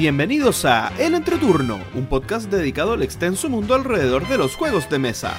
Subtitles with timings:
[0.00, 4.98] Bienvenidos a El Entreturno, un podcast dedicado al extenso mundo alrededor de los juegos de
[4.98, 5.34] mesa.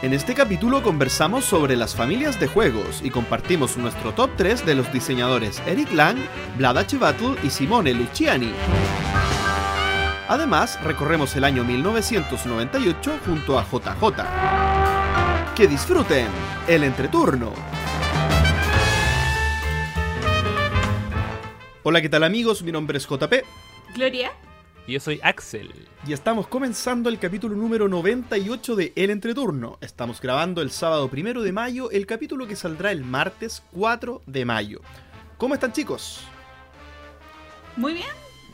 [0.00, 4.74] En este capítulo conversamos sobre las familias de juegos y compartimos nuestro top 3 de
[4.74, 6.16] los diseñadores Eric Lang,
[6.56, 8.54] Vlad Battle y Simone Luciani.
[10.26, 15.54] Además, recorremos el año 1998 junto a JJ.
[15.54, 16.28] Que disfruten
[16.66, 17.71] el entreturno.
[21.84, 22.62] Hola, ¿qué tal amigos?
[22.62, 23.42] Mi nombre es JP.
[23.96, 24.30] Gloria.
[24.86, 25.74] Y yo soy Axel.
[26.06, 29.78] Y estamos comenzando el capítulo número 98 de El Entreturno.
[29.80, 34.44] Estamos grabando el sábado primero de mayo, el capítulo que saldrá el martes 4 de
[34.44, 34.80] mayo.
[35.38, 36.20] ¿Cómo están chicos?
[37.76, 38.06] Muy bien,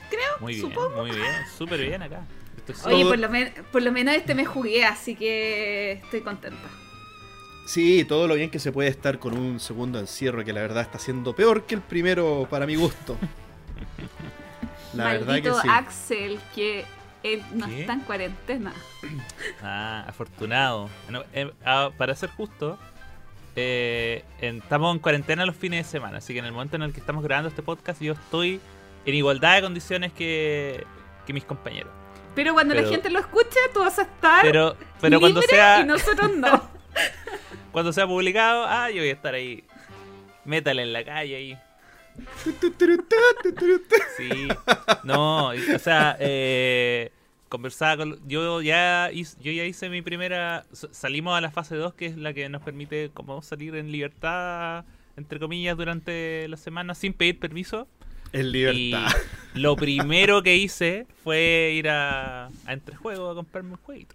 [0.08, 0.38] creo.
[0.40, 1.02] Muy bien, supongo.
[1.02, 2.26] muy bien, súper bien acá.
[2.86, 3.28] Oye, por lo,
[3.70, 6.66] por lo menos este me jugué, así que estoy contenta.
[7.68, 10.80] Sí, todo lo bien que se puede estar con un segundo encierro que la verdad
[10.80, 13.18] está siendo peor que el primero para mi gusto.
[14.94, 15.68] La verdad que sí.
[15.68, 16.86] Axel, que
[17.22, 18.72] él no está en cuarentena.
[19.62, 20.88] Ah, afortunado.
[21.34, 22.78] Eh, ah, para ser justo,
[23.54, 26.94] eh, estamos en cuarentena los fines de semana, así que en el momento en el
[26.94, 28.62] que estamos grabando este podcast yo estoy
[29.04, 30.86] en igualdad de condiciones que,
[31.26, 31.92] que mis compañeros.
[32.34, 35.84] Pero cuando la gente lo escuche, tú vas a estar pero, pero cuando sea, y
[35.84, 36.78] nosotros no.
[37.72, 39.64] cuando sea publicado, ah, yo voy a estar ahí.
[40.44, 41.58] Métale en la calle ahí.
[44.16, 44.48] Sí,
[45.04, 47.12] no, o sea, eh,
[47.48, 48.28] conversaba con.
[48.28, 50.64] Yo ya, hice, yo ya hice mi primera.
[50.72, 54.84] Salimos a la fase 2, que es la que nos permite como salir en libertad,
[55.16, 57.86] entre comillas, durante la semana sin pedir permiso.
[58.32, 59.12] En libertad.
[59.54, 64.14] Y lo primero que hice fue ir a, a Entrejuego a comprarme un jueguito.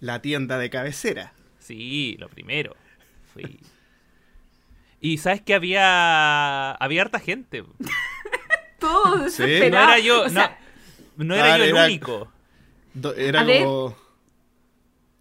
[0.00, 1.32] La tienda de cabecera.
[1.72, 2.76] Sí, lo primero.
[3.32, 3.58] Fui.
[5.00, 7.64] Y sabes que había había harta gente.
[8.78, 9.42] Todo ¿Sí?
[9.42, 10.26] No era yo,
[11.16, 12.30] no, era yo el único.
[13.16, 13.96] Era como...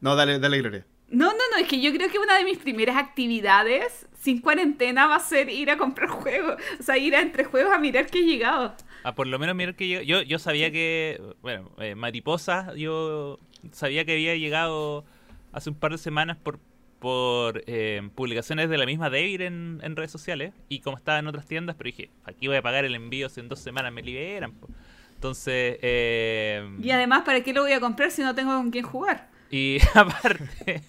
[0.02, 0.86] No, dale, dale, Gloria.
[1.08, 5.08] No, no, no, es que yo creo que una de mis primeras actividades sin cuarentena
[5.08, 6.62] va a ser ir a comprar juegos.
[6.82, 8.76] O sea, ir a entre juegos a mirar que he llegado.
[9.04, 13.40] Ah, por lo menos mirar que yo, yo, yo sabía que, bueno, eh, Mariposa, yo
[13.72, 15.06] sabía que había llegado
[15.52, 16.60] hace un par de semanas por,
[17.00, 21.28] por eh, publicaciones de la misma David en, en, redes sociales y como estaba en
[21.28, 24.02] otras tiendas, pero dije, aquí voy a pagar el envío si en dos semanas me
[24.02, 24.54] liberan.
[25.16, 25.78] Entonces...
[25.82, 29.30] Eh, y además, ¿para qué lo voy a comprar si no tengo con quién jugar?
[29.52, 30.82] Y aparte...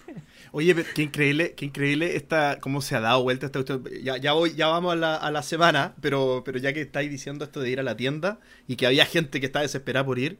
[0.51, 3.63] Oye, qué increíble, qué increíble esta, cómo se ha dado vuelta esta
[4.03, 7.09] Ya, ya, voy, ya vamos a la, a la, semana, pero, pero ya que estáis
[7.09, 10.19] diciendo esto de ir a la tienda y que había gente que estaba desesperada por
[10.19, 10.37] ir,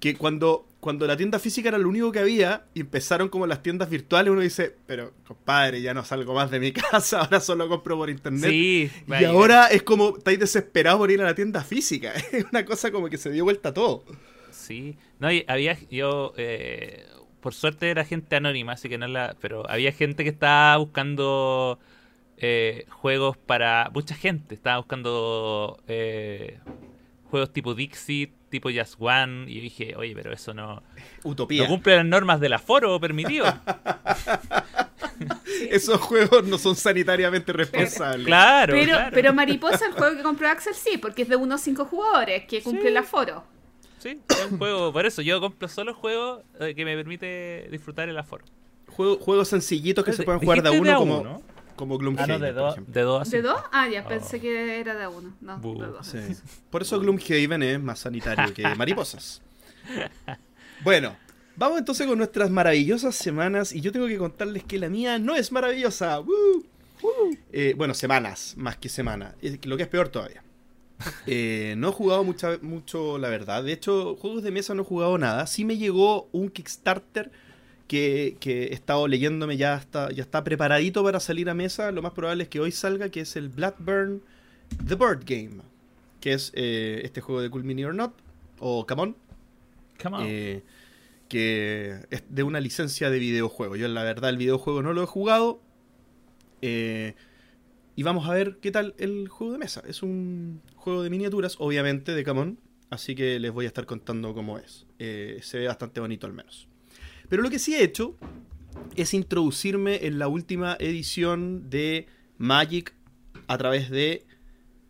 [0.00, 3.62] que cuando, cuando la tienda física era lo único que había y empezaron como las
[3.62, 7.68] tiendas virtuales, uno dice, pero compadre, ya no salgo más de mi casa, ahora solo
[7.68, 8.50] compro por internet.
[8.50, 12.12] Sí, y ahora es como, estáis desesperados por ir a la tienda física.
[12.32, 14.04] Es una cosa como que se dio vuelta todo.
[14.50, 17.04] Sí, no, había, yo, eh,
[17.40, 21.78] por suerte era gente anónima, así que no la, pero había gente que estaba buscando
[22.36, 26.58] eh, juegos para, mucha gente estaba buscando eh,
[27.30, 30.82] juegos tipo Dixit, tipo Just One, y yo dije, oye, pero eso no.
[31.24, 31.62] Utopía.
[31.64, 33.46] No cumple las normas del aforo permitido.
[35.70, 38.26] Esos juegos no son sanitariamente responsables.
[38.26, 39.10] claro, pero, claro.
[39.12, 42.62] Pero Mariposa, el juego que compró Axel, sí, porque es de unos 5 jugadores, que
[42.62, 42.88] cumple Sí.
[42.88, 43.44] el aforo.
[43.98, 48.08] Sí, es un juego, por eso yo compro solo juegos eh, que me permite disfrutar
[48.08, 48.44] el aforo.
[48.86, 51.42] Juego- juegos sencillitos que se pueden jugar de a uno, a como, uno.
[51.78, 52.74] Como Ah, Gloomhaven, no, de dos.
[52.86, 53.30] De dos.
[53.30, 53.58] ¿De dos?
[53.72, 54.08] Ah, ya, Oh.
[54.08, 55.32] pensé que era de uno.
[55.40, 55.80] No, Bu.
[55.80, 56.06] de dos.
[56.06, 56.18] Sí.
[56.68, 59.40] Por eso Gloomhaven es más sanitario que mariposas.
[60.84, 61.16] Bueno,
[61.56, 65.34] vamos entonces con nuestras maravillosas semanas y yo tengo que contarles que la mía no
[65.34, 66.20] es maravillosa.
[66.20, 66.66] ¡Woo!
[67.52, 69.34] Eh, bueno, semanas, más que semana.
[69.64, 70.42] Lo que es peor todavía.
[71.28, 73.62] Eh, no he jugado mucha, mucho, la verdad.
[73.62, 75.46] De hecho, juegos de mesa no he jugado nada.
[75.46, 77.30] Sí me llegó un Kickstarter
[77.88, 81.90] que, que he estado leyéndome, ya está, ya está preparadito para salir a mesa.
[81.90, 84.22] Lo más probable es que hoy salga, que es el Blackburn
[84.86, 85.62] The Board Game.
[86.20, 88.12] Que es eh, este juego de Cool Mini or Not,
[88.58, 89.16] o Come On,
[90.02, 90.24] Come on.
[90.26, 90.62] eh,
[91.28, 93.76] que es de una licencia de videojuego.
[93.76, 95.60] Yo la verdad el videojuego no lo he jugado.
[96.62, 97.14] eh,
[97.96, 99.82] y vamos a ver qué tal el juego de mesa.
[99.86, 102.58] Es un juego de miniaturas, obviamente, de Camón.
[102.90, 104.86] Así que les voy a estar contando cómo es.
[104.98, 106.68] Se ve bastante bonito al menos.
[107.28, 108.16] Pero lo que sí he hecho
[108.96, 112.06] es introducirme en la última edición de
[112.38, 112.94] Magic
[113.46, 114.24] a través de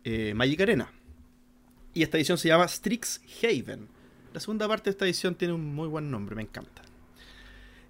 [0.03, 0.91] eh, Magic Arena.
[1.93, 3.87] Y esta edición se llama Strixhaven.
[4.33, 6.81] La segunda parte de esta edición tiene un muy buen nombre, me encanta.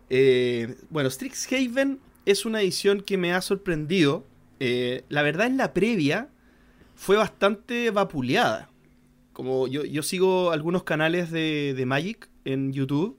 [0.09, 4.25] Eh, bueno, Strixhaven es una edición que me ha sorprendido.
[4.59, 6.29] Eh, la verdad, en la previa
[6.95, 8.69] fue bastante vapuleada.
[9.33, 13.18] Como yo, sigo algunos canales de Magic en YouTube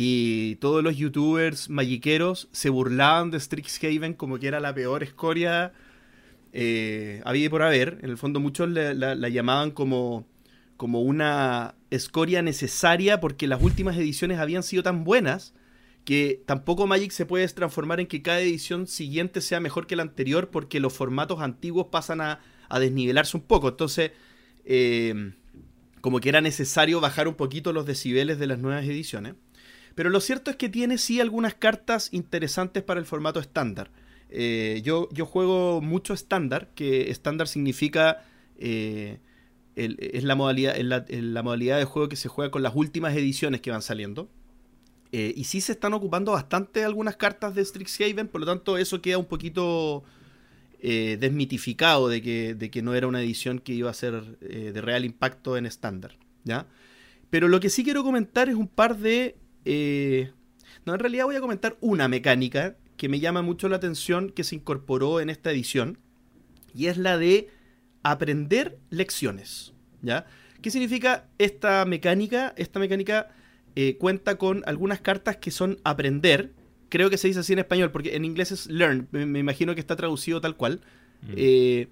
[0.00, 5.72] y todos los youtubers magiqueros se burlaban de Strixhaven como que era la peor escoria
[6.52, 7.98] eh, había por haber.
[8.02, 10.24] En el fondo muchos la, la, llamaban como,
[10.76, 15.52] como una escoria necesaria porque las últimas ediciones habían sido tan buenas
[16.04, 20.04] que tampoco Magic se puede transformar en que cada edición siguiente sea mejor que la
[20.04, 23.70] anterior porque los formatos antiguos pasan a, a desnivelarse un poco.
[23.70, 24.12] Entonces,
[24.64, 25.32] eh,
[26.02, 29.34] como que era necesario bajar un poquito los decibeles de las nuevas ediciones.
[29.98, 33.90] Pero lo cierto es que tiene sí algunas cartas interesantes para el formato estándar.
[34.30, 38.24] Eh, yo, yo juego mucho estándar, que estándar significa...
[38.58, 39.18] Eh,
[39.74, 43.72] es la modalidad, la, modalidad de juego que se juega con las últimas ediciones que
[43.72, 44.30] van saliendo.
[45.10, 49.02] Eh, y sí se están ocupando bastante algunas cartas de Strixhaven, por lo tanto eso
[49.02, 50.04] queda un poquito
[50.80, 55.04] desmitificado de que, de que, no era una edición que iba a ser de real
[55.04, 56.16] impacto en estándar.
[57.30, 59.34] Pero lo que sí quiero comentar es un par de
[59.70, 60.32] eh,
[60.86, 64.42] no, en realidad voy a comentar una mecánica que me llama mucho la atención que
[64.42, 65.98] se incorporó en esta edición.
[66.74, 67.48] Y es la de
[68.02, 69.74] aprender lecciones.
[70.00, 70.26] ¿Ya?
[70.62, 72.54] ¿Qué significa esta mecánica?
[72.56, 73.28] Esta mecánica
[73.76, 76.52] eh, cuenta con algunas cartas que son aprender.
[76.88, 79.08] Creo que se dice así en español, porque en inglés es learn.
[79.10, 80.80] Me, imagino que está traducido tal cual.
[81.22, 81.34] Mm.
[81.36, 81.88] Eh,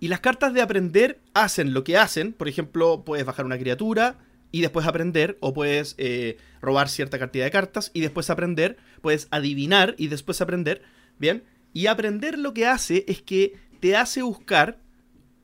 [0.00, 2.32] y las cartas de aprender hacen lo que hacen.
[2.32, 4.18] Por ejemplo, puedes bajar una criatura,
[4.54, 9.26] y después aprender, o puedes eh, robar cierta cantidad de cartas y después aprender, puedes
[9.32, 10.80] adivinar y después aprender,
[11.18, 11.42] ¿bien?
[11.72, 14.78] Y aprender lo que hace es que te hace buscar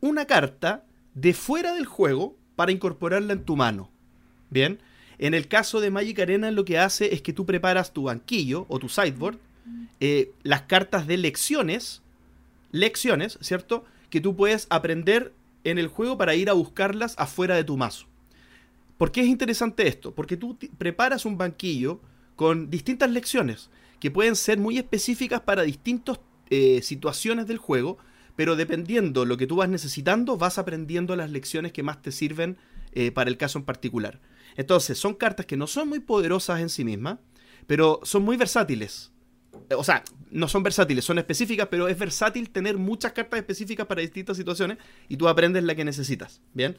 [0.01, 0.85] una carta
[1.15, 3.91] de fuera del juego para incorporarla en tu mano,
[4.49, 4.79] ¿bien?
[5.19, 8.65] En el caso de Magic Arena lo que hace es que tú preparas tu banquillo
[8.69, 9.41] o tu sideboard,
[9.99, 12.01] eh, las cartas de lecciones,
[12.71, 13.85] lecciones, ¿cierto?
[14.09, 15.35] Que tú puedes aprender
[15.65, 18.07] en el juego para ir a buscarlas afuera de tu mazo.
[19.01, 20.15] ¿Por qué es interesante esto?
[20.15, 22.03] Porque tú preparas un banquillo
[22.37, 26.21] con distintas lecciones que pueden ser muy específicas para distintas
[26.51, 27.97] eh, situaciones del juego,
[28.37, 32.59] pero dependiendo lo que tú vas necesitando, vas aprendiendo las lecciones que más te sirven
[32.93, 34.21] eh, para el caso en particular.
[34.55, 37.21] Entonces, son cartas que no son muy poderosas en sí mismas,
[37.67, 39.13] pero son muy versátiles.
[39.79, 44.03] O sea, no son versátiles, son específicas, pero es versátil tener muchas cartas específicas para
[44.03, 44.77] distintas situaciones
[45.09, 46.43] y tú aprendes la que necesitas.
[46.53, 46.77] Bien.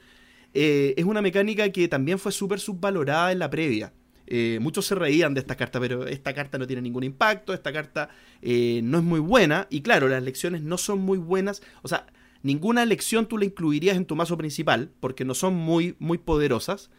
[0.53, 3.93] Eh, es una mecánica que también fue súper subvalorada en la previa.
[4.27, 7.73] Eh, muchos se reían de esta carta, pero esta carta no tiene ningún impacto, esta
[7.73, 8.07] carta
[8.41, 9.67] eh, no es muy buena.
[9.69, 11.61] Y claro, las lecciones no son muy buenas.
[11.81, 12.07] O sea,
[12.43, 16.89] ninguna lección tú la incluirías en tu mazo principal, porque no son muy, muy poderosas.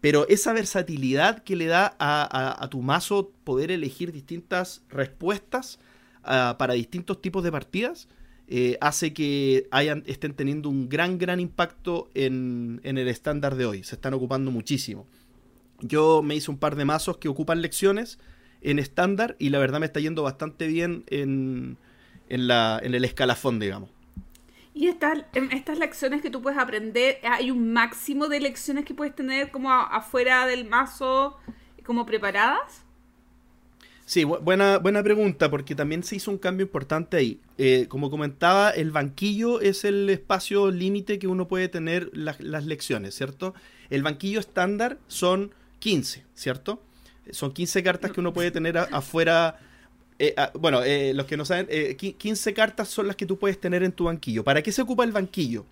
[0.00, 5.80] Pero esa versatilidad que le da a, tu mazo poder elegir distintas respuestas
[6.22, 8.08] ah, para distintos tipos de partidas,
[8.48, 13.82] eh, hace que hayan, estén teniendo un gran, gran impacto en, el estándar de hoy.
[13.82, 15.06] Se están ocupando muchísimo.
[15.80, 18.18] Yo me hice un par de mazos que ocupan lecciones
[18.62, 21.76] en estándar y la verdad me está yendo bastante bien en,
[22.28, 23.90] la, en el escalafón, digamos.
[24.74, 29.14] Y estas, estas lecciones que tú puedes aprender, ¿hay un máximo de lecciones que puedes
[29.14, 31.38] tener como afuera del mazo,
[31.82, 32.85] como preparadas?
[34.08, 37.40] Sí, buena, buena pregunta, porque también se hizo un cambio importante ahí.
[37.58, 43.16] Eh, como comentaba, el banquillo es el espacio límite que uno puede tener las lecciones,
[43.16, 43.52] ¿cierto?
[43.90, 46.80] El banquillo estándar son 15, ¿cierto?
[47.32, 49.58] Son 15 cartas que uno puede tener afuera.
[50.20, 53.82] Eh, bueno, eh, los que no saben, 15 cartas son las que tú puedes tener
[53.82, 54.44] en tu banquillo.
[54.44, 55.66] ¿Para qué se ocupa el banquillo?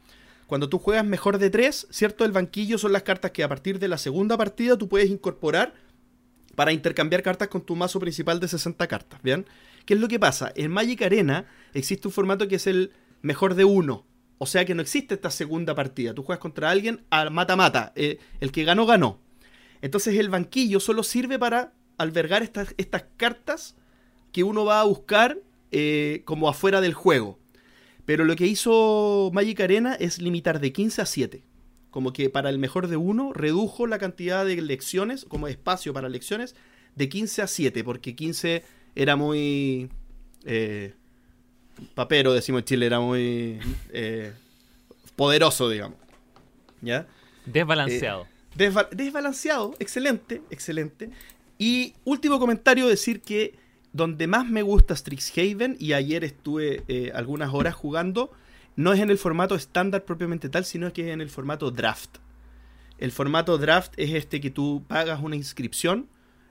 [0.48, 2.24] Cuando tú juegas mejor de 3, ¿cierto?
[2.24, 5.83] El banquillo son las cartas que a partir de la segunda partida tú puedes incorporar
[6.54, 9.46] para intercambiar cartas con tu mazo principal de 60 cartas, ¿bien?
[9.86, 10.52] ¿Qué es lo que pasa?
[10.56, 12.92] En Magic Arena existe un formato que es el
[13.22, 14.06] mejor de uno.
[14.38, 16.14] O sea que no existe esta segunda partida.
[16.14, 17.92] Tú juegas contra alguien mata-mata.
[17.94, 19.20] Eh, el que ganó, ganó.
[19.82, 23.76] Entonces el banquillo solo sirve para albergar estas, estas cartas
[24.32, 25.38] que uno va a buscar
[25.70, 27.38] eh, como afuera del juego.
[28.04, 31.53] Pero lo que hizo Magic Arena es limitar de 15 a 7
[31.94, 36.08] como que para el mejor de uno redujo la cantidad de lecciones, como espacio para
[36.08, 36.56] lecciones,
[36.96, 38.64] de 15 a 7, porque 15
[38.96, 39.88] era muy...
[40.44, 40.92] Eh,
[41.94, 43.60] papero, decimos en Chile, era muy
[43.92, 44.32] eh,
[45.14, 45.96] poderoso, digamos.
[46.80, 47.06] ¿Ya?
[47.46, 48.26] Desbalanceado.
[48.58, 51.10] Eh, desbalanceado, excelente, excelente.
[51.58, 53.54] Y último comentario, decir que
[53.92, 58.32] donde más me gusta Strixhaven, y ayer estuve eh, algunas horas jugando,
[58.76, 62.18] no es en el formato estándar propiamente tal, sino que es en el formato draft.
[62.98, 66.08] El formato draft es este que tú pagas una inscripción,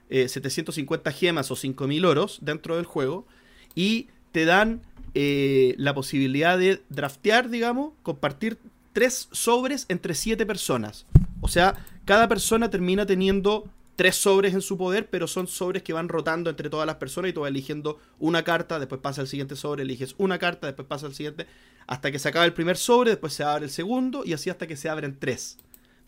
[0.08, 3.26] 750 eh, gemas o 5000 oros dentro del juego,
[3.74, 4.82] y te dan
[5.14, 8.58] eh, la posibilidad de draftear, digamos, compartir
[8.92, 11.06] tres sobres entre siete personas.
[11.40, 15.92] O sea, cada persona termina teniendo tres sobres en su poder, pero son sobres que
[15.92, 19.28] van rotando entre todas las personas y tú vas eligiendo una carta, después pasa el
[19.28, 21.46] siguiente sobre, eliges una carta, después pasa el siguiente,
[21.86, 24.66] hasta que se acaba el primer sobre, después se abre el segundo y así hasta
[24.66, 25.58] que se abren tres.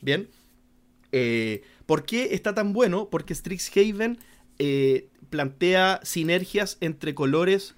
[0.03, 0.29] Bien.
[1.13, 3.09] Eh, ¿Por qué está tan bueno?
[3.11, 4.19] Porque Strixhaven
[4.59, 7.75] eh, plantea sinergias entre colores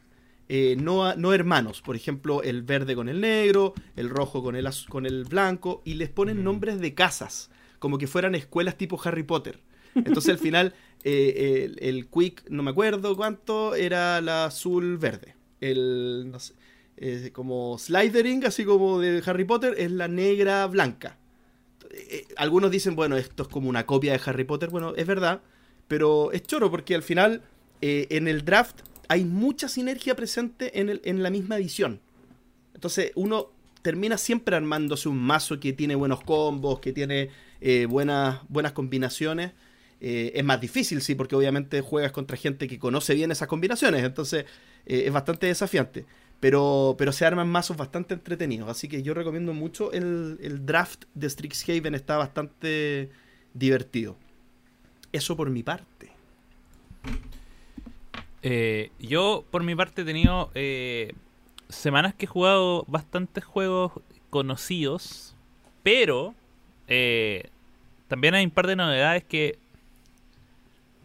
[0.49, 1.83] eh, no, no, hermanos.
[1.83, 5.95] Por ejemplo, el verde con el negro, el rojo con el, con el blanco, y
[5.95, 9.61] les ponen nombres de casas, como que fueran escuelas tipo Harry Potter.
[9.95, 10.75] Entonces al final
[11.05, 15.35] eh, el, Quick, no me acuerdo cuánto, era la azul verde.
[15.61, 16.55] El, no sé,
[17.33, 21.17] como Slidering, así como de Harry Potter, es la negra blanca.
[22.37, 24.71] algunos dicen, bueno, esto es como una copia de Harry Potter.
[24.71, 25.41] Bueno, es verdad,
[25.87, 27.43] pero es choro porque al final
[27.81, 32.01] en el draft hay mucha sinergia presente en, el, en la misma edición.
[32.75, 33.51] Entonces uno
[33.83, 39.53] termina siempre armándose un mazo que tiene buenos combos, que tiene eh, buenas, buenas combinaciones.
[40.01, 44.05] Eh, es más difícil, sí, porque obviamente juegas contra gente que conoce bien esas combinaciones,
[44.05, 44.45] entonces
[44.87, 46.07] eh, es bastante desafiante.
[46.41, 51.05] Pero, pero se arman mazos bastante entretenidos, así que yo recomiendo mucho el, el draft
[51.15, 53.11] de Strixhaven, está bastante
[53.55, 54.17] divertido.
[55.13, 56.13] Eso por mi parte.
[58.43, 61.13] Eh, yo, por mi parte, he tenido eh,
[61.69, 63.93] semanas que he jugado bastantes juegos
[64.31, 65.35] conocidos,
[65.83, 66.35] pero
[66.87, 67.51] eh,
[68.07, 69.59] también hay un par de novedades que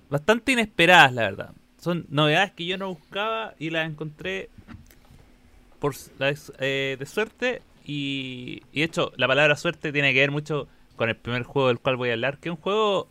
[0.10, 1.54] bastante inesperadas, la verdad.
[1.80, 4.50] Son novedades que yo no buscaba y las encontré
[5.84, 11.10] por de suerte y, y de hecho la palabra suerte tiene que ver mucho con
[11.10, 13.10] el primer juego del cual voy a hablar, que es un juego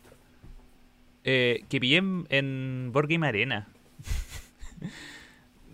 [1.23, 3.69] que pillé en, en Board Game Arena.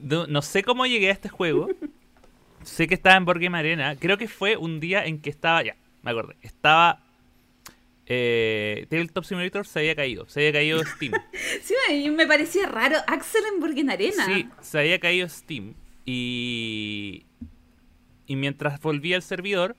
[0.01, 1.69] No, sé cómo llegué a este juego.
[2.63, 3.97] sé que estaba en Board Game Arena.
[3.97, 5.63] Creo que fue un día en que estaba.
[5.63, 6.37] Ya, me acordé.
[6.43, 7.03] Estaba.
[8.07, 10.27] Eh, Tabletop Simulator se había caído.
[10.29, 11.13] Se había caído Steam.
[11.63, 12.97] sí, me parecía raro.
[13.07, 14.25] Axel en Board Game Arena.
[14.27, 15.75] Sí, se había caído Steam.
[16.11, 17.27] Y.
[18.27, 19.77] Y mientras volvía al servidor,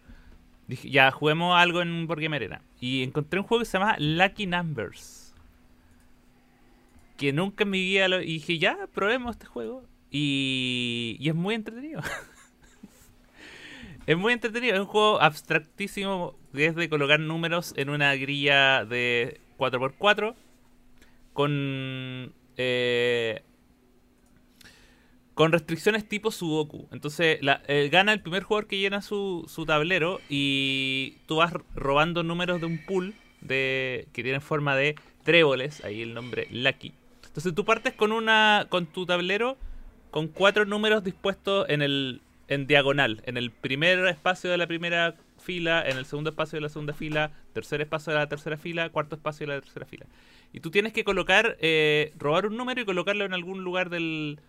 [0.67, 2.61] dije, ya juguemos algo en Game Arena.
[2.79, 5.19] Y encontré un juego que se llama Lucky Numbers
[7.19, 8.21] que nunca en mi vida lo...
[8.21, 9.83] Y dije, ya, probemos este juego.
[10.09, 12.01] Y, y es muy entretenido.
[14.07, 14.75] es muy entretenido.
[14.75, 16.35] Es un juego abstractísimo.
[16.53, 20.33] Desde colocar números en una grilla de 4x4.
[21.33, 22.33] Con...
[22.55, 23.43] Eh,
[25.39, 26.89] con restricciones tipo Sudoku.
[26.91, 31.53] Entonces la, eh, gana el primer jugador que llena su, su, tablero y tú vas
[31.73, 36.91] robando números de un pool de, que tiene forma de tréboles, ahí el nombre Lucky.
[37.25, 39.55] Entonces tú partes con una con tu tablero
[40.11, 45.15] con cuatro números dispuestos en el en diagonal, en el primer espacio de la primera
[45.37, 48.89] fila, en el segundo espacio de la segunda fila, tercer espacio de la tercera fila,
[48.89, 50.05] cuarto espacio de la tercera fila.
[50.51, 54.41] Y tú tienes que colocar, eh, robar un número y colocarlo en algún lugar del,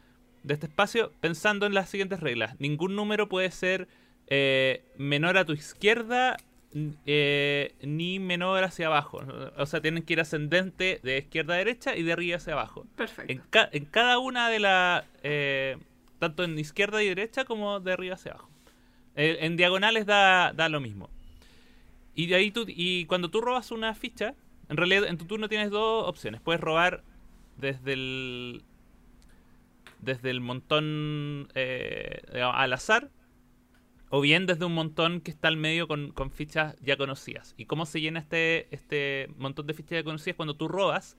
[0.42, 2.58] de este espacio pensando en las siguientes reglas.
[2.58, 3.88] Ningún número puede ser
[4.26, 6.36] eh, menor a tu izquierda
[7.04, 9.22] eh, ni menor hacia abajo.
[9.56, 12.86] O sea, tienen que ir ascendente de izquierda a derecha y de arriba hacia abajo.
[12.96, 13.42] Perfecto.
[13.72, 15.04] En, cada una de las...
[15.22, 15.76] Eh,
[16.18, 18.48] tanto en izquierda y derecha como de arriba hacia abajo.
[19.16, 21.10] En diagonales da, da, lo mismo.
[22.14, 24.34] Y de ahí tú, y cuando tú robas una ficha,
[24.68, 26.40] en realidad en tu turno tienes dos opciones.
[26.40, 27.02] Puedes robar
[27.56, 28.62] desde el
[30.02, 33.10] desde el montón al azar
[34.10, 37.54] o bien desde un montón que está al medio con, fichas ya conocidas.
[37.56, 40.36] ¿Y cómo se llena este, este montón de fichas ya conocidas?
[40.36, 41.16] Cuando tú robas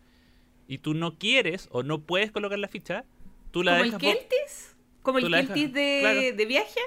[0.67, 3.05] y tú no quieres o no puedes colocar la ficha,
[3.51, 4.03] tú la ¿Como dejas...
[4.03, 4.75] el Keltis?
[5.01, 6.81] ¿Como el Keltis de, de, viaje?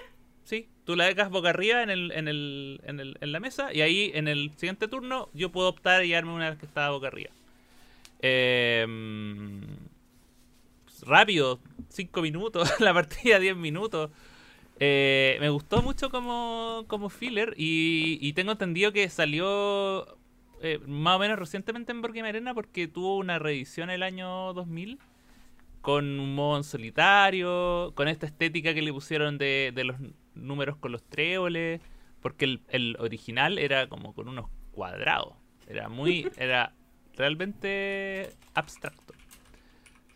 [0.45, 3.73] Sí, tú la dejas boca arriba en, el, en, el, en, el, en la mesa
[3.73, 6.91] y ahí en el siguiente turno yo puedo optar y darme una vez que está
[6.91, 7.31] boca arriba.
[8.21, 8.87] Eh,
[11.03, 14.11] rápido, 5 minutos, la partida 10 minutos.
[14.81, 20.19] Eh, me gustó mucho como, como filler y, tengo entendido que salió
[20.63, 24.99] eh, más o menos recientemente en Board Arena porque tuvo una reedición el año 2000
[25.81, 29.97] con un modo en solitario, con esta estética que le pusieron de, los
[30.35, 31.83] números con los tréboles,
[32.23, 35.35] porque el, el, original era como con unos cuadrados,
[35.69, 36.73] era muy, era
[37.17, 39.13] realmente abstracto.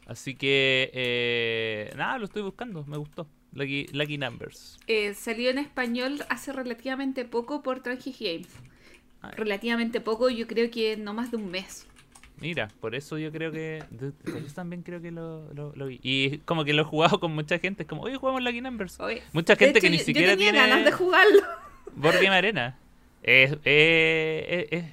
[0.08, 3.28] Así que, eh, nada, lo estoy buscando, me gustó.
[3.52, 4.78] Lucky, Numbers.
[4.88, 8.48] Eh, salió en español hace relativamente poco por Tragic Games.
[9.36, 11.86] Relativamente poco, yo creo que no más de un mes.
[12.40, 13.82] Mira, por eso yo creo que.
[14.00, 14.12] Yo
[14.54, 15.98] también creo que lo, lo, lo vi.
[16.02, 17.82] Y como que lo he jugado con mucha gente.
[17.82, 19.00] Es como, oye, jugamos Lucky Numbers.
[19.00, 20.68] Oye, Mucha gente hecho, que ni yo- siquiera yo tenía tiene.
[20.68, 21.40] ganas de jugarlo.
[21.96, 22.78] Board Game Arena.
[23.24, 24.84] Es, es, es, es-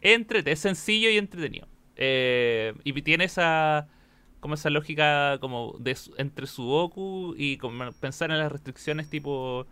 [0.00, 1.66] es entrete- es sencillo y entretenido.
[1.96, 3.88] Eh, y tiene esa
[4.44, 9.66] como esa lógica como de entre Sudoku y como pensar en las restricciones tipo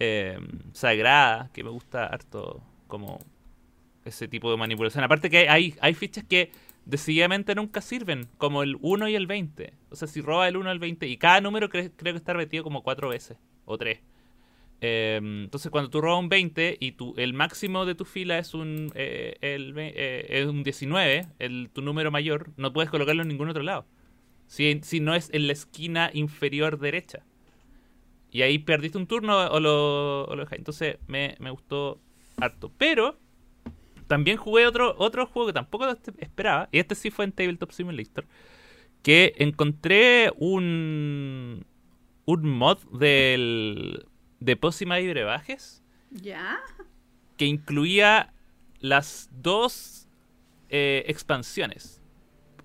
[0.00, 0.38] eh,
[0.72, 3.18] sagrada, que me gusta harto como
[4.04, 5.04] ese tipo de manipulación.
[5.04, 6.52] Aparte que hay, hay fichas que
[6.86, 9.74] decididamente nunca sirven, como el 1 y el 20.
[9.90, 12.32] O sea, si roba el 1 al 20, y cada número cre- creo que está
[12.32, 14.00] repetido como cuatro veces, o tres.
[14.80, 18.54] Eh, entonces, cuando tú robas un 20 y tu, el máximo de tu fila es
[18.54, 23.28] un, eh, el, eh, es un 19, el, tu número mayor, no puedes colocarlo en
[23.28, 23.86] ningún otro lado.
[24.48, 27.24] Si, si no es en la esquina inferior derecha.
[28.30, 30.46] Y ahí perdiste un turno o lo, o lo.
[30.50, 32.00] Entonces, me, me gustó
[32.36, 32.72] harto.
[32.76, 33.16] Pero,
[34.08, 35.86] también jugué otro, otro juego que tampoco
[36.18, 36.68] esperaba.
[36.72, 38.26] Y este sí fue en Tabletop Simulator.
[39.02, 41.64] Que encontré un,
[42.24, 44.06] un mod del,
[44.40, 46.58] de Pócima y Brebajes ¿Ya?
[47.36, 48.32] que incluía
[48.80, 50.08] las dos
[50.68, 52.02] eh, expansiones.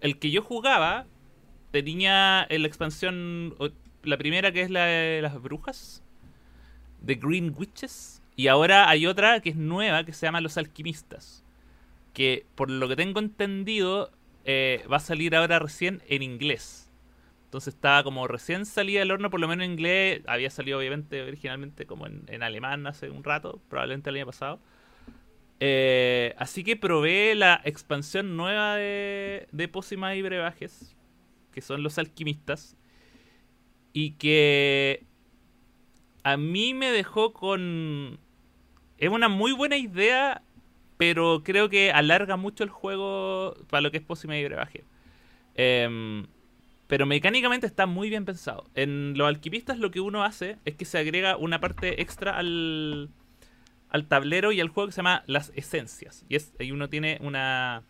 [0.02, 1.08] El que yo jugaba
[1.82, 3.56] tenía en la expansión,
[4.04, 6.04] la primera que es la de las brujas,
[7.04, 11.44] The Green Witches, y ahora hay otra que es nueva que se llama Los Alquimistas,
[12.14, 14.12] que por lo que tengo entendido
[14.46, 16.92] eh, va a salir ahora recién en inglés.
[17.46, 20.22] Entonces estaba como recién salida del horno, por lo menos en inglés.
[20.28, 24.60] Había salido obviamente originalmente como en, en alemán hace un rato, probablemente el año pasado.
[25.60, 29.72] Eh, así que probé la expansión nueva de, de
[30.16, 30.96] y Brebajes,
[31.54, 32.76] que son los alquimistas,
[33.94, 35.06] y que
[36.24, 38.20] a mí me dejó con...
[38.98, 40.42] Es una muy buena idea,
[40.98, 44.84] pero creo que alarga mucho el juego para lo que es Pócimas y Brebajes.
[45.56, 46.26] Em,
[46.88, 48.66] pero mecánicamente está muy bien pensado.
[48.76, 53.10] En los alquimistas lo que uno hace es que se agrega una parte extra al,
[53.90, 56.26] al tablero y al juego que se llama las esencias.
[56.30, 57.84] Y es, uno tiene una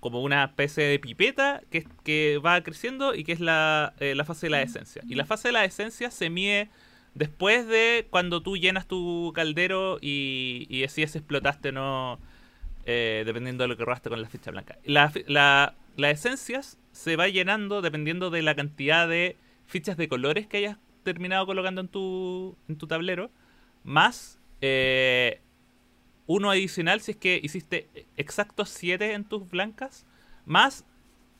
[0.00, 4.24] como una especie de pipeta que, que va creciendo y que es la, eh, la
[4.24, 5.02] fase de la esencia.
[5.08, 6.70] Y la fase de la esencia se mide
[7.14, 12.18] después de cuando tú llenas tu caldero y, y decides si explotaste o no,
[12.86, 14.78] eh, dependiendo de lo que robaste con la ficha blanca.
[14.84, 20.46] La, la- las esencias se va llenando dependiendo de la cantidad de fichas de colores
[20.46, 23.30] que hayas terminado colocando en tu, en tu tablero,
[23.82, 25.40] más eh,
[26.28, 30.04] uno adicional si es que hiciste exactos 7 en tus blancas,
[30.44, 30.84] más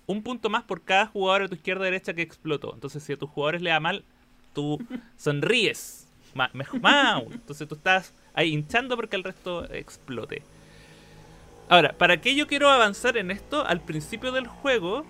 [0.07, 2.72] un punto más por cada jugador a tu izquierda o derecha que explotó.
[2.72, 4.03] Entonces, si a tus jugadores le da mal,
[4.55, 4.79] tú
[5.16, 6.09] sonríes.
[6.35, 6.51] Más.
[7.31, 10.42] Entonces, tú estás ahí hinchando porque el resto explote.
[11.68, 13.66] Ahora, ¿para qué yo quiero avanzar en esto?
[13.66, 15.05] Al principio del juego,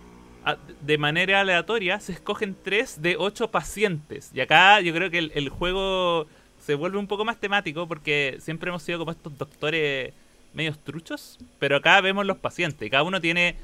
[0.80, 4.32] de manera aleatoria, se escogen 3 de 8 pacientes.
[4.34, 6.26] Y acá yo creo que el, el juego
[6.60, 10.12] se vuelve un poco más temático porque siempre hemos sido como estos doctores
[10.52, 11.38] medios truchos.
[11.58, 12.86] Pero acá vemos los pacientes.
[12.86, 13.56] y Cada uno tiene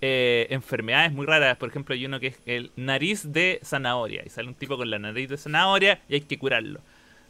[0.00, 1.56] eh, enfermedades muy raras.
[1.56, 4.22] Por ejemplo, hay uno que es el nariz de zanahoria.
[4.24, 6.80] Y sale un tipo con la nariz de zanahoria y hay que curarlo.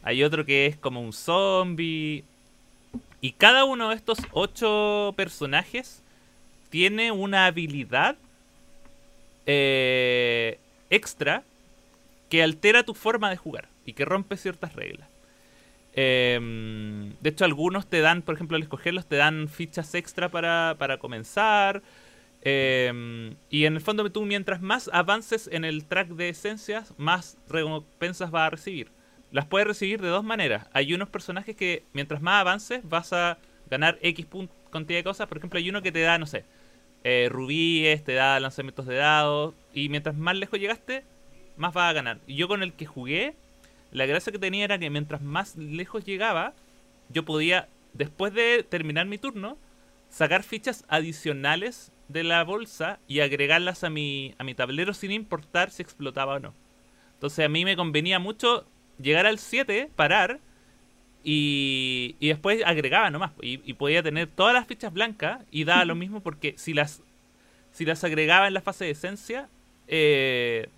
[0.03, 2.23] Hay otro que es como un zombie.
[3.21, 6.01] Y cada uno de estos ocho personajes
[6.69, 8.15] tiene una habilidad
[9.45, 10.57] eh,
[10.89, 11.43] extra
[12.29, 15.09] que altera tu forma de jugar y que rompe ciertas reglas.
[15.93, 20.75] Em, de hecho, algunos te dan, por ejemplo, al escogerlos, te dan fichas extra para,
[20.77, 21.81] para comenzar.
[22.43, 27.37] Em, y en el fondo, tú mientras más avances en el track de esencias, más
[27.49, 28.89] recompensas vas a recibir.
[29.31, 30.67] Las puedes recibir de dos maneras.
[30.73, 33.37] Hay unos personajes que mientras más avances vas a
[33.69, 34.27] ganar X
[34.71, 35.27] cantidad de cosas.
[35.27, 36.45] Por ejemplo, hay uno que te da, no sé,
[37.03, 39.53] eh, rubíes, te da lanzamientos de dados.
[39.73, 41.03] Y mientras más lejos llegaste,
[41.57, 42.19] más vas a ganar.
[42.27, 43.35] Y yo con el que jugué,
[43.91, 46.53] la gracia que tenía era que mientras más lejos llegaba,
[47.09, 49.57] yo podía, después de terminar mi turno,
[50.09, 55.71] sacar fichas adicionales de la bolsa y agregarlas a mi, a mi tablero sin importar
[55.71, 56.53] si explotaba o no.
[57.15, 58.65] Entonces a mí me convenía mucho
[59.01, 60.39] llegar al 7, parar
[61.23, 63.31] y, y después agregaba nomás.
[63.41, 67.01] Y, y podía tener todas las fichas blancas y daba lo mismo porque si las,
[67.71, 69.49] si las agregaba en la fase de esencia,
[69.87, 70.69] eh,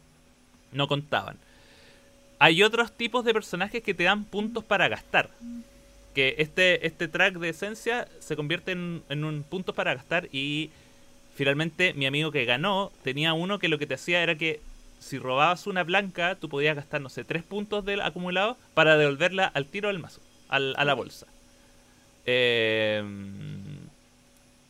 [0.71, 1.37] no contaban.
[2.43, 5.29] Hay otros tipos de personajes que te dan puntos para gastar.
[6.13, 10.69] Que este, este track de esencia se convierte en, un punto para gastar y
[11.35, 14.59] finalmente mi amigo que ganó tenía uno que lo que te hacía era que
[14.99, 19.45] si robabas una blanca, tú podías gastar, no sé, tres puntos del acumulado para devolverla
[19.45, 21.27] al tiro del mazo, al- a la bolsa.
[22.25, 23.01] Eh,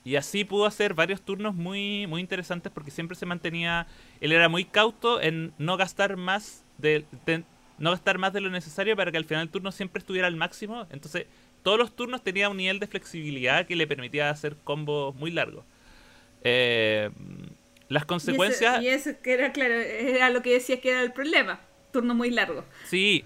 [0.05, 3.87] y así pudo hacer varios turnos muy, muy interesantes porque siempre se mantenía.
[4.21, 7.43] Él era muy cauto en no gastar más de, de-
[7.83, 10.35] no gastar más de lo necesario para que al final del turno siempre estuviera al
[10.35, 10.87] máximo.
[10.89, 11.27] Entonces,
[11.63, 15.65] todos los turnos tenía un nivel de flexibilidad que le permitía hacer combos muy largos.
[16.43, 17.09] Eh,
[17.89, 18.81] las consecuencias.
[18.81, 21.59] Y eso, y eso que era, claro, era lo que decías que era el problema.
[21.91, 22.63] Turno muy largo.
[22.85, 23.25] Sí.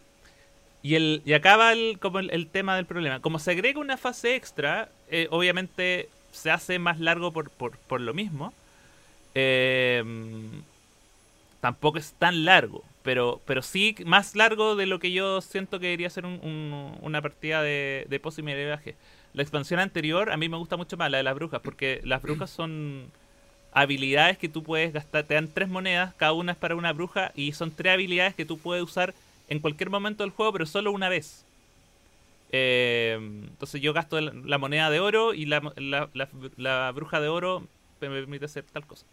[0.81, 3.19] Y, el, y acaba el, como el, el tema del problema.
[3.19, 8.01] Como se agrega una fase extra, eh, obviamente se hace más largo por, por, por
[8.01, 8.53] lo mismo.
[9.35, 10.03] Eh,
[11.61, 15.85] tampoco es tan largo, pero, pero sí más largo de lo que yo siento que
[15.85, 18.41] debería ser un- un- una partida de, de pos y.
[18.41, 22.21] La expansión anterior a mí me gusta mucho más, la de las brujas, porque las
[22.21, 23.09] brujas son
[23.71, 27.31] habilidades que tú puedes gastar, te dan tres monedas, cada una es para una bruja,
[27.33, 29.13] y son tres habilidades que tú puedes usar
[29.47, 31.45] en cualquier momento del juego, pero solo una vez.
[32.51, 36.09] Eh, entonces yo gasto la, moneda de oro y la, la-
[36.57, 37.61] la- bruja de oro
[38.01, 39.05] me permite hacer tal cosa.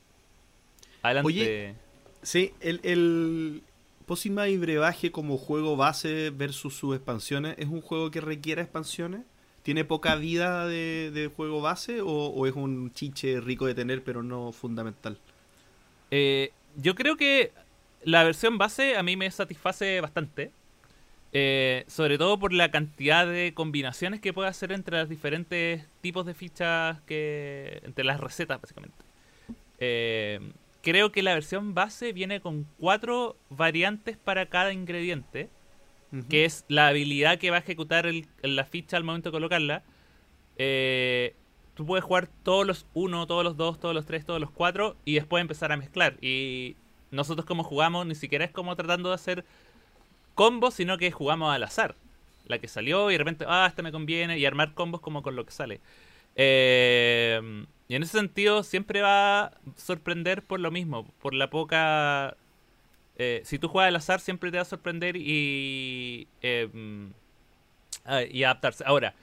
[1.00, 1.74] Adelante.
[2.22, 3.62] Sí, el
[4.06, 9.22] Pócima y Brebaje como juego base versus sus expansiones, ¿es un juego que requiere expansiones?
[9.62, 14.04] ¿Tiene poca vida de, de juego base o, o es un chiche rico de tener
[14.04, 15.18] pero no fundamental?
[16.10, 17.52] Eh, yo creo que
[18.02, 20.52] la versión base a mí me satisface bastante.
[21.36, 26.26] Eh, sobre todo por la cantidad de combinaciones que puede hacer entre los diferentes tipos
[26.26, 27.80] de fichas que.
[27.84, 28.96] entre las recetas, básicamente.
[29.78, 30.38] Eh,
[30.84, 35.50] creo que la versión base viene con cuatro variantes para cada ingrediente.
[36.28, 39.82] Que es la habilidad que va a ejecutar el- la ficha al momento de colocarla.
[40.58, 41.34] Eh,
[41.74, 44.96] tú puedes jugar todos los 1, todos los 2, todos los 3, todos los 4
[45.04, 46.16] y después empezar a mezclar.
[46.20, 46.76] Y
[47.10, 49.44] nosotros como jugamos ni siquiera es como tratando de hacer
[50.34, 51.96] combos, sino que jugamos al azar.
[52.46, 55.34] La que salió y de repente, ah, esta me conviene y armar combos como con
[55.34, 55.80] lo que sale.
[56.36, 62.36] Eh, y en ese sentido siempre va a sorprender por lo mismo, por la poca
[63.16, 66.68] eh, si tú juegas al azar siempre te va a sorprender y, eh,
[68.30, 68.84] y adaptarse.
[68.86, 69.14] Ahora,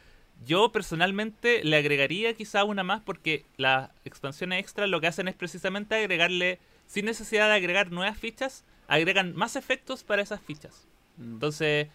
[0.45, 5.35] yo personalmente le agregaría quizá una más porque las expansiones extra lo que hacen es
[5.35, 10.87] precisamente agregarle, sin necesidad de agregar nuevas fichas, agregan más efectos para esas fichas.
[11.17, 11.33] Mm.
[11.33, 11.87] Entonces,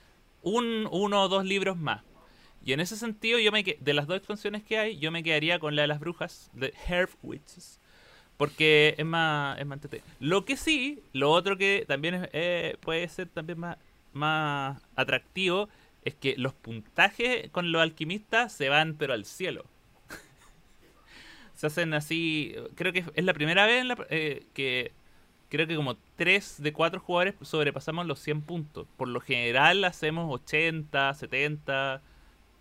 [0.42, 2.02] un, uno o dos libros más.
[2.66, 5.22] Y en ese sentido, yo me que- de las dos expansiones que hay, yo me
[5.22, 7.80] quedaría con la de las brujas, de Herb Witches.
[8.36, 9.78] Porque es más, es más.
[10.20, 13.78] Lo que sí, lo otro que también es, eh, puede ser también más,
[14.12, 15.68] más atractivo
[16.04, 19.64] es que los puntajes con los alquimistas se van pero al cielo.
[21.54, 24.92] se hacen así, creo que es la primera vez en la- eh, que
[25.50, 28.86] creo que como 3 de 4 jugadores sobrepasamos los 100 puntos.
[28.96, 32.02] Por lo general hacemos 80, 70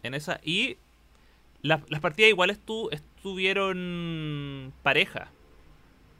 [0.05, 0.39] en esa.
[0.43, 0.77] Y
[1.61, 5.29] las, las partidas igual estu- estuvieron pareja.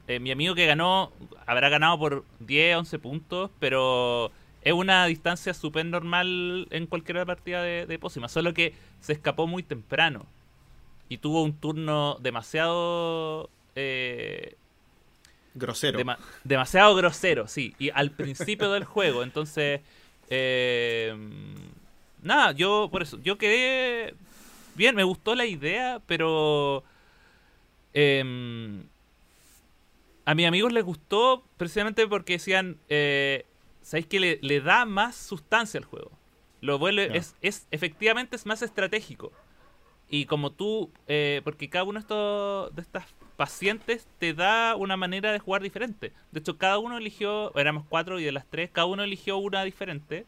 [0.08, 1.12] Eh, mi amigo que ganó
[1.46, 4.30] habrá ganado por 10, 11 puntos, pero
[4.62, 8.28] es una distancia súper normal en cualquier partida de, de Pócima.
[8.28, 10.26] Solo que se escapó muy temprano
[11.08, 14.54] y tuvo un turno demasiado eh,
[15.54, 15.98] Grosero.
[15.98, 17.74] Dema- demasiado grosero, sí.
[17.78, 19.80] Y al principio del juego, entonces.
[20.28, 21.14] eh,
[22.22, 23.18] nada, yo por eso.
[23.22, 24.14] Yo quedé.
[24.74, 26.84] Bien, me gustó la idea, pero.
[27.94, 28.84] em,
[30.24, 32.78] a mis amigos les gustó precisamente porque decían.
[32.88, 33.44] Eh,
[33.82, 36.10] ¿Sabéis que le, le da más sustancia al juego?
[36.60, 37.16] Lo vuelve.
[37.16, 39.32] Es, es, efectivamente es más estratégico.
[40.08, 44.96] Y como tú, eh, porque cada uno de, estos, de estas pacientes te da una
[44.96, 46.12] manera de jugar diferente.
[46.30, 49.64] De hecho, cada uno eligió, éramos cuatro y de las tres, cada uno eligió una
[49.64, 50.26] diferente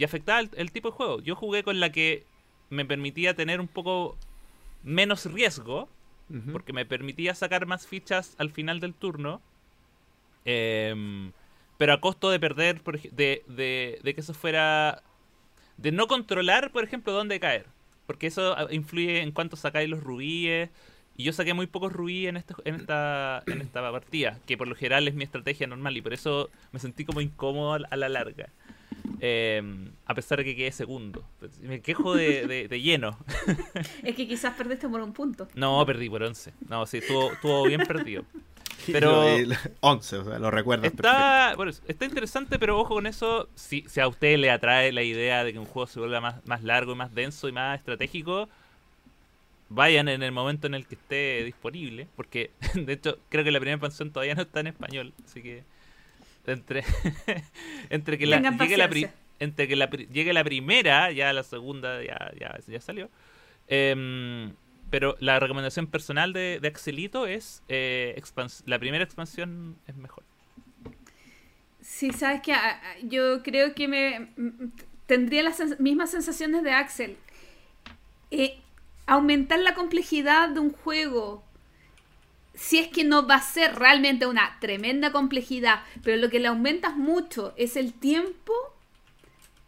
[0.00, 1.20] y afectaba el, el tipo de juego.
[1.20, 2.24] Yo jugué con la que
[2.70, 4.16] me permitía tener un poco
[4.82, 5.90] menos riesgo,
[6.52, 9.42] porque me permitía sacar más fichas al final del turno.
[10.46, 11.32] Em,
[11.76, 15.02] pero a costo de perder, por de, de, de que eso fuera.
[15.76, 17.66] de no controlar, por ejemplo, dónde caer.
[18.06, 20.70] Porque eso ah, influye en cuánto sacáis los rubíes.
[21.14, 24.66] Y yo saqué muy pocos rubíes en, este, en, esta, en esta partida, que por
[24.66, 25.94] lo general es mi estrategia normal.
[25.94, 28.48] Y por eso me sentí como incómodo a la larga.
[29.22, 31.22] Em, a pesar de que quedé segundo.
[31.62, 33.18] Me quejo de, de- de lleno.
[34.02, 35.46] Es que quizás perdiste por un punto.
[35.54, 36.52] No, perdí por 11.
[36.68, 38.24] No, sí, estuvo, estuvo bien perdido.
[38.90, 40.90] Pero- El 11, o sea, lo recuerdas
[41.86, 43.48] está interesante, pero ojo con eso.
[43.54, 46.36] Si, si a usted le atrae la idea de que un juego se vuelva más,
[46.46, 48.48] más largo y más denso y más estratégico,
[49.68, 52.08] vayan en el momento en el que esté disponible.
[52.16, 55.12] Porque, de hecho, creo que la primera expansión todavía no está en español.
[55.26, 55.62] Así que,
[56.46, 56.84] entre,
[57.90, 62.02] entre que la, llegue la pri- entre que la, llegue la primera, ya la segunda
[62.02, 63.08] ya, ya, ya salió.
[63.68, 64.52] Em,
[64.90, 68.20] pero la recomendación personal de, de Axelito es eh,
[68.66, 70.24] la primera expansión es mejor.
[71.80, 74.28] Sí, sabes que ah, ah, yo creo que me
[75.06, 77.16] tendría las sens- mismas sensaciones de Axel.
[78.30, 78.58] Eh,
[79.06, 81.42] aumentar la complejidad de un juego,
[82.60, 86.48] si es que no va a ser realmente una tremenda complejidad, pero lo que le
[86.48, 88.52] aumentas mucho es el tiempo.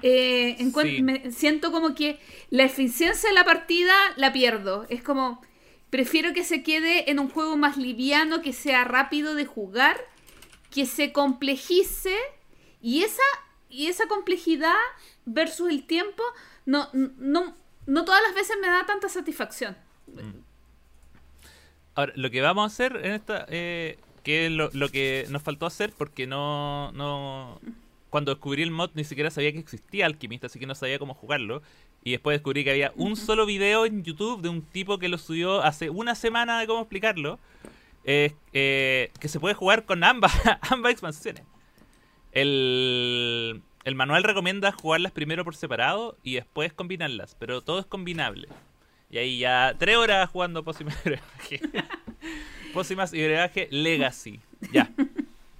[0.02, 1.02] eh, Sí.
[1.02, 2.18] me siento como que
[2.50, 4.84] la eficiencia de la partida la pierdo.
[4.90, 5.40] Es como,
[5.90, 9.96] prefiero que se quede en un juego más liviano, que sea rápido de jugar
[10.70, 12.16] que se complejice
[12.80, 13.22] y esa
[13.68, 14.74] y esa complejidad
[15.24, 16.22] versus el tiempo
[16.66, 17.54] no no
[17.86, 19.76] no todas las veces me da tanta satisfacción.
[21.94, 25.42] Ahora, lo que vamos a hacer en esta, eh, que es lo, lo que nos
[25.42, 27.60] faltó hacer, porque no, no,
[28.10, 31.14] cuando descubrí el mod ni siquiera sabía que existía Alchemist, así que no sabía cómo
[31.14, 31.62] jugarlo.
[32.04, 35.18] Y después descubrí que había un solo video en YouTube de un tipo que lo
[35.18, 37.38] subió hace una semana de cómo explicarlo.
[38.04, 40.32] eh, eh, que se puede jugar con ambas,
[40.70, 41.44] ambas expansiones.
[42.32, 48.48] El, el manual recomienda jugarlas primero por separado y después combinarlas, pero todo es combinable.
[49.12, 51.60] Y ahí ya tres horas jugando Pócimas y Brebaje.
[52.74, 54.40] Pócimas y Brebaje Legacy.
[54.72, 54.90] Ya.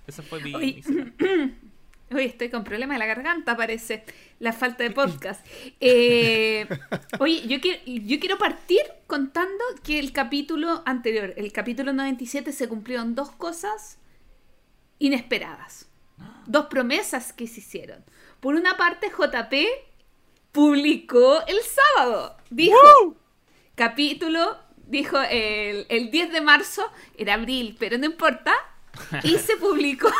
[0.06, 1.12] Esa fue mi, semana.
[2.14, 4.04] Oye, estoy con problema de la garganta, parece.
[4.38, 5.46] La falta de podcast.
[5.80, 6.66] Eh,
[7.20, 12.68] oye, yo quiero, yo quiero partir contando que el capítulo anterior, el capítulo 97, se
[12.68, 13.98] cumplieron dos cosas
[14.98, 15.88] inesperadas.
[16.46, 18.04] Dos promesas que se hicieron.
[18.40, 19.54] Por una parte, JP
[20.52, 22.36] publicó el sábado.
[22.50, 23.16] Dijo,
[23.74, 28.54] capítulo, dijo el, el 10 de marzo, era abril, pero no importa.
[29.22, 30.10] Y se publicó.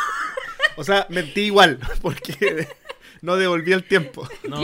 [0.75, 2.67] O sea, mentí igual, porque
[3.21, 4.27] no devolví el tiempo.
[4.47, 4.61] No,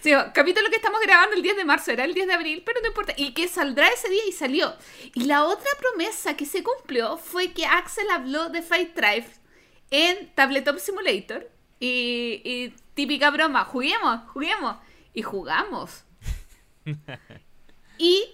[0.00, 2.80] Sí, capítulo que estamos grabando el 10 de marzo, era el 10 de abril, pero
[2.80, 3.12] no importa.
[3.16, 4.74] Y que saldrá ese día y salió.
[5.14, 9.26] Y la otra promesa que se cumplió fue que Axel habló de Fight Drive
[9.90, 11.50] en Tabletop Simulator.
[11.78, 14.76] Y, y típica broma, juguemos, juguemos.
[15.12, 16.03] Y jugamos.
[17.98, 18.24] y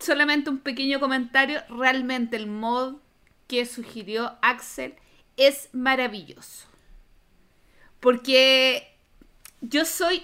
[0.00, 2.96] solamente un pequeño comentario, realmente el mod
[3.46, 4.94] que sugirió Axel
[5.36, 6.68] es maravilloso.
[8.00, 8.96] Porque
[9.60, 10.22] yo soy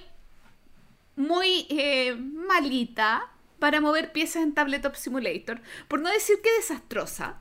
[1.17, 7.41] muy eh, malita para mover piezas en Tabletop Simulator, por no decir que desastrosa.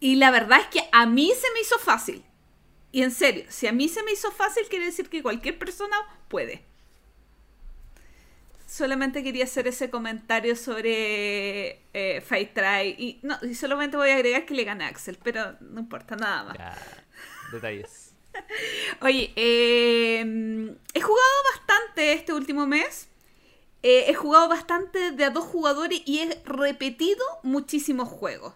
[0.00, 2.24] Y la verdad es que a mí se me hizo fácil.
[2.90, 5.96] Y en serio, si a mí se me hizo fácil, quiere decir que cualquier persona
[6.28, 6.64] puede.
[8.78, 12.94] Solamente quería hacer ese comentario sobre eh, Fight Try.
[12.96, 16.14] Y, no, y solamente voy a agregar que le gana a Axel, pero no importa
[16.14, 16.56] nada más.
[16.58, 16.78] ya.
[17.50, 18.14] Detalles.
[19.00, 20.20] Oye, eh,
[20.94, 23.08] he jugado bastante este último mes.
[23.82, 28.54] Eh, he jugado bastante de a dos jugadores y he repetido muchísimos juegos.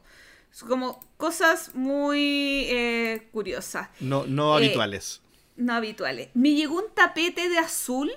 [0.52, 5.20] Son como cosas muy eh, curiosas, No, no Eh, habituales.
[5.56, 6.28] no habituales.
[6.34, 8.12] Me llegó un tapete de azul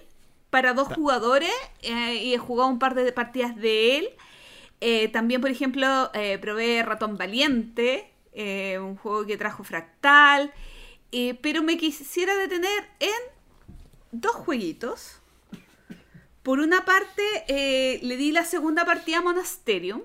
[0.49, 4.09] para dos jugadores eh, y he jugado un par de partidas de él.
[4.81, 8.11] Eh, también, por ejemplo, eh, probé Ratón Valiente,
[8.79, 10.53] un juego que trajo Fractal.
[11.41, 13.09] pero me quisiera detener en
[14.11, 15.21] dos jueguitos.
[16.43, 17.23] Por una parte,
[18.03, 20.01] le di la segunda partida a Monasterium.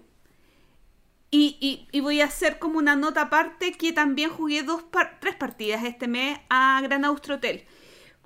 [1.33, 5.19] Y, y- y voy a hacer como una nota aparte que también jugué dos par-
[5.21, 7.67] tres partidas este mes a Gran Austro Hotel.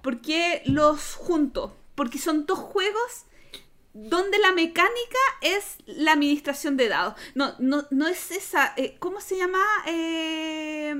[0.00, 1.77] ¿Por qué los junto?
[1.94, 3.26] Porque son dos juegos
[3.92, 7.14] donde la mecánica es la administración de dados.
[7.35, 8.74] No, no, no es esa.
[8.76, 10.94] eh, ¿Cómo se llama eh,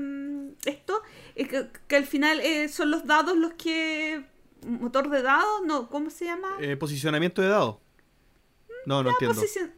[0.65, 1.01] esto?
[1.35, 4.25] Eh, que, que al final eh, son los dados los que.
[4.65, 6.57] Motor de dados, no, ¿cómo se llama?
[6.59, 7.81] Eh, posicionamiento de dado.
[8.87, 9.35] No, no entiendo.
[9.39, 9.71] Posición-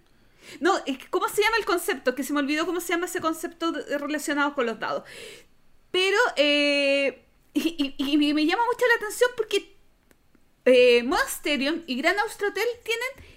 [0.61, 0.75] No,
[1.09, 2.15] ¿cómo se llama el concepto?
[2.15, 5.03] Que se me olvidó cómo se llama ese concepto relacionado con los dados.
[5.91, 9.76] Pero, eh, y, y- y me llama mucho la atención porque
[10.67, 13.31] eh, Monasterium y Gran Austrotel tienen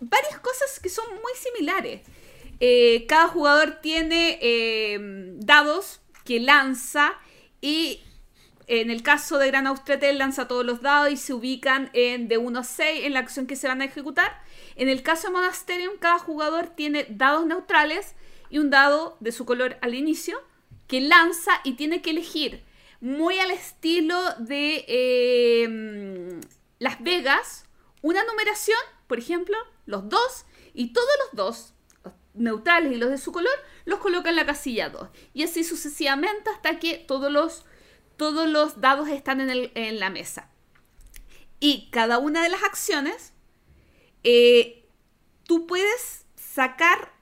[0.00, 2.00] varias cosas que son muy similares.
[2.58, 4.98] Eh, cada jugador tiene eh,
[5.36, 7.12] dados que lanza
[7.60, 8.00] y
[8.66, 12.38] en el caso de Gran Austratel lanza todos los dados y se ubican en de
[12.38, 14.40] 1 a 6 en la acción que se van a ejecutar.
[14.76, 18.14] En el caso de Monasterium, cada jugador tiene dados neutrales
[18.48, 20.40] y un dado de su color al inicio
[20.86, 22.62] que lanza y tiene que elegir
[23.04, 26.40] muy al estilo de eh,
[26.78, 27.66] Las Vegas
[28.02, 33.18] una numeración, por ejemplo, los dos y todos los dos los neutrales y los de
[33.18, 33.52] su color
[33.84, 37.64] los coloca en la casilla 2 y así sucesivamente hasta que todos los
[38.16, 40.48] todos los dados están en, el- en la mesa.
[41.60, 43.32] Y cada una de las acciones
[44.22, 44.86] eh,
[45.44, 47.12] tú puedes sacar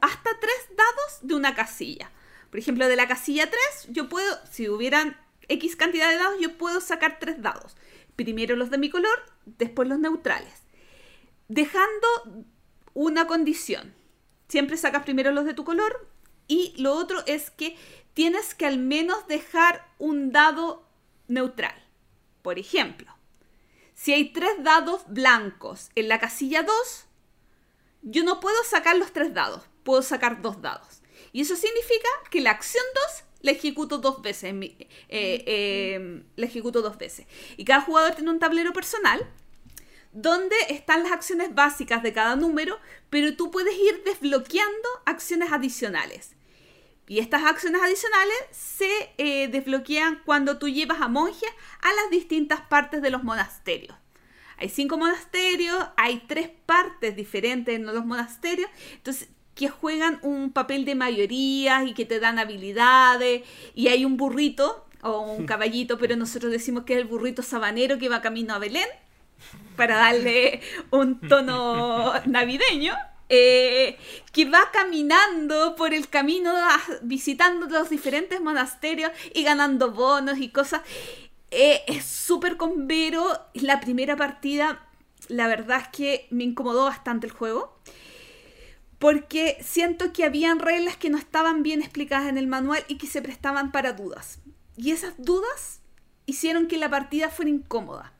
[0.00, 2.10] hasta tres dados de una casilla.
[2.50, 5.16] Por ejemplo, de la casilla 3, yo puedo, si hubieran
[5.48, 7.76] X cantidad de dados, yo puedo sacar tres dados.
[8.16, 10.62] Primero los de mi color, después los neutrales.
[11.48, 12.06] Dejando
[12.94, 13.94] una condición.
[14.48, 16.08] Siempre sacas primero los de tu color
[16.46, 17.76] y lo otro es que
[18.14, 20.86] tienes que al menos dejar un dado
[21.28, 21.74] neutral.
[22.42, 23.14] Por ejemplo,
[23.94, 27.04] si hay tres dados blancos en la casilla 2,
[28.02, 30.97] yo no puedo sacar los tres dados, puedo sacar dos dados.
[31.32, 34.52] Y eso significa que la acción 2 la ejecuto dos veces.
[34.52, 37.26] Eh, eh, la ejecuto dos veces.
[37.56, 39.26] Y cada jugador tiene un tablero personal
[40.12, 42.78] donde están las acciones básicas de cada número,
[43.10, 46.34] pero tú puedes ir desbloqueando acciones adicionales.
[47.06, 52.60] Y estas acciones adicionales se eh, desbloquean cuando tú llevas a monjes a las distintas
[52.62, 53.96] partes de los monasterios.
[54.58, 60.84] Hay cinco monasterios, hay tres partes diferentes en los monasterios, entonces que juegan un papel
[60.84, 63.42] de mayoría y que te dan habilidades,
[63.74, 67.98] y hay un burrito o un caballito, pero nosotros decimos que es el burrito sabanero
[67.98, 68.86] que va camino a Belén,
[69.76, 72.94] para darle un tono navideño.
[73.30, 73.98] Eh,
[74.32, 76.50] que va caminando por el camino
[77.02, 80.80] visitando los diferentes monasterios y ganando bonos y cosas.
[81.50, 83.26] Eh, es súper convero.
[83.52, 84.80] La primera partida,
[85.28, 87.78] la verdad es que me incomodó bastante el juego.
[88.98, 93.06] Porque siento que habían reglas que no estaban bien explicadas en el manual y que
[93.06, 94.40] se prestaban para dudas.
[94.76, 95.80] Y esas dudas
[96.26, 98.12] hicieron que la partida fuera incómoda.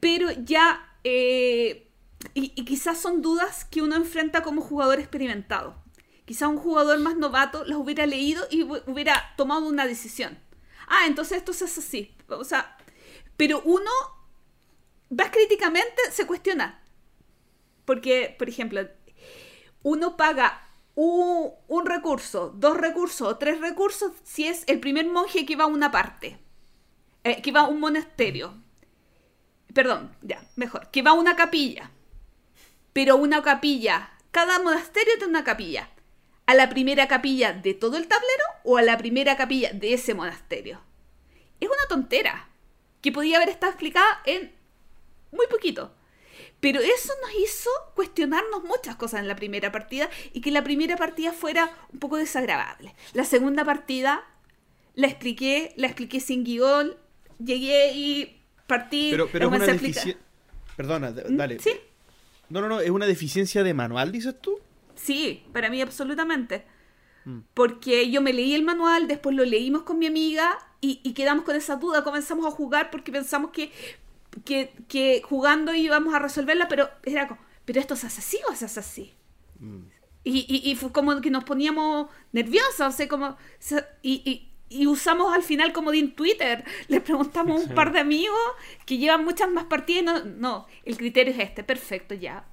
[0.00, 1.86] Pero ya eh,
[2.34, 5.76] y, quizás son dudas que uno enfrenta como jugador experimentado.
[6.24, 10.38] Quizás un jugador más novato las hubiera leído y hubiera tomado una decisión.
[10.88, 12.16] Ah, entonces esto se hace así.
[12.28, 12.76] O sea,
[13.36, 13.90] pero uno,
[15.10, 16.82] más críticamente, se cuestiona.
[17.84, 18.80] Porque, por ejemplo,
[19.86, 20.62] uno paga
[20.96, 21.52] un,
[21.84, 26.38] recurso, dos recursos tres recursos si es el primer monje que va a una parte,
[27.22, 28.54] eh, que va a un monasterio.
[29.72, 31.90] Perdón, ya, mejor, que va a una capilla
[32.96, 34.10] pero una capilla.
[34.30, 35.90] Cada monasterio tiene una capilla.
[36.46, 40.14] ¿A la primera capilla de todo el tablero o a la primera capilla de ese
[40.14, 40.80] monasterio?
[41.60, 42.48] Es una tontera
[43.02, 44.50] que podía haber estado explicada en
[45.30, 45.92] muy poquito.
[46.60, 50.96] Pero eso nos hizo cuestionarnos muchas cosas en la primera partida y que la primera
[50.96, 52.94] partida fuera un poco desagradable.
[53.12, 54.24] La segunda partida
[54.94, 56.94] la expliqué, la expliqué sin guion,
[57.38, 59.08] llegué y partí.
[59.10, 60.16] Pero, pero es una
[60.76, 61.36] Perdona, ¿Mm?
[61.36, 61.58] dale.
[61.58, 61.72] Sí.
[62.48, 64.58] No, no, no, es una deficiencia de manual, dices tú.
[64.94, 66.64] Sí, para mí absolutamente.
[67.24, 67.40] Mm.
[67.54, 71.56] Porque yo me leí el manual, después lo leímos con mi amiga y, quedamos con
[71.56, 73.72] esa duda, comenzamos a jugar porque pensamos que,
[74.44, 78.64] que, jugando íbamos a resolverla, pero era como, ¿pero esto se hace así o se
[78.64, 79.14] hace así?
[79.58, 79.80] Mm.
[80.28, 83.36] Y, fue como que nos poníamos nerviosos, o sea, como...
[84.02, 86.64] y, y usamos al final como de Twitter.
[86.88, 88.38] Le preguntamos a un par de amigos
[88.84, 90.04] que llevan muchas más partidas.
[90.04, 92.44] No, no, el criterio es este, perfecto, ya.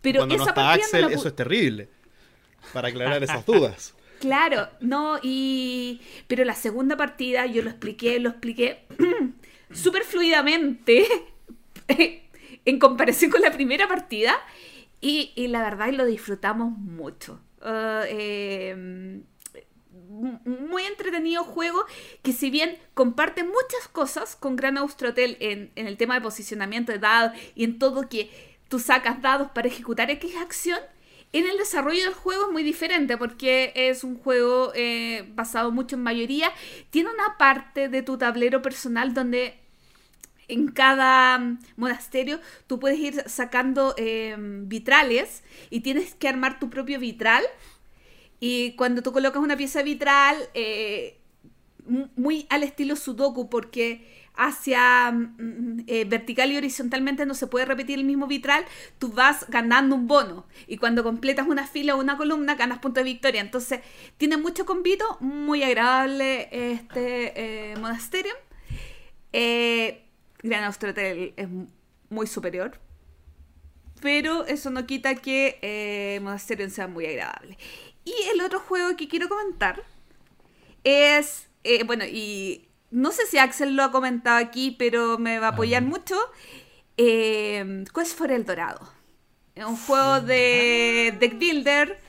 [0.00, 1.88] Pero Cuando esa no Axel, eso es terrible.
[2.72, 3.94] Para aclarar esas dudas.
[4.20, 6.00] Claro, no, y.
[6.26, 8.86] Pero la segunda partida yo lo expliqué, lo expliqué
[9.72, 11.06] súper fluidamente
[12.64, 14.34] en comparación con la primera partida.
[15.00, 17.40] Y, la verdad lo disfrutamos mucho.
[17.62, 19.22] Uh, eh,
[20.44, 21.84] muy entretenido juego
[22.22, 26.92] que si bien comparte muchas cosas con Gran Austrotel en, en el tema de posicionamiento
[26.92, 28.30] de dados y en todo que
[28.68, 30.80] tú sacas dados para ejecutar X acción,
[31.32, 35.94] en el desarrollo del juego es muy diferente porque es un juego eh, basado mucho
[35.94, 36.52] en mayoría.
[36.90, 39.59] Tiene una parte de tu tablero personal donde
[40.52, 46.98] en cada monasterio tú puedes ir sacando eh, vitrales y tienes que armar tu propio
[46.98, 47.44] vitral
[48.40, 51.18] y cuando tú colocas una pieza vitral, eh,
[52.16, 57.98] muy al estilo Sudoku, porque hacia mm, eh, vertical y horizontalmente no se puede repetir
[57.98, 58.64] el mismo vitral,
[58.98, 60.46] tú vas ganando un bono.
[60.66, 63.42] Y cuando completas una fila o una columna, ganas punto de victoria.
[63.42, 63.80] Entonces,
[64.16, 68.32] tiene mucho convito, muy agradable este eh, monasterio.
[70.42, 71.48] Gran Austratel es
[72.08, 72.78] muy superior.
[74.00, 77.58] Pero eso no quita que Monasterio sea muy agradable.
[78.04, 79.82] Y el otro juego que quiero comentar
[80.84, 85.48] es, eh, bueno, y no sé si Axel lo ha comentado aquí, pero me va
[85.48, 86.16] a apoyar mucho.
[86.96, 88.80] Eh, Quest for el Dorado.
[89.54, 92.00] Es un juego de deck builder,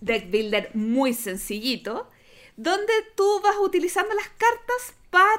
[0.00, 2.10] deck builder muy sencillito,
[2.56, 5.32] donde tú vas utilizando las cartas para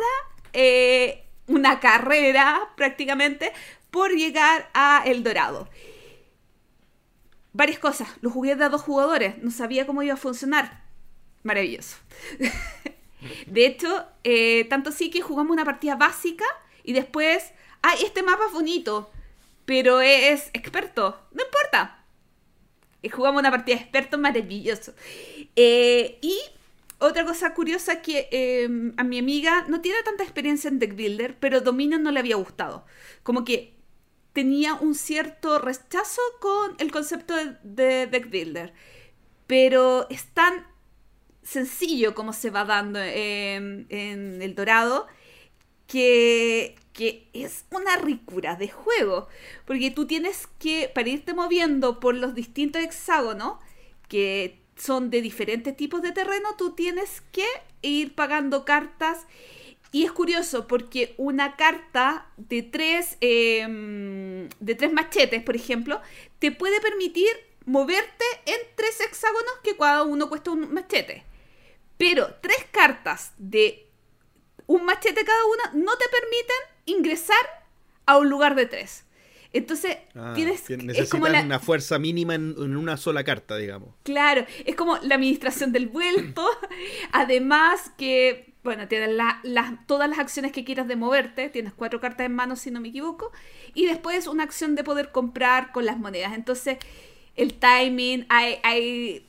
[0.53, 3.51] eh, una carrera prácticamente
[3.91, 5.67] por llegar a El Dorado.
[7.51, 8.07] varias cosas.
[8.21, 10.83] Lo jugué de a dos jugadores, no sabía cómo iba a funcionar.
[11.43, 11.97] Maravilloso.
[13.47, 16.45] de hecho, eh, tanto sí que jugamos una partida básica
[16.83, 19.11] y después, ay, este mapa es bonito,
[19.65, 21.19] pero es experto.
[21.31, 22.05] No importa.
[23.01, 24.93] Y jugamos una partida experto maravilloso.
[25.55, 26.39] Eh, y
[26.99, 31.37] otra cosa curiosa que em, a mi amiga no tiene tanta experiencia en deck builder,
[31.39, 32.85] pero Dominion no le había gustado.
[33.23, 33.79] Como que
[34.33, 38.73] tenía un cierto rechazo con el concepto de, deck builder.
[39.47, 40.67] Pero es tan
[41.41, 45.07] sencillo como se va dando en, el dorado
[45.87, 49.29] que, que, es una ricura de juego.
[49.65, 53.57] Porque tú tienes que, para irte moviendo por los distintos hexágonos,
[54.09, 57.45] que son de diferentes tipos de terreno, tú tienes que
[57.81, 59.27] ir pagando cartas.
[59.91, 65.99] Y es curioso porque una carta de tres, em, de tres machetes, por ejemplo,
[66.39, 67.29] te puede permitir
[67.65, 71.23] moverte en tres hexágonos que cada uno cuesta un machete.
[71.97, 73.87] Pero tres cartas de
[74.67, 77.65] un machete cada una no te permiten ingresar
[78.05, 79.03] a un lugar de tres.
[79.51, 80.63] Entonces, Ah, tienes.
[80.69, 83.89] tien- es como la, una fuerza mínima en, en una sola carta, digamos.
[84.03, 86.45] Claro, es como la administración del vuelto.
[87.11, 91.49] Además que, bueno, tienes la- las- todas las acciones que quieras de moverte.
[91.49, 93.31] Tienes cuatro cartas en mano, si no me equivoco.
[93.73, 96.33] Y después una acción de poder comprar con las monedas.
[96.33, 96.77] Entonces,
[97.35, 99.25] el timing, hay, hay-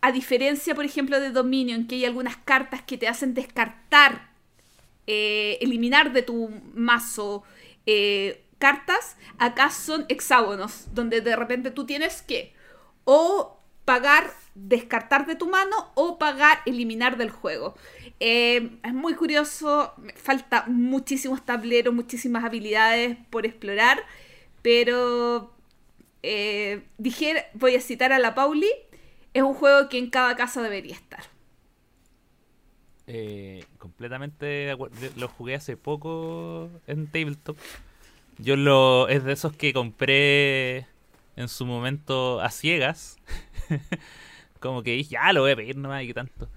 [0.00, 4.28] a diferencia, por ejemplo, de Dominion, que hay algunas cartas que te hacen descartar,
[5.06, 7.42] eh, eliminar de tu mazo
[7.86, 12.54] eh, cartas, acá son hexágonos, donde de repente tú tienes que
[13.04, 17.74] o pagar, descartar de tu mano, o pagar, eliminar del juego.
[18.20, 24.02] Eh, es muy curioso, falta muchísimos tableros, muchísimas habilidades por explorar,
[24.60, 25.54] pero
[26.22, 28.70] eh, dije, voy a citar a la Pauli,
[29.32, 31.22] es un juego que en cada casa debería estar.
[33.10, 34.76] Eh, completamente.
[35.16, 37.56] Lo jugué hace poco en Tabletop.
[38.38, 39.08] Yo lo.
[39.08, 40.86] Es de esos que compré
[41.36, 43.18] en su momento a ciegas.
[44.60, 46.48] Como que dije, ya lo voy a pedir nomás y qué tanto.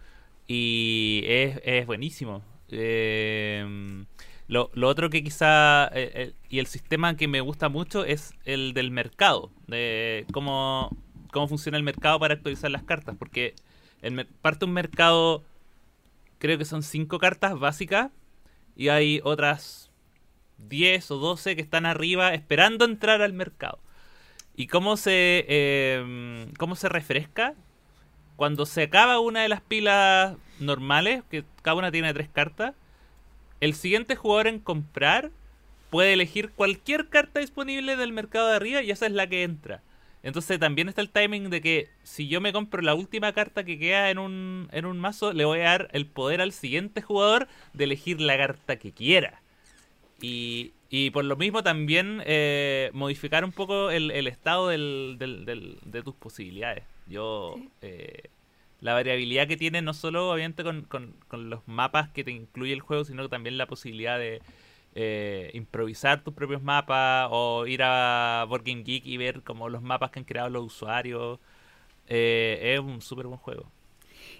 [0.47, 2.43] Y es, es buenísimo.
[2.69, 4.05] Eh,
[4.47, 5.87] lo, lo otro que quizá.
[5.87, 9.51] eh, eh, y el sistema que me gusta mucho es el del mercado.
[9.67, 10.95] De cómo,
[11.31, 13.15] cómo funciona el mercado para actualizar las cartas.
[13.17, 13.55] Porque
[14.01, 15.43] el parte un mercado
[16.39, 18.11] creo que son 5 cartas básicas
[18.75, 19.80] y hay otras
[20.67, 23.79] 10 o 12 que están arriba esperando entrar al mercado.
[24.55, 27.55] ¿Y cómo se, eh, cómo se refresca?
[28.35, 32.73] Cuando se acaba una de las pilas normales, que cada una tiene tres cartas,
[33.59, 35.31] el siguiente jugador en comprar
[35.89, 39.83] puede elegir cualquier carta disponible del mercado de arriba y esa es la que entra.
[40.23, 43.79] Entonces también está el timing de que si yo me compro la última carta que
[43.79, 47.47] queda en un, en un mazo, le voy a dar el poder al siguiente jugador
[47.73, 49.40] de elegir la carta que quiera.
[50.21, 55.45] Y, y por lo mismo también eh, modificar un poco el, el estado del, del-
[55.45, 56.83] del- de tus posibilidades.
[57.07, 58.29] Yo, eh,
[58.81, 62.73] la variabilidad que tiene no solo obviamente con, con- con los mapas que te incluye
[62.73, 64.41] el juego, sino también la posibilidad de
[64.95, 69.81] eh, improvisar tus propios mapas o ir a Board Game Geek y ver como los
[69.81, 71.39] mapas que han creado los usuarios.
[72.07, 73.65] Eh, es un súper buen juego.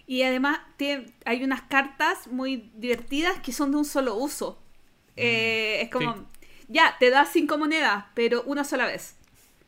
[0.07, 4.60] Y además tiene- hay unas cartas muy divertidas que son de un solo uso.
[5.21, 6.47] Eh, es como, sí.
[6.67, 9.15] ya, te da cinco monedas, pero una sola vez.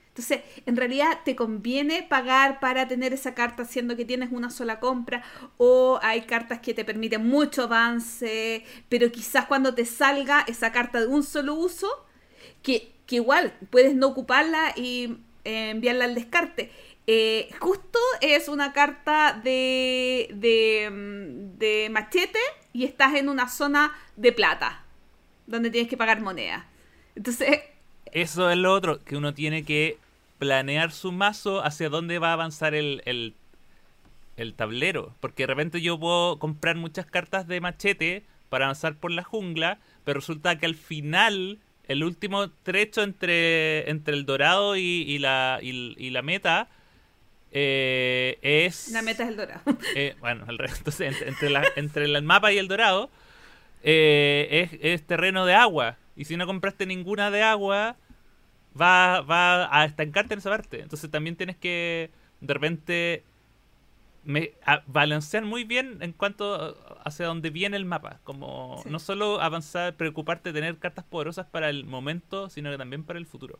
[0.10, 4.80] Entonces, en realidad te conviene pagar para tener esa carta siendo que tienes una sola
[4.80, 5.24] compra
[5.58, 10.99] o hay cartas que te permiten mucho avance, pero quizás cuando te salga esa carta
[10.99, 11.88] de un solo uso,
[12.62, 16.72] que, que igual puedes no ocuparla y eh, enviarla al descarte.
[17.08, 22.39] Eh, justo es una carta de, de, mm, de machete
[22.72, 24.82] y estás en una zona de plata,
[25.47, 26.65] donde tienes que pagar moneda.
[27.15, 27.59] Entonces,
[28.11, 29.97] Eso es lo otro, que uno tiene que
[30.39, 33.33] planear su mazo hacia dónde va a avanzar el, el,
[34.37, 35.13] el tablero.
[35.19, 39.79] Porque de repente yo puedo comprar muchas cartas de machete para avanzar por la jungla,
[40.05, 45.59] pero resulta que al final, el último trecho entre, entre el dorado y, y la,
[45.61, 46.67] y, y la meta
[47.51, 48.89] eh, es...
[48.91, 49.61] la meta es el dorado.
[49.95, 50.77] Eh, bueno, al revés.
[50.79, 53.09] Entonces, entre, entre, la- entre el mapa y el dorado,
[53.84, 55.97] eh, es, es terreno de agua.
[56.15, 57.95] Y si no compraste ninguna de agua,
[58.79, 60.81] va, va a estancarte en esa parte.
[60.81, 62.09] Entonces también tienes que,
[62.41, 63.23] de repente,
[64.25, 68.19] me, a- balancear muy bien en cuanto hacia dónde viene el mapa.
[68.23, 68.89] Como Sí.
[68.89, 73.19] no solo avanzar, preocuparte de tener cartas poderosas para el momento, sino que también para
[73.19, 73.59] el futuro.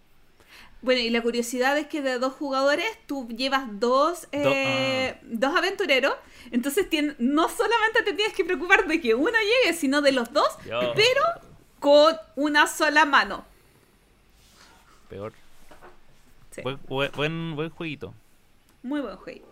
[0.82, 6.14] Bueno, y la curiosidad es que de dos jugadores tú llevas dos, eh, dos aventureros.
[6.51, 10.34] Entonces tien- no solamente te tienes que preocupar de que uno llegue, sino de los
[10.34, 11.24] dos, pero
[11.80, 13.45] con una sola mano.
[15.10, 15.32] Peor.
[16.51, 18.14] Sí, Buen, buen, buen, buen jueguito.
[18.84, 19.47] Muy buen jueguito.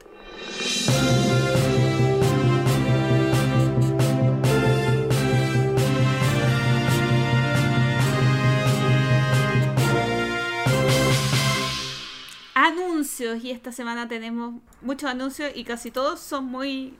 [13.22, 16.94] Y esta semana tenemos muchos anuncios y casi todos son muy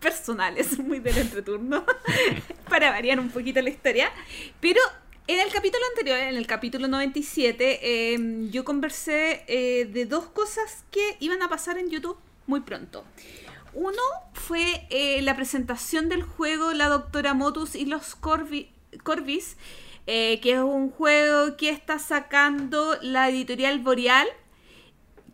[0.00, 1.84] personales, muy del entreturno,
[2.68, 4.10] para variar un poquito la historia.
[4.60, 4.80] Pero
[5.26, 7.80] en el capítulo anterior, en el capítulo 97,
[8.14, 13.04] eh, yo conversé eh, de dos cosas que iban a pasar en YouTube muy pronto.
[13.72, 14.02] Uno
[14.34, 18.68] fue eh, la presentación del juego La Doctora Motus y los Corvi-
[19.02, 19.56] Corvis,
[20.06, 24.28] eh, que es un juego que está sacando la editorial Boreal,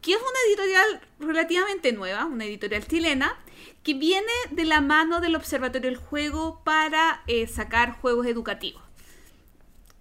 [0.02, 3.36] que es una editorial relativamente nueva, una editorial chilena,
[3.82, 8.82] que viene de la mano del Observatorio del Juego para eh, sacar juegos educativos.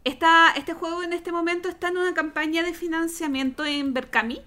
[0.04, 4.41] Esta- este juego en este momento está en una campaña de financiamiento en Berkami,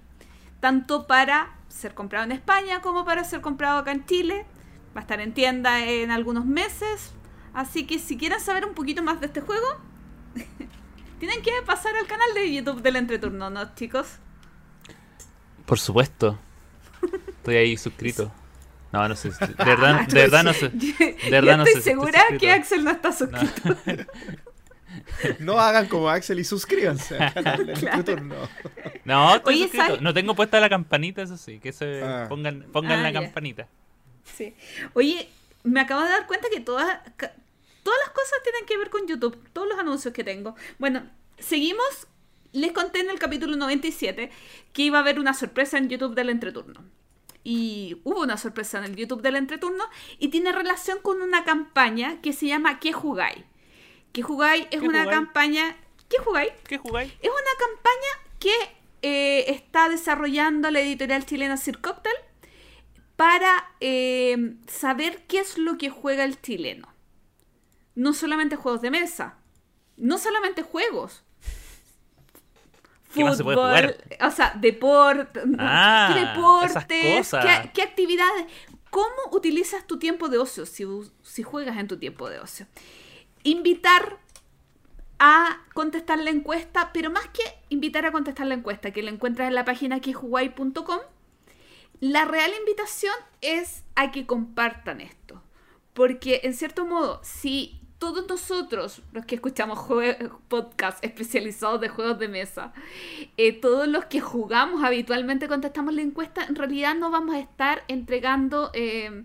[0.60, 4.46] tanto para ser comprado en España como para ser comprado acá en Chile.
[4.96, 7.12] Va a estar en tienda en algunos meses.
[7.54, 9.66] Así que si quieren saber un poquito más de este juego,
[11.18, 14.18] tienen que pasar al canal de YouTube del Entreturno, ¿no, chicos?
[15.66, 16.38] Por supuesto.
[17.28, 18.32] Estoy ahí suscrito.
[18.92, 19.30] No, no sé.
[19.30, 20.70] De Ah, verdad, tú de verdad no sé.
[20.74, 23.14] Yo, De verdad no estoy sé estoy segura que Axel no está No.
[23.16, 24.12] suscrito.
[25.38, 27.62] No hagan como Axel y suscríbanse Claro.
[27.62, 28.34] Entreturno.
[29.04, 29.86] No, estoy Oye, suscrito.
[29.86, 30.02] ¿sabes?
[30.02, 31.58] No tengo puesta la campanita, eso sí.
[31.60, 32.26] Que se Ah.
[32.28, 33.20] pongan, pongan Ah, la ya.
[33.22, 33.66] campanita.
[34.36, 34.54] Sí.
[34.94, 35.28] Oye,
[35.64, 37.32] me acabo de dar cuenta que todas, ca-
[37.82, 40.54] todas las cosas tienen que ver con YouTube, todos los anuncios que tengo.
[40.78, 41.04] Bueno,
[41.38, 42.06] seguimos.
[42.52, 44.30] Les conté en el capítulo 97
[44.72, 46.84] que iba a haber una sorpresa en YouTube del entreturno.
[47.44, 49.84] Y hubo una sorpresa en el YouTube del entreturno
[50.18, 53.42] y tiene relación con una campaña que se llama ¿Qué jugáis?
[54.12, 54.66] ¿Qué jugáis?
[54.70, 55.18] Es ¿Qué una jugáis?
[55.18, 55.76] campaña...
[56.08, 56.52] ¿Qué jugáis?
[56.68, 57.10] ¿Qué jugáis?
[57.20, 58.54] Es una campaña que
[59.00, 62.14] eh, está desarrollando la editorial chilena Sir Cocktail
[63.16, 66.88] para eh, saber qué es lo que juega el chileno.
[67.94, 69.38] No solamente juegos de mesa,
[69.96, 71.24] no solamente juegos.
[73.14, 73.96] ¿Qué más se puede jugar?
[74.20, 78.46] o sea, deporte, Ah, qué deportes, qué, qué actividades,
[78.90, 80.84] cómo utilizas tu tiempo de ocio si,
[81.22, 82.66] si juegas en tu tiempo de ocio.
[83.42, 84.18] Invitar
[85.18, 89.48] a contestar la encuesta, pero más que invitar a contestar la encuesta, que la encuentras
[89.48, 90.98] en la página quejuguay.com,
[92.00, 95.40] la real invitación es a que compartan esto.
[95.92, 99.78] Porque en cierto modo, si todos nosotros, los que escuchamos
[100.48, 102.72] podcasts especializados de juegos de mesa,
[103.36, 107.84] eh, todos los que jugamos habitualmente contestamos la encuesta, en realidad no vamos a estar
[107.86, 109.24] entregando eh,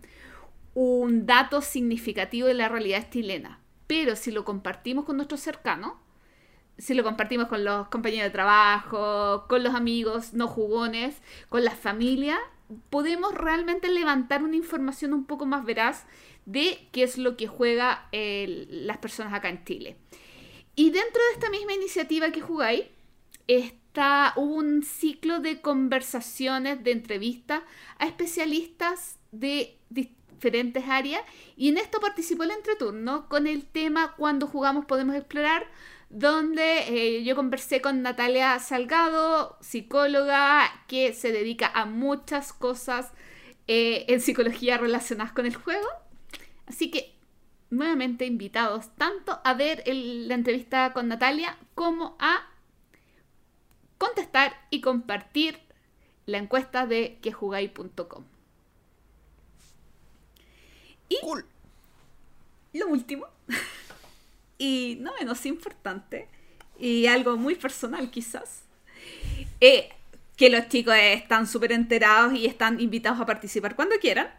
[0.76, 3.60] un dato significativo de la realidad chilena.
[3.88, 5.94] Pero si lo compartimos con nuestros cercanos,
[6.78, 11.20] si lo compartimos con los compañeros de trabajo, con los amigos no jugones,
[11.50, 12.38] con la familia,
[12.92, 16.06] podemos realmente levantar una información un poco más veraz
[16.48, 19.98] de qué es lo que juega las personas acá en Chile.
[20.76, 22.86] Y dentro de esta misma iniciativa que jugáis,
[23.48, 27.64] está un ciclo de conversaciones, de entrevistas
[28.00, 31.22] a especialistas de diferentes áreas.
[31.58, 35.68] Y en esto participó el entreturno con el tema Cuando jugamos podemos explorar,
[36.10, 43.12] donde eh, yo conversé con Natalia Salgado, psicóloga que se dedica a muchas cosas
[43.68, 45.88] eh, en psicología relacionadas con el juego.
[46.68, 47.14] Así que
[47.70, 52.48] nuevamente invitados tanto a ver el- la entrevista con Natalia como a
[53.98, 55.60] contestar y compartir
[56.26, 58.24] la encuesta de quejugáis.com.
[61.22, 61.46] Cool.
[62.74, 63.28] Lo último,
[64.58, 66.28] y no menos importante,
[66.78, 68.64] y algo muy personal quizás,
[69.62, 69.90] eh,
[70.36, 74.30] que los chicos están súper enterados y están invitados a participar cuando quieran.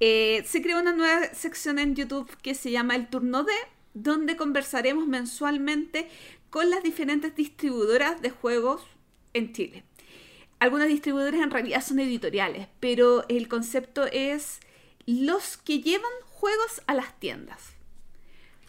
[0.00, 3.52] Eh, se creó una nueva sección en YouTube que se llama El Turno D,
[3.94, 6.08] donde conversaremos mensualmente
[6.50, 8.82] con las diferentes distribuidoras de juegos
[9.34, 9.84] en Chile.
[10.60, 14.60] Algunas distribuidoras en realidad son editoriales, pero el concepto es
[15.06, 17.78] los que llevan juegos a las tiendas.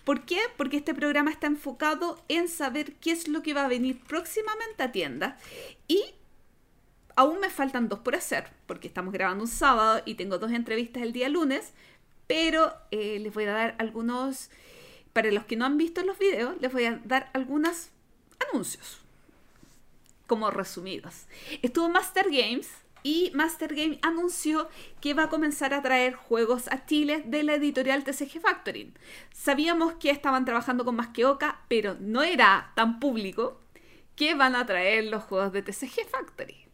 [0.03, 0.39] ¿Por qué?
[0.57, 4.81] Porque este programa está enfocado en saber qué es lo que va a venir próximamente
[4.81, 5.39] a tiendas
[5.87, 6.03] y
[7.19, 11.03] aún me faltan dos por hacer, porque estamos grabando un sábado y tengo dos entrevistas
[11.03, 11.73] el día lunes,
[12.27, 14.49] pero eh, les voy a dar algunos,
[15.11, 17.89] para los que no han visto los videos, les voy a dar algunos
[18.49, 19.01] anuncios.
[20.27, 21.25] como resumidos.
[21.61, 22.69] Estuvo Master Games
[23.03, 24.69] y Master Game anunció
[25.01, 28.93] que va a comenzar a traer juegos a Chile de la editorial TCG Factory.
[29.33, 33.59] Sabíamos que estaban trabajando con más que Oca, pero no era tan público
[34.15, 36.68] que van a traer los juegos de TCG Factory.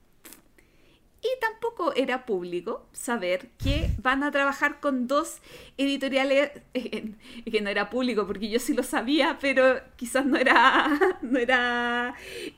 [1.26, 5.40] Y tampoco era público saber que van a trabajar con dos
[5.76, 11.40] editoriales, que no era público porque yo sí lo sabía, pero quizás no era, no
[11.40, 12.14] era,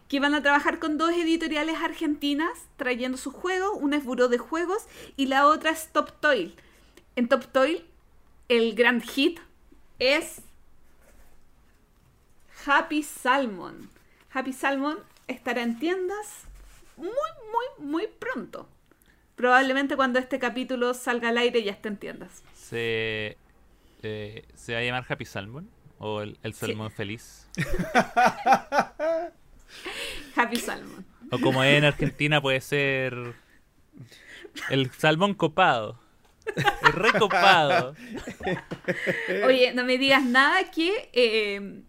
[0.09, 4.37] que van a trabajar con dos editoriales argentinas trayendo sus juegos, una es Buró de
[4.37, 6.53] Juegos y la otra es Top Toil.
[7.15, 7.85] En Top Toil,
[8.49, 9.39] el gran hit
[9.99, 10.41] es
[12.65, 13.89] Happy Salmon.
[14.33, 14.97] Happy Salmon
[15.27, 16.46] estará en tiendas
[16.97, 18.67] muy, muy, muy pronto.
[19.35, 22.43] Probablemente cuando este capítulo salga al aire ya esté en tiendas.
[22.55, 23.37] ¿Se,
[24.03, 25.69] eh, ¿se va a llamar Happy Salmon?
[25.99, 27.47] ¿O el, salmón feliz?
[30.35, 31.05] Happy Salmon.
[31.31, 33.33] O como en Argentina puede ser
[34.69, 35.99] el salmón copado.
[36.83, 37.95] El recopado.
[39.45, 41.81] Oye, no me digas nada que eh,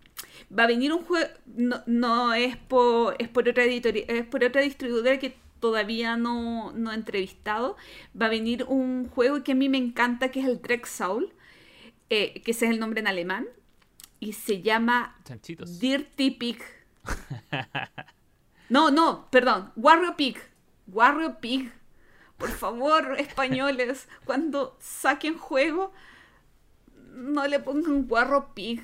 [0.56, 4.44] va a venir un juego, no, no es, por, es, por otra editorial, es por
[4.44, 7.76] otra distribuidora que todavía no, no he entrevistado.
[8.20, 11.32] Va a venir un juego que a mí me encanta, que es el Drexaul,
[12.10, 13.46] eh, que ese es el nombre en alemán,
[14.20, 15.16] y se llama
[15.80, 16.62] Dirty Pig.
[18.68, 20.38] No, no, perdón, Warrior Pig.
[20.88, 21.72] Warrior Pig.
[22.36, 25.92] Por favor, españoles, cuando saquen juego,
[27.14, 28.82] no le pongan Warrior Pig.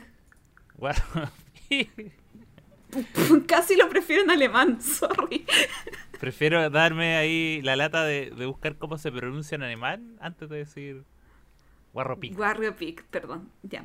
[0.79, 1.31] Warrior
[3.47, 5.45] Casi lo prefiero en alemán, sorry.
[6.21, 11.05] Prefiero darme ahí la lata de, buscar cómo se pronuncia en alemán antes de decir
[11.93, 12.39] Warropik.
[12.39, 13.85] Warropik, perdón, ya.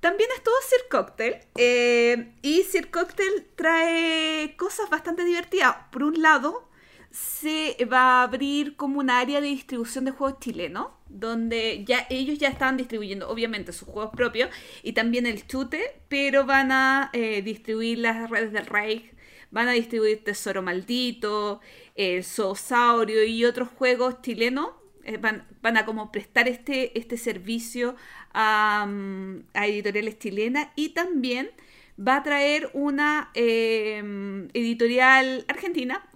[0.00, 1.36] También estuvo Sir Cocktail.
[1.56, 5.76] Eh, y Sir Cocktail trae cosas bastante divertidas.
[5.90, 6.68] Por un lado,
[7.14, 12.38] se va a abrir como un área de distribución de juegos chilenos, donde ya ellos
[12.40, 14.50] ya están distribuyendo, obviamente, sus juegos propios
[14.82, 19.14] y también el chute, pero van a eh, distribuir las redes del Reich,
[19.52, 21.60] van a distribuir Tesoro Maldito,
[21.94, 24.70] el Zoosaurio y otros juegos chilenos.
[25.04, 27.94] Eh, van, van, a como prestar este, este servicio
[28.32, 31.50] a, mm, a editoriales chilenas y también
[31.98, 36.08] va a traer una em, editorial argentina,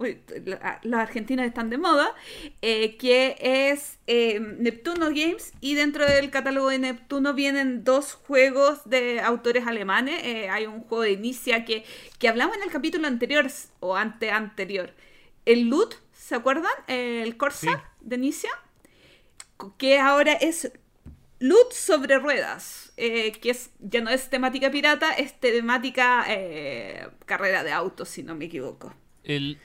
[0.83, 2.13] los argentinos están de moda,
[2.61, 8.81] eh, que es em, Neptuno Games y dentro del catálogo de Neptuno vienen dos juegos
[8.89, 10.21] de autores alemanes.
[10.23, 11.85] Eh, hay un juego de Inicia que,
[12.17, 13.47] que hablamos en el capítulo anterior
[13.79, 14.93] o ante anterior.
[15.45, 16.71] El Loot, ¿se acuerdan?
[16.87, 18.51] El Corsa de Inicia,
[19.77, 20.71] que ahora es
[21.39, 27.63] Loot sobre ruedas, eh, que es, ya no es temática pirata, es temática eh, carrera
[27.63, 28.93] de autos, si no me equivoco.
[29.23, 29.57] ¿El,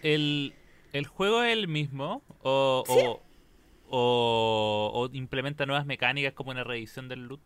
[1.09, 2.23] juego es el mismo?
[2.43, 3.21] O,
[3.91, 7.43] o, implementa nuevas mecánicas como una reedición del loot?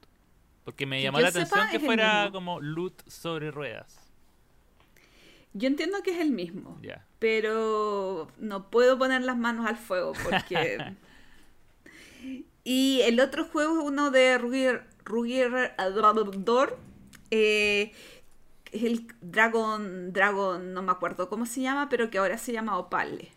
[0.64, 4.12] Porque me llamó la atención que fuera como loot sobre ruedas.
[5.54, 6.78] Yo entiendo que es el mismo,
[7.18, 10.96] pero no puedo poner las manos al fuego porque
[12.70, 14.36] Y el otro juego es uno de
[15.08, 16.76] Ruger, Ruger
[17.30, 17.92] eh,
[18.70, 22.78] es el Dragon, Dragon, no me acuerdo cómo se llama, pero que ahora se llama
[22.78, 23.32] Opale.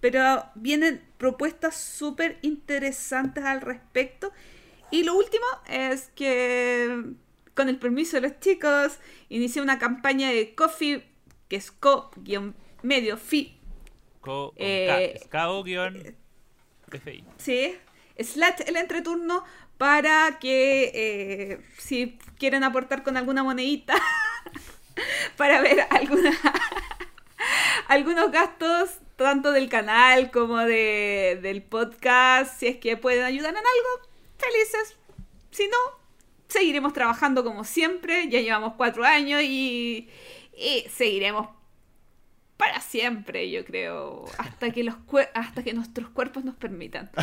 [0.00, 4.32] Pero vienen propuestas súper interesantes al respecto.
[4.90, 7.14] Y lo último es que,
[7.54, 8.98] con el permiso de los chicos,
[9.28, 11.04] inicié una campaña de Coffee,
[11.48, 13.58] que es co-medio fi.
[14.20, 15.18] Co, eh,
[17.38, 17.74] Sí,
[18.18, 19.44] slash el entreturno
[19.78, 23.94] para que eh, si quieren aportar con alguna monedita
[25.36, 26.32] para ver alguna,
[27.88, 33.58] algunos gastos tanto del canal como de, del podcast, si es que pueden ayudar en
[33.58, 34.96] algo, felices.
[35.50, 35.76] Si no,
[36.48, 40.10] seguiremos trabajando como siempre, ya llevamos cuatro años y,
[40.56, 41.48] y seguiremos
[42.56, 44.96] para siempre, yo creo, hasta que los
[45.34, 47.10] hasta que nuestros cuerpos nos permitan.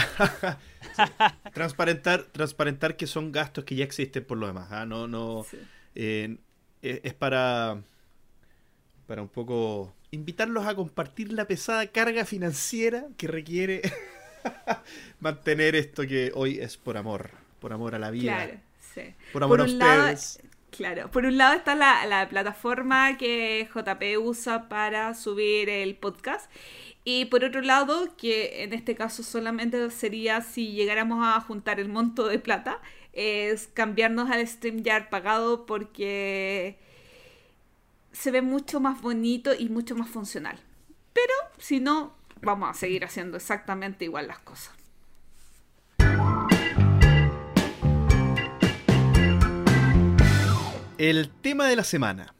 [1.54, 4.72] transparentar, transparentar que son gastos que ya existen por lo demás.
[4.72, 4.86] ¿ah?
[4.86, 5.46] No, no,
[5.96, 6.38] eh,
[6.82, 7.82] e, es para,
[9.08, 13.82] para un poco invitarlos a compartir la pesada carga financiera que requiere
[15.20, 18.36] mantener esto que hoy es por amor, por amor a la vida.
[18.36, 18.60] Claro,
[18.94, 19.16] sí.
[19.32, 20.40] Por amor a ustedes.
[20.76, 26.50] Claro, por un lado está la, plataforma que JP usa para subir el podcast
[27.06, 31.90] y por otro lado, que en este caso solamente sería si llegáramos a juntar el
[31.90, 32.80] monto de plata,
[33.12, 36.80] es cambiarnos al StreamYard pagado porque
[38.14, 40.60] se ve mucho más bonito y mucho más funcional.
[41.12, 44.74] Pero si no, vamos a seguir haciendo exactamente igual las cosas.
[50.98, 52.34] El tema de la semana.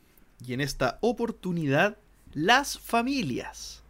[0.46, 1.98] Y en esta oportunidad,
[2.34, 3.83] las familias.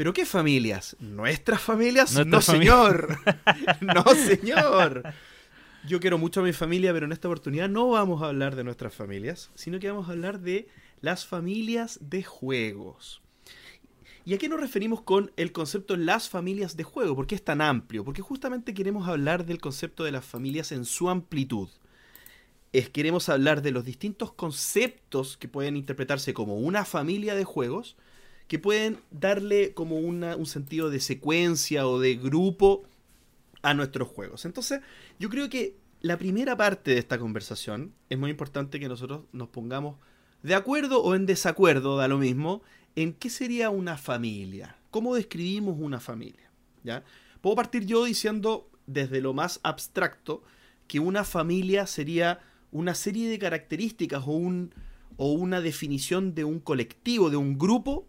[0.00, 0.96] ¿Pero qué familias?
[0.98, 2.14] ¿Nuestras familias?
[2.14, 2.72] Nuestra no, familia.
[2.72, 3.18] señor.
[3.82, 5.02] no, señor.
[5.86, 8.64] Yo quiero mucho a mi familia, pero en esta oportunidad no vamos a hablar de
[8.64, 10.68] nuestras familias, sino que vamos a hablar de
[11.02, 13.20] las familias de juegos.
[14.24, 17.14] ¿Y a qué nos referimos con el concepto las familias de juego?
[17.14, 18.02] ¿Por qué es tan amplio?
[18.02, 21.68] Porque justamente queremos hablar del concepto de las familias en su amplitud.
[22.72, 27.98] Es, queremos hablar de los distintos conceptos que pueden interpretarse como una familia de juegos,
[28.50, 32.82] que pueden darle como una- un sentido de secuencia o de grupo
[33.62, 34.44] a nuestros juegos.
[34.44, 34.80] Entonces,
[35.20, 39.50] yo creo que la primera parte de esta conversación es muy importante que nosotros nos
[39.50, 39.98] pongamos
[40.42, 42.60] de acuerdo o en desacuerdo, da lo mismo,
[42.96, 44.76] en qué sería una familia.
[44.90, 46.50] ¿Cómo describimos una familia?
[46.82, 47.04] ¿Ya?
[47.42, 50.42] Puedo partir yo diciendo desde lo más abstracto
[50.88, 52.40] que una familia sería
[52.72, 54.74] una serie de características o, un,
[55.18, 58.08] o una definición de un colectivo, de un grupo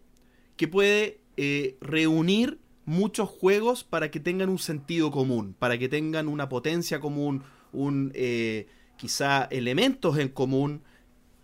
[0.62, 6.28] que puede eh, reunir muchos juegos para que tengan un sentido común, para que tengan
[6.28, 7.42] una potencia común,
[7.72, 10.84] un eh, quizá elementos en común,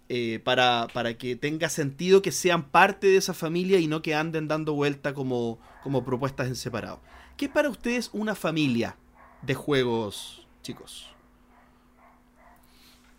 [0.08, 4.14] eh, para, para que tenga sentido que sean parte de esa familia y no que
[4.14, 7.00] anden dando vuelta como, como propuestas en separado.
[7.36, 8.96] ¿Qué es para ustedes una familia
[9.42, 11.08] de juegos, chicos?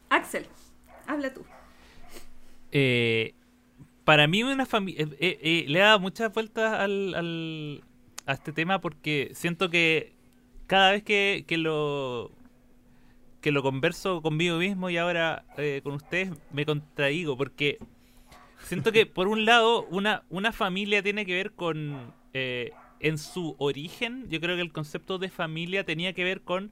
[0.07, 0.47] Axel,
[1.05, 1.43] habla tú.
[2.71, 3.33] Eh,
[4.09, 5.05] para mí una familia...
[5.19, 7.83] le he dado muchas vueltas al, al-
[8.25, 10.13] a este tema porque siento que
[10.65, 12.31] cada vez que, que lo
[13.39, 17.77] que lo converso conmigo mismo y ahora eh, con ustedes me contradigo porque
[18.63, 23.55] siento que por un lado una, una familia tiene que ver con eh, en su
[23.59, 24.27] origen.
[24.27, 26.71] Yo creo que el concepto de familia tenía que ver con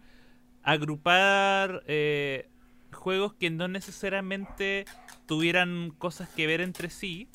[0.63, 2.49] agrupar eh,
[2.91, 4.85] juegos que no necesariamente
[5.25, 7.27] tuvieran cosas que ver entre sí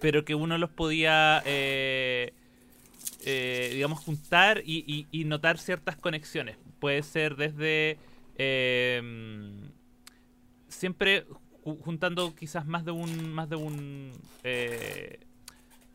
[0.00, 2.32] pero que uno los podía eh,
[3.24, 6.56] eh, digamos juntar y, y- y notar ciertas conexiones.
[6.78, 7.98] Puede ser desde
[8.36, 9.00] eh,
[10.68, 11.26] siempre
[11.64, 14.12] ju- juntando quizás más de un más de un
[14.44, 15.20] eh,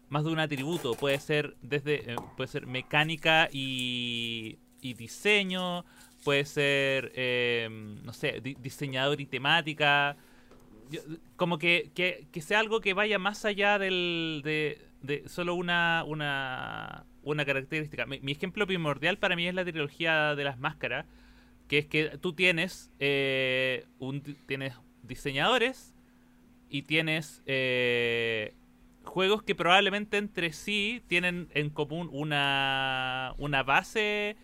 [0.10, 0.94] más de un atributo.
[0.96, 5.86] Puede ser desde puede ser mecánica y diseño
[6.24, 7.68] puede ser eh,
[8.04, 10.16] no sé di- diseñador y temática
[11.36, 16.04] como que, que, que sea algo que vaya más allá del, de, de solo una,
[16.06, 18.06] una, una característica.
[18.06, 21.06] Mi, mi ejemplo primordial para mí es la trilogía de las máscaras,
[21.68, 25.94] que es que tú tienes, eh, un, tienes diseñadores
[26.70, 28.54] y tienes eh,
[29.04, 34.36] juegos que probablemente entre sí tienen en común una, una base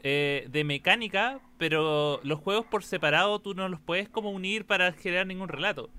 [0.00, 4.92] eh, de mecánica, pero los juegos por separado tú no los puedes como unir para
[4.92, 5.90] generar ningún relato.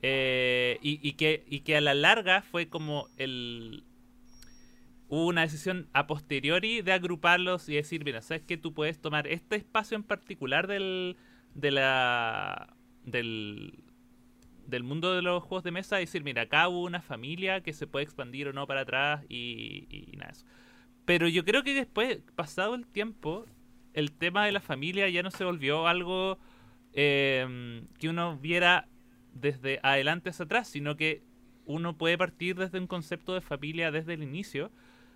[0.00, 3.84] Eh, y, que, a la larga fue como el...
[5.08, 9.26] Hubo una decisión a posteriori de agruparlos y decir, mira, sabes que tú puedes tomar
[9.26, 11.16] este espacio en particular del,
[11.54, 13.72] de la, del,
[14.82, 17.86] mundo de los juegos de mesa y decir, mira, acá hubo una familia que se
[17.86, 20.44] puede expandir o no para atrás y, y nada eso.
[21.08, 23.46] Pero yo creo que después, pasado el tiempo,
[23.94, 26.36] el tema de la familia ya no se volvió algo
[26.92, 28.88] eh, que uno viera
[29.32, 31.22] desde adelante hacia atrás, sino que
[31.64, 34.70] uno puede partir desde un concepto de familia desde el inicio,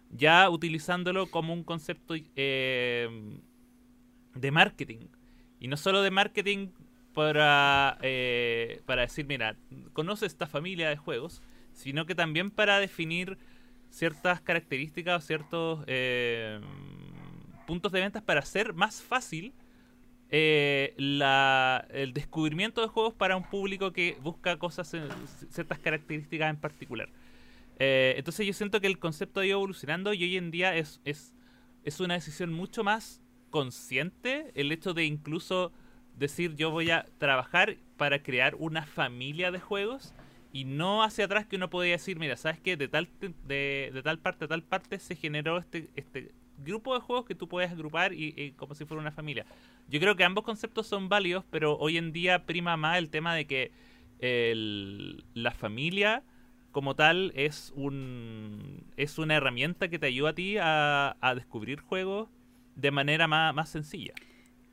[0.08, 3.38] ya utilizándolo como un concepto eh,
[4.34, 5.08] de marketing.
[5.60, 6.68] Y no solo de marketing
[7.12, 9.56] para, eh, para decir, mira,
[9.92, 11.42] conoce esta familia de juegos,
[11.74, 13.36] sino que también para definir
[13.92, 16.58] ciertas características ciertos eh,
[17.66, 19.52] puntos de ventas para hacer más fácil
[20.30, 25.08] eh, la- el descubrimiento de juegos para un público que busca cosas, en-
[25.50, 27.10] ciertas características en particular.
[27.78, 31.00] Eh, entonces yo siento que el concepto ha ido evolucionando y hoy en día es,
[31.04, 31.34] es,
[31.84, 33.20] es una decisión mucho más
[33.50, 35.70] consciente el hecho de incluso
[36.16, 40.14] decir yo voy a trabajar para crear una familia de juegos
[40.52, 42.76] y no hacia atrás que uno podía decir, mira, ¿sabes qué?
[42.76, 43.08] De tal,
[43.46, 47.34] de, de tal parte a tal parte se generó este, este grupo de juegos que
[47.34, 49.46] tú puedes agrupar y, y como si fuera una familia.
[49.88, 53.34] Yo creo que ambos conceptos son válidos, pero hoy en día prima más el tema
[53.34, 53.72] de que
[54.20, 56.22] el- la familia
[56.70, 61.80] como tal es un es una herramienta que te ayuda a ti a, a descubrir
[61.80, 62.28] juegos
[62.76, 64.14] de manera más, más sencilla.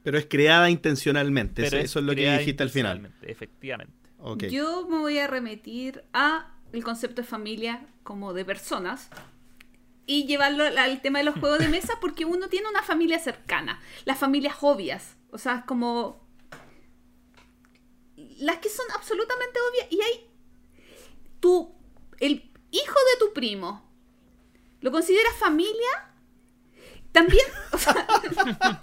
[0.03, 3.11] Pero es creada intencionalmente, Pero eso es lo que dijiste al final.
[3.23, 3.93] Efectivamente.
[4.19, 4.43] Ok.
[4.45, 9.09] Yo me voy a remitir a el concepto de familia como de personas
[10.05, 13.79] y llevarlo al- tema de los juegos de mesa porque uno tiene una familia cercana,
[14.05, 16.27] las familias obvias, o sea, como
[18.39, 20.29] las que son absolutamente obvias y hay
[21.39, 21.73] tu
[22.19, 23.87] el hijo de tu primo
[24.81, 26.13] ¿Lo consideras familia?
[27.11, 27.91] También, o sea,
[28.21, 28.81] o sea,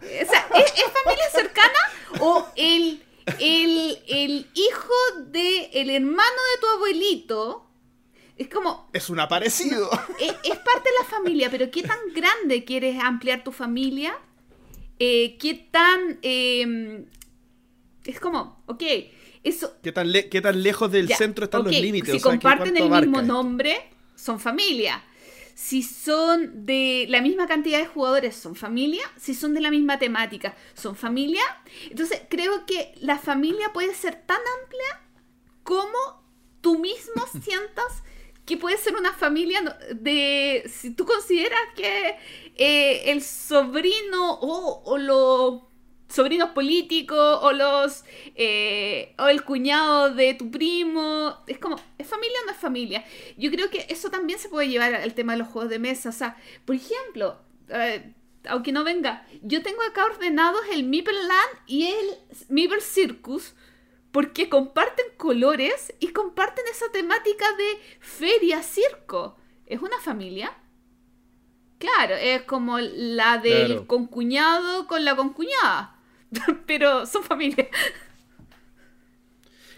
[0.00, 1.78] ¿es, es familia cercana
[2.20, 3.03] o el,
[3.40, 4.92] el, el hijo
[5.26, 6.20] del el hermano
[6.54, 7.60] de tu abuelito?
[8.36, 9.88] Es como, Es un aparecido.
[10.20, 14.16] es, es parte de la familia, pero ¿qué tan grande quieres ampliar tu familia?
[14.98, 16.18] Eh, ¿Qué tan...
[16.22, 17.04] eh,
[18.04, 18.82] es como, ok,
[19.44, 19.76] eso...
[19.82, 22.10] ¿Qué tan, le- qué tan lejos del ya, centro están los límites?
[22.10, 23.32] Si O sea, ¿qué- comparten el mismo esto?
[23.32, 25.02] nombre, son familia.
[25.54, 29.02] Si son de la misma cantidad de jugadores, son familia.
[29.16, 31.42] Si son de la misma temática, son familia.
[31.90, 35.00] Entonces, creo que la familia puede ser tan amplia
[35.62, 36.24] como
[36.60, 38.02] tú mismo sientas
[38.44, 40.70] que puede ser una familia de...
[40.72, 42.16] Si tú consideras que
[42.56, 45.62] eh, el sobrino o, o los
[46.14, 48.04] sobrinos políticos o los
[48.34, 53.04] eh, o el cuñado de tu primo es como es familia o no es familia
[53.36, 56.10] yo creo que eso también se puede llevar al tema de los juegos de mesa
[56.10, 57.38] o sea por ejemplo
[57.68, 58.14] eh,
[58.48, 63.54] aunque no venga yo tengo acá ordenados el Meeple Land y el Meeple Circus
[64.14, 69.36] porque comparten colores y comparten esa temática de feria, circo.
[69.66, 70.56] ¿Es una familia?
[71.78, 73.86] Claro, es como la del Claro.
[73.88, 75.93] concuñado con la concuñada.
[76.66, 77.68] Pero son familia.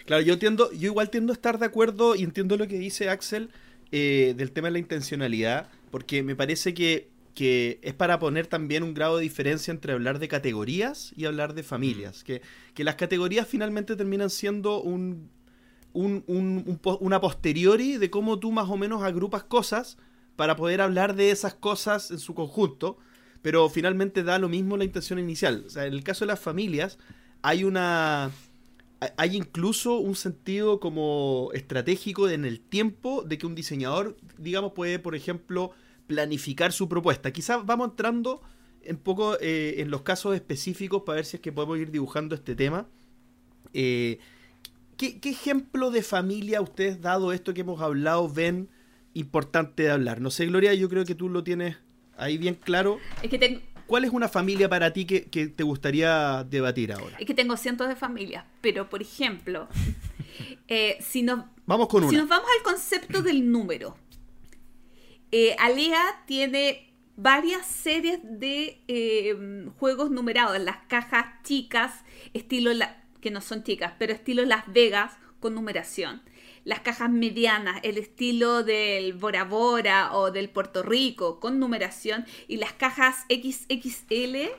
[0.05, 3.09] Claro, yo entiendo, yo igual tiendo a estar de acuerdo y entiendo lo que dice
[3.09, 3.49] Axel
[3.91, 8.83] eh, del tema de la intencionalidad, porque me parece que, que es para poner también
[8.83, 12.23] un grado de diferencia entre hablar de categorías y hablar de familias.
[12.23, 12.41] Que,
[12.73, 15.29] que las categorías finalmente terminan siendo un,
[15.93, 19.97] un- un- un una posteriori de cómo tú más o menos agrupas cosas
[20.37, 22.97] para poder hablar de esas cosas en su conjunto,
[23.41, 25.63] pero finalmente da lo mismo la intención inicial.
[25.67, 26.97] O sea, en el caso de las familias,
[27.41, 28.31] hay una
[29.17, 34.97] hay- incluso un sentido como estratégico en el tiempo de que un diseñador, digamos, puede,
[34.99, 35.71] por ejemplo,
[36.07, 37.31] planificar su propuesta.
[37.31, 38.41] Quizás vamos entrando
[38.89, 42.33] un poco eh, en los casos específicos para ver si es que podemos ir dibujando
[42.35, 42.87] este tema.
[43.73, 44.19] Eh,
[44.97, 48.69] ¿qué, qué ejemplo de familia ustedes, dado esto que hemos hablado, ven
[49.13, 50.21] importante de hablar?
[50.21, 51.77] No sé, Gloria, yo creo que tú lo tienes
[52.17, 52.99] ahí bien claro.
[53.21, 57.15] Es que, tengo, ¿Cuál es una familia para ti que, que te gustaría debatir ahora?
[57.19, 58.43] es que tengo cientos de familias.
[58.61, 59.67] Pero, por ejemplo,
[60.67, 62.19] eh, si nos Vamos con Si una.
[62.19, 63.97] nos vamos al concepto del número,
[65.31, 72.03] eh, Alea tiene varias series de eh, juegos numerados, las cajas chicas,
[72.33, 76.21] estilo la- que no son chicas, pero estilo Las Vegas con numeración.
[76.67, 82.25] Las cajas medianas, el estilo del Bora Bora o del Puerto Rico con numeración.
[82.49, 84.49] Y las cajas XXL,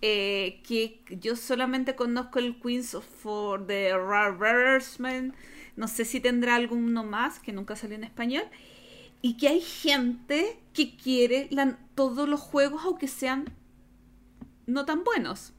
[0.00, 5.34] eh, que yo solamente conozco el Queens for the Reversement.
[5.74, 8.44] No sé si tendrá alguno más que nunca salió en español.
[9.20, 11.50] Y que hay gente que quiere
[11.96, 13.52] todos los juegos, aunque sean
[14.66, 15.54] no tan buenos.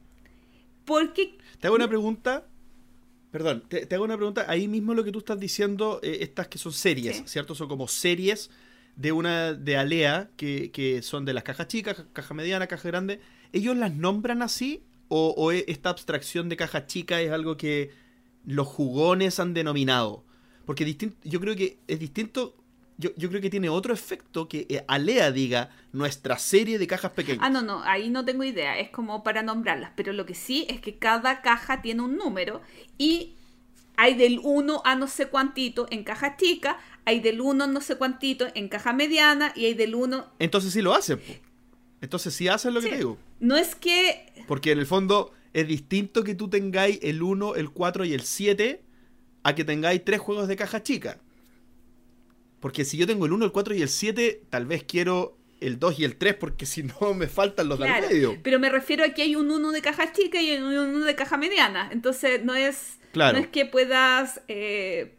[0.86, 2.46] Porque Te hago una pregunta.
[3.32, 4.46] Perdón, te, te hago una pregunta.
[4.48, 7.24] Ahí mismo lo que tú estás diciendo, eh, estas que son series, Sí.
[7.28, 7.54] ¿cierto?
[7.56, 8.50] Son como series
[8.96, 12.88] de una de Alea, que, que son de las cajas chicas, ca- caja mediana, caja
[12.88, 13.20] grande.
[13.54, 14.84] ¿Ellos las nombran así?
[15.10, 17.92] ¿O, o e- esta abstracción de caja chica es algo que
[18.46, 20.26] los jugones han denominado?
[20.66, 22.56] Porque distin- yo creo que es distinto.
[23.00, 27.12] Yo, yo creo que tiene otro efecto que eh, Alea diga nuestra serie de cajas
[27.12, 27.40] pequeñas.
[27.42, 30.66] Ah, no, no, ahí no tengo idea, es como para nombrarlas, pero lo que sí
[30.70, 32.62] es que cada caja tiene un número
[32.98, 33.36] y
[33.96, 37.96] hay del 1 a no sé cuantito en caja chica, hay del 1 no sé
[37.96, 40.34] cuantito en caja mediana y hay del 1...
[40.40, 41.20] Entonces sí lo hacen.
[41.20, 41.34] po.
[42.02, 43.18] Entonces sí hacen lo que te digo.
[43.40, 44.46] No es que...
[44.46, 48.22] Porque en el fondo es distinto que tú tengáis el 1, el 4 y el
[48.22, 48.82] 7
[49.44, 51.20] a que tengáis tres juegos de caja chica.
[52.60, 55.78] Porque si yo tengo el 1, el 4 y el 7, tal vez quiero el
[55.80, 58.38] 2 y el 3 porque si no me faltan los Claro, del medio.
[58.44, 61.16] pero me refiero a que hay un 1 de caja chica y un 1 de
[61.16, 63.38] caja mediana, entonces no es, Claro.
[63.38, 64.42] no es que puedas...
[64.48, 65.16] eh,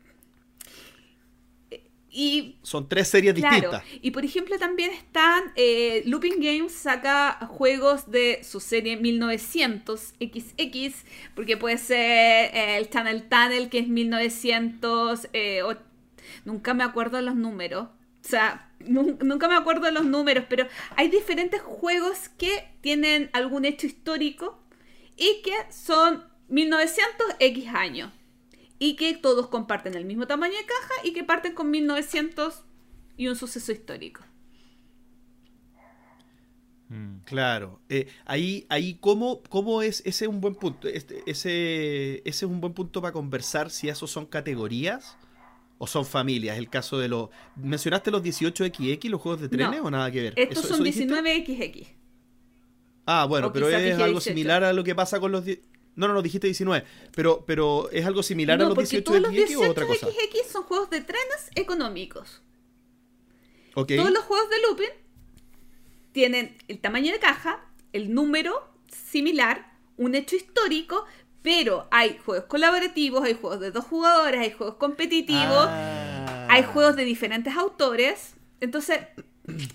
[2.12, 3.84] y Son tres series Claro, distintas.
[4.03, 11.05] y por ejemplo también están, eh, Looping Games saca juegos de su serie 1900 XX,
[11.36, 15.62] porque puede ser el Channel Tunnel, que es 1900, eh,
[16.45, 17.89] nunca me acuerdo de los números,
[18.24, 20.66] o sea, nun- nunca me acuerdo de los números, pero
[20.97, 24.59] hay diferentes juegos que tienen algún hecho histórico
[25.16, 28.11] y que son 1900 X años.
[28.78, 32.64] y que todos comparten el mismo tamaño de caja y que parten con 1900
[33.16, 34.22] y un suceso histórico.
[36.89, 37.18] Mm.
[37.24, 40.01] Claro, eh, ahí, ahí ¿cómo, ¿cómo, es?
[40.05, 40.89] Ese es un buen punto.
[40.89, 45.18] Este, ese, ese es un buen punto para conversar si esos son categorías
[45.83, 46.59] o son familias.
[46.59, 47.31] El caso de los.
[47.57, 50.35] ¿Mencionaste los 18XX, los juegos de trenes o nada que ver?
[50.37, 51.87] Estos son 19XX.
[53.07, 55.45] Ah, bueno, pero es algo similar a lo que pasa con los.
[55.97, 56.85] No, no, no, dijiste 19.
[57.16, 60.07] Pero, pero ¿es algo similar a los 18XX o otra cosa?
[60.07, 62.43] Los 18XX son juegos de trenes económicos.
[63.72, 64.95] Todos los juegos de looping
[66.12, 67.64] tienen el tamaño de caja,
[67.95, 71.07] el número similar, un hecho histórico,
[71.43, 76.47] pero hay juegos colaborativos, hay juegos de dos jugadores, hay juegos competitivos, ah.
[76.51, 78.34] hay juegos de diferentes autores.
[78.61, 79.01] Entonces,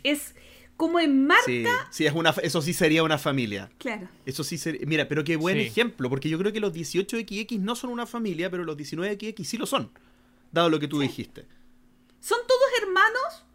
[0.03, 0.36] es
[0.78, 1.88] como en marca.
[1.89, 3.72] Sí, es una, eso sí sería una familia.
[3.78, 4.07] Claro.
[4.26, 4.82] Eso sí sería.
[4.86, 8.51] Mira, pero qué buen ejemplo, porque yo creo que los 18XX no son una familia,
[8.51, 9.89] pero los 19XX sí lo son,
[10.51, 11.47] dado lo que tú dijiste.
[12.20, 13.45] Son todos hermanos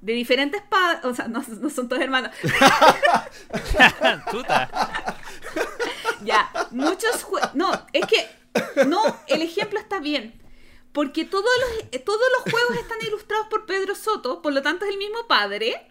[0.00, 1.04] de diferentes padres.
[1.04, 2.30] O sea, no, son todos hermanos.
[6.24, 7.54] ya, muchos juegos.
[7.54, 8.26] No, es que.
[8.86, 10.40] No, el ejemplo está bien.
[10.92, 14.92] Porque todos los, todos los juegos están ilustrados por Pedro Soto, por lo tanto es
[14.92, 15.88] el mismo padre.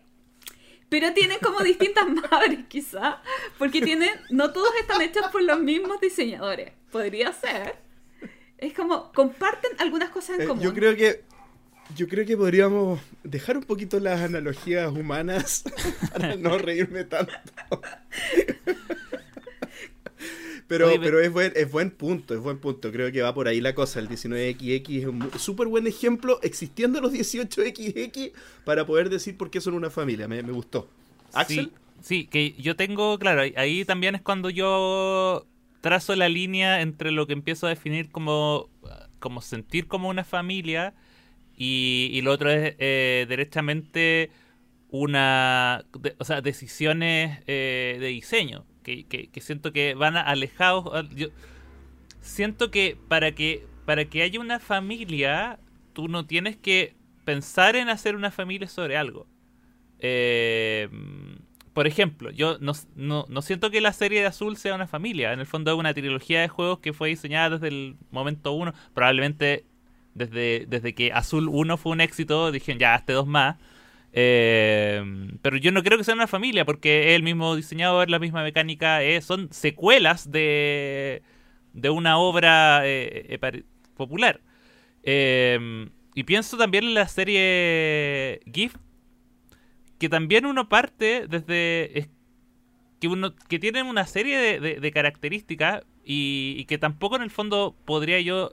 [0.90, 3.22] Pero tienen como distintas madres, quizá.
[3.58, 4.12] Porque tienen.
[4.30, 6.72] No todos están hechos por los mismos diseñadores.
[6.92, 7.78] Podría ser.
[8.58, 9.12] Es como.
[9.12, 10.64] Comparten algunas cosas en eh, común.
[10.64, 11.24] Yo creo que
[11.94, 15.64] yo creo que podríamos dejar un poquito las analogías humanas
[16.12, 17.34] para no reírme tanto.
[20.68, 22.92] Pero, pero es, buen, es buen punto, es buen punto.
[22.92, 24.00] Creo que va por ahí la cosa.
[24.00, 28.32] El 19XX es un súper buen ejemplo, existiendo los 18XX,
[28.64, 30.28] para poder decir por qué son una familia.
[30.28, 30.90] Me, gustó.
[31.34, 31.72] ¿Axel?
[32.02, 35.46] Sí, que yo tengo, claro, ahí también es cuando yo
[35.82, 38.70] trazo la línea entre lo que empiezo a definir como,
[39.20, 40.96] como sentir como una familia
[41.56, 44.32] y, lo otro es eh, derechamente
[44.90, 45.86] una,
[46.18, 51.10] o sea, decisiones eh, de diseño que, que, siento que van alejados.
[51.16, 51.28] Yo
[52.22, 55.60] siento que para que para que haya una familia,
[55.94, 59.28] tú no tienes que pensar en hacer una familia sobre algo.
[60.00, 60.90] Eh,
[61.74, 65.34] por ejemplo, yo no, no, siento que la serie de Azul sea una familia.
[65.34, 68.74] En el fondo es una trilogía de juegos que fue diseñada desde el momento uno.
[68.94, 69.66] Probablemente
[70.14, 73.58] desde, desde que Azul 1 fue un éxito, dijeron ya, hazte dos más.
[74.18, 75.04] Eh,
[75.42, 78.44] pero yo no creo que sea una familia, porque es el mismo diseñador, la misma
[78.44, 81.22] mecánica, eh, son secuelas de,
[81.74, 83.38] de una obra eh,
[83.96, 84.40] popular.
[85.04, 88.76] y pienso también en la serie GIF,
[90.00, 92.10] que también uno parte desde...
[93.02, 97.76] que, uno, que tienen una serie de, características y, y, que tampoco en el fondo
[97.84, 98.52] podría yo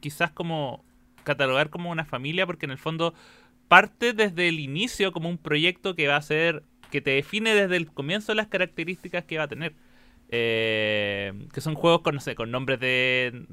[0.00, 0.84] quizás como
[1.22, 3.14] catalogar como una familia porque en el fondo
[3.68, 7.76] parte desde el inicio como un proyecto que va a ser, que te define desde
[7.76, 9.74] el comienzo las características que va a tener.
[10.30, 13.46] Eh, que son juegos con, no sé, con nombres de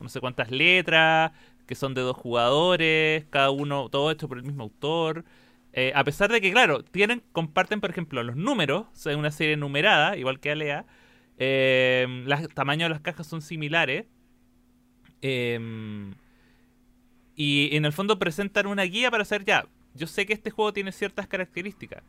[0.00, 1.32] no sé cuántas letras,
[1.66, 5.24] que son de dos jugadores, cada uno, todo hecho por el mismo autor.
[5.72, 9.56] Eh, a pesar de que, claro, tienen, comparten, por ejemplo, los números, o una serie
[9.56, 10.86] numerada, igual que Alea.
[11.38, 14.06] Eh, los tamaños de las cajas son similares.
[15.22, 15.58] Eh,
[17.36, 20.72] y en el fondo presentan una guía para hacer ya, yo sé que este juego
[20.72, 22.02] tiene ciertas características.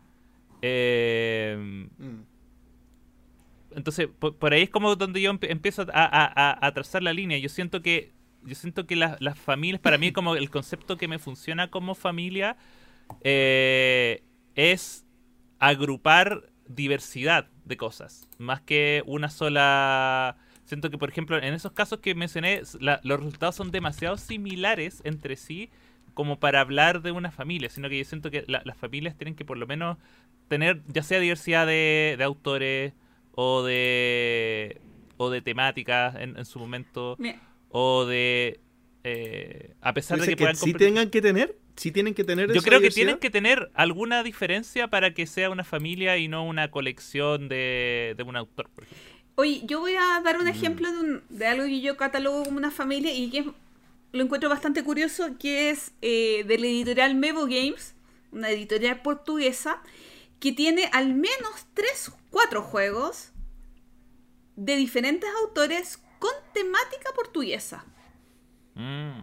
[0.62, 2.38] Eh, mm.
[3.76, 7.38] Entonces, por, ahí es como donde yo empiezo a, trazar la línea.
[7.38, 8.12] Yo siento que
[8.44, 12.56] yo siento que las familias, para mí como el concepto que me funciona como familia
[13.22, 14.24] eh,
[14.56, 15.06] es
[15.60, 22.00] agrupar diversidad de cosas, más que una sola Siento que, por ejemplo, en esos casos
[22.00, 25.70] que mencioné, los resultados son demasiado similares entre sí
[26.14, 29.46] como para hablar de una familia, sino que yo siento que las familias tienen que
[29.46, 29.98] por lo menos
[30.50, 32.94] tener ya sea diversidad de, autores
[33.32, 34.82] o de
[35.16, 37.18] o de temáticas en, su momento
[37.70, 38.60] o de
[39.04, 42.62] eh, a pesar de que, puedan sí tengan que tener sí tienen que tener yo
[42.62, 46.72] creo que tienen que tener alguna diferencia para que sea una familia y no una
[46.72, 50.48] colección de, de un autor por ejemplo Oye, yo voy a dar un mm.
[50.48, 50.90] ejemplo
[51.30, 53.46] de, algo que yo catalogo como una familia y que
[54.12, 57.94] lo encuentro bastante curioso, que es eh, de la editorial Mevo Games,
[58.32, 59.80] una editorial portuguesa,
[60.40, 63.30] que tiene al menos 3, 4 juegos
[64.56, 67.86] de diferentes autores con temática portuguesa.
[68.74, 69.20] Mm.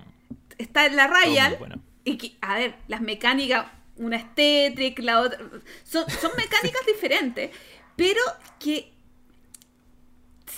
[0.58, 5.40] Está en la Rayal, y que, a ver, las mecánicas, una es la otra,
[5.82, 6.06] son
[6.36, 7.50] mecánicas diferentes,
[7.96, 8.20] pero
[8.60, 8.93] que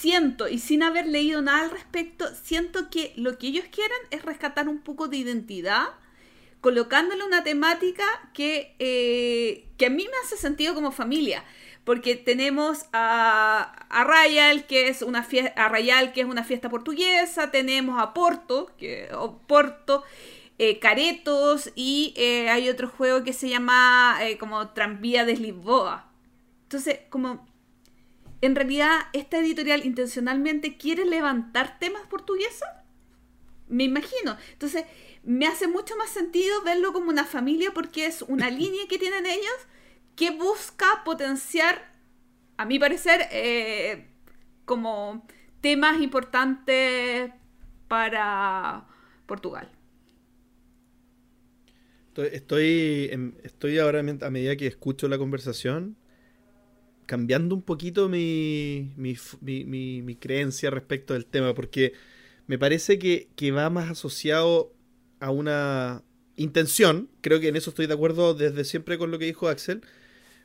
[0.07, 4.25] siento, y sin haber leído nada al respecto, siento que lo que ellos quieren es
[4.25, 5.89] rescatar un poco de identidad,
[6.61, 11.43] colocándole una temática que, eh, que a mí me hace sentido como familia.
[11.83, 16.71] Porque tenemos a, a Rayal, que es una fiesta, a Rayal, que es una fiesta
[16.71, 20.05] portuguesa, tenemos a Porto, que, o Porto,
[20.59, 26.13] eh, Caretos, y eh, hay otro juego que se llama como Tranvía de Lisboa.
[26.63, 27.45] Entonces, como
[28.41, 32.69] en realidad esta editorial intencionalmente quiere levantar temas portugueses,
[33.69, 34.37] me imagino.
[34.53, 34.85] Entonces,
[35.23, 39.27] me hace mucho más sentido verlo como una familia porque es una línea que tienen
[39.27, 39.57] ellos
[40.15, 41.95] que busca potenciar,
[42.57, 44.07] a mi parecer, eh,
[44.65, 45.27] como
[45.61, 47.31] temas importantes
[47.89, 48.87] para
[49.27, 49.71] Portugal.
[52.17, 53.11] Estoy,
[53.43, 55.97] estoy, ahora, a medida que escucho la conversación,
[57.07, 61.93] cambiando un poquito mi, mi, mi- mi- mi creencia respecto del tema, porque
[62.47, 64.73] me parece que, que va más asociado
[65.21, 66.03] a una
[66.37, 69.83] intención, creo que en eso estoy de acuerdo desde siempre con lo que dijo Axel,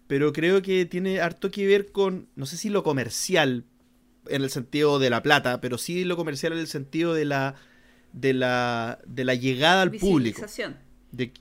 [0.08, 3.66] pero creo que tiene harto que ver con, no sé si lo comercial
[4.28, 7.56] en el sentido de la plata, pero sí lo comercial en el sentido de la,
[8.14, 10.42] de la, de la llegada al público.
[11.12, 11.34] De,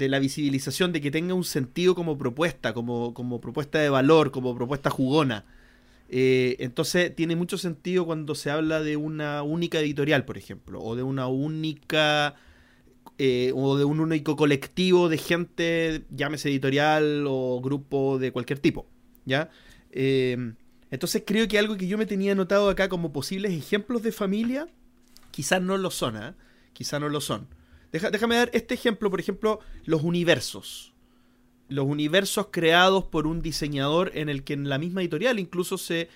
[0.00, 4.32] de la visibilización, de que tenga un sentido como propuesta, como, como propuesta de valor,
[4.32, 5.44] como propuesta jugona.
[6.08, 10.96] Eh, entonces tiene mucho sentido cuando se habla de una única editorial, por ejemplo, o
[10.96, 12.34] de una única
[13.18, 18.86] eh, o de un único colectivo de gente, llámese editorial o grupo de cualquier tipo,
[19.26, 19.50] ¿ya?
[19.92, 20.54] Eh,
[20.90, 24.68] entonces creo que algo que yo me tenía anotado acá como posibles ejemplos de familia,
[25.30, 26.34] quizás no lo son, ¿ah?
[26.72, 27.46] Quizás no lo son.
[27.92, 30.92] Deja- déjame dar este ejemplo, por ejemplo, los universos.
[31.68, 36.08] Los universos creados por un diseñador en el que en la misma editorial incluso se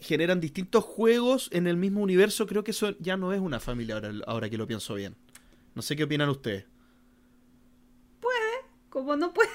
[0.00, 2.46] generan distintos juegos en el mismo universo.
[2.46, 5.14] Creo que eso ya no es una familia ahora, ahora que lo pienso bien.
[5.74, 6.64] No sé qué opinan ustedes.
[8.88, 9.50] Como no puede.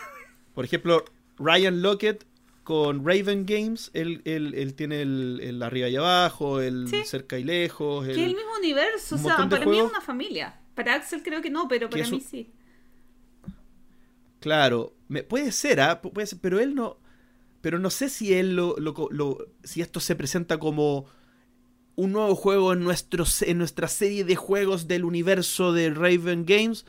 [0.53, 1.03] Por ejemplo,
[1.39, 2.25] Ryan Lockett
[2.63, 7.03] con Raven Games, él, él- él tiene el, el arriba y abajo, el Sí.
[7.05, 8.05] cerca y lejos.
[8.05, 9.15] Que el- es el mismo universo.
[9.15, 10.59] O sea, para mí es una familia.
[10.75, 12.49] Para Axel creo que no, pero para mí un- sí.
[14.39, 16.01] Claro, me- puede ser, ¿ah?
[16.01, 16.97] Pu- puede ser, pero él no.
[17.61, 21.05] Pero no sé si él lo, lo co- lo- si esto se presenta como
[21.95, 26.85] un nuevo juego en, nuestro, en nuestra serie de juegos del universo de Raven Games.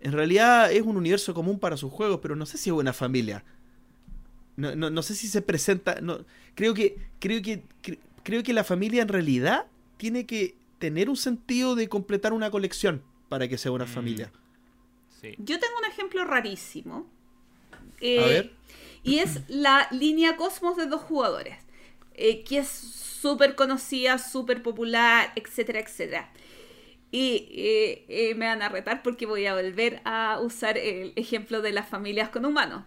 [0.00, 2.92] En realidad es un universo común para sus juegos, pero no sé si es una
[2.92, 3.44] familia.
[4.56, 6.00] No, no- no sé si se presenta.
[6.02, 6.18] No,
[6.54, 6.96] creo que.
[7.18, 7.62] Creo que.
[7.82, 10.54] cre- creo que la familia en realidad tiene que
[10.84, 13.88] tener un sentido de completar una colección para que sea una Mm.
[13.88, 14.32] familia.
[15.20, 15.34] Sí.
[15.38, 17.06] Yo tengo un ejemplo rarísimo.
[18.02, 18.52] Eh, A ver.
[19.02, 21.56] Y es la línea Cosmos de dos jugadores.
[22.16, 26.30] eh, que es súper conocida, súper popular, etcétera, etcétera.
[27.10, 31.60] Y eh, eh, me van a retar porque voy a volver a usar el ejemplo
[31.60, 32.84] de las familias con humanos.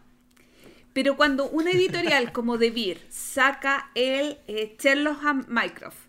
[0.93, 5.99] Pero cuando una editorial como De Beer saca el eh, Sherlock and Mycroft,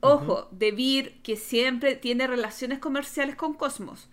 [0.00, 4.08] ojo, De Beer que siempre tiene relaciones comerciales con Cosmos,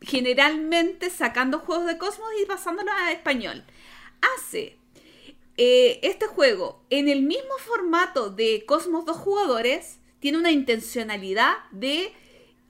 [0.00, 3.64] generalmente sacando juegos de Cosmos y pasándolos a español,
[4.36, 4.76] hace
[5.56, 12.12] eh, este juego en el mismo formato de Cosmos dos jugadores, tiene una intencionalidad de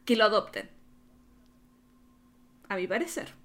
[0.05, 0.69] que lo adopten.
[2.69, 3.44] A mi parecer.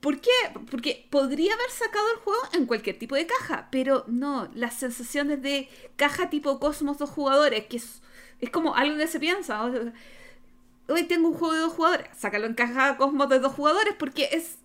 [0.00, 0.30] ¿Por qué?
[0.70, 5.42] Porque podría haber sacado el juego en cualquier tipo de caja, pero no, las sensaciones
[5.42, 8.00] de caja tipo Cosmos dos jugadores, que es,
[8.40, 9.60] es como algo que se piensa.
[10.88, 14.28] Hoy tengo un juego de dos jugadores, sácalo en caja Cosmos de dos jugadores porque
[14.32, 14.56] es...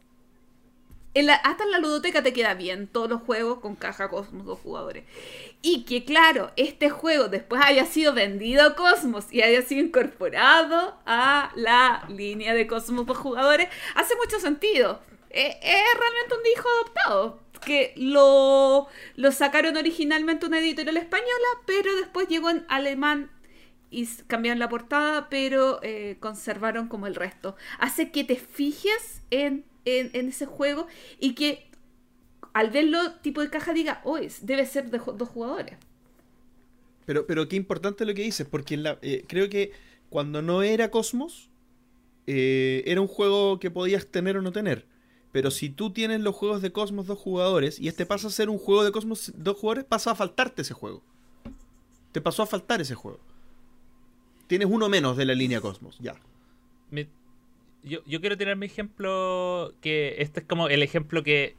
[1.16, 4.46] en la- hasta en la ludoteca te queda bien todos los juegos con caja Cosmos
[4.46, 5.04] dos jugadores.
[5.62, 10.96] Y que claro, este juego después haya sido vendido a Cosmos y haya sido incorporado
[11.06, 15.02] a la línea de Cosmos dos jugadores, hace mucho sentido.
[15.34, 17.44] Eh, Es, realmente un hijo adoptado.
[17.66, 23.32] Que lo, lo sacaron originalmente una editorial española, pero después llegó en alemán
[23.90, 27.56] y cambiaron la portada, pero eh, conservaron como el resto.
[27.80, 30.88] Hace que te fijes en, en, ese juego
[31.20, 31.68] y que
[32.54, 35.78] al verlo tipo de caja diga, oh, debe ser de dos jugadores.
[37.06, 39.72] Pero, pero qué importante lo que dices, porque eh, creo que
[40.10, 41.50] cuando no era Cosmos,
[42.26, 44.93] era un juego que podías tener o no tener.
[45.34, 48.50] Pero si tú tienes los juegos de Cosmos dos jugadores y este pasa a ser
[48.50, 51.02] un juego de Cosmos dos jugadores, pasa a faltarte ese juego.
[52.14, 53.20] Te pasó a faltar ese juego.
[54.48, 56.16] Tienes uno menos de la línea Cosmos, ya.
[56.92, 57.08] Me-
[57.84, 61.56] yo, yo quiero tirar mi ejemplo, que este es como el ejemplo que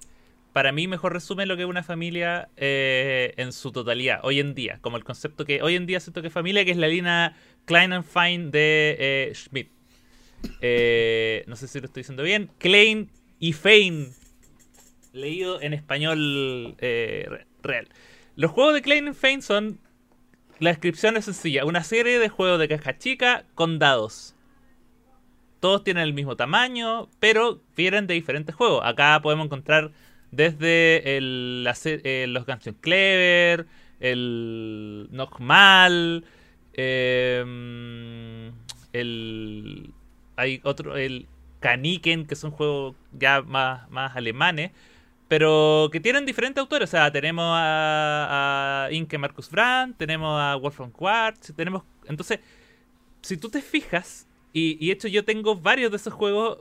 [0.53, 4.55] para mí mejor resume lo que es una familia eh, en su totalidad, hoy en
[4.55, 7.37] día, como el concepto que hoy en día siento que familia, que es la línea
[7.65, 9.69] Klein and Fine de eh, Schmidt.
[10.61, 12.51] Eh, no sé si lo estoy diciendo bien.
[12.59, 13.11] Klein
[13.45, 14.15] y Fein,
[15.13, 17.91] leído en español eh, real.
[18.37, 19.79] Los juegos de Klein y Fein son,
[20.61, 24.35] la descripción es sencilla, una serie de juegos de caja chica con dados.
[25.61, 28.81] Todos tienen el mismo tamaño, pero vienen de diferentes juegos.
[28.83, 29.93] Acá podemos encontrar
[30.31, 33.67] desde el, eh, los Gungeon Clever,
[34.01, 36.25] el Nogmal,
[36.73, 37.45] eh,
[38.95, 39.93] el
[40.37, 41.29] hay otro, el
[41.65, 44.73] Kaniken, que son juegos ya más, más alemanes,
[45.29, 46.91] pero que tienen diferentes autores.
[46.91, 51.83] O sea, tenemos a, a Inke Marcus Brandt, tenemos a Wolfgang Quartz, tenemos.
[52.07, 52.41] Entonces,
[53.23, 56.59] si tú te fijas, y, y hecho yo tengo varios de esos juegos,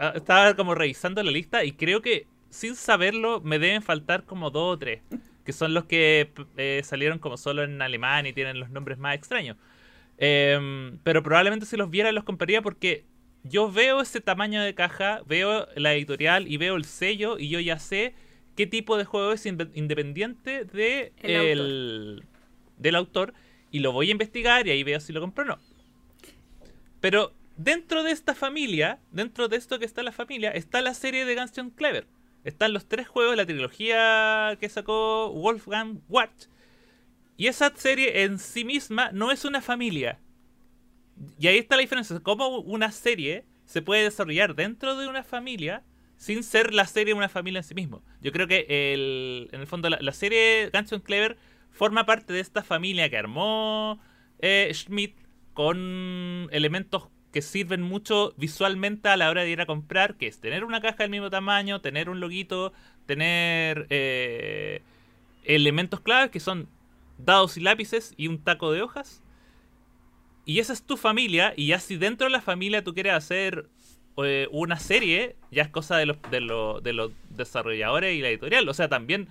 [0.00, 4.50] ah, estaba como revisando la lista y creo que sin saberlo me deben faltar como
[4.50, 5.00] dos o tres,
[5.44, 9.14] que son los que eh, salieron como solo en alemán y tienen los nombres más
[9.14, 9.56] extraños.
[10.18, 13.04] Em, pero probablemente si los viera los compraría porque
[13.44, 17.60] yo veo ese tamaño de caja, veo la editorial y veo el sello y yo
[17.60, 18.14] ya sé
[18.56, 22.24] qué tipo de juego es inde- independiente de El el-
[22.78, 23.34] del autor
[23.70, 25.58] y lo voy a investigar y ahí veo si lo compro o no.
[27.00, 31.24] Pero dentro de esta familia, dentro de esto que está la familia, está la serie
[31.24, 32.06] de Gunston Clever.
[32.44, 36.46] Están los tres juegos de la trilogía que sacó Wolfgang Watch.
[37.36, 40.18] Y esa serie en sí misma no es una familia.
[41.38, 42.18] Y ahí está la diferencia.
[42.20, 45.82] Cómo una serie se puede desarrollar dentro de una familia
[46.16, 48.02] sin ser la serie una familia en sí mismo.
[48.20, 51.36] Yo creo que el, en el fondo la, la serie Gunston Clever
[51.72, 54.00] forma parte de esta familia que armó
[54.38, 55.16] eh, Schmidt
[55.54, 60.38] con elementos que sirven mucho visualmente a la hora de ir a comprar, que es
[60.38, 62.72] tener una caja del mismo tamaño, tener un loguito,
[63.06, 64.82] tener eh,
[65.44, 66.68] elementos claves que son
[67.18, 69.21] dados y lápices y un taco de hojas.
[70.44, 73.68] Y esa es tu familia, y ya si dentro de la familia tú quieres hacer
[74.24, 78.28] eh, una serie, ya es cosa de los, de, los, de los desarrolladores y la
[78.28, 78.68] editorial.
[78.68, 79.28] O sea, también,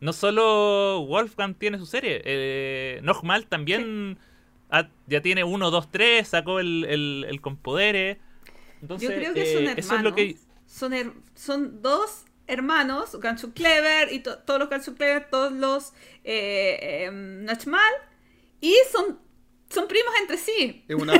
[0.00, 4.18] no solo Wolfgang tiene su serie, eh, Nogmal también
[4.70, 8.18] ha- ya tiene 1, 2, 3, sacó el, el, el Compodere.
[8.82, 9.78] Entonces, Yo creo que son eh, hermanos.
[9.78, 10.36] eso es lo que...
[10.66, 15.94] son, her- son dos hermanos, Gansu Clever y to- todos los Gansu Clever, todos los
[16.24, 17.82] eh, em, Nachmal,
[18.60, 19.18] y son,
[19.68, 20.84] son primos entre sí.
[20.88, 21.14] Es una,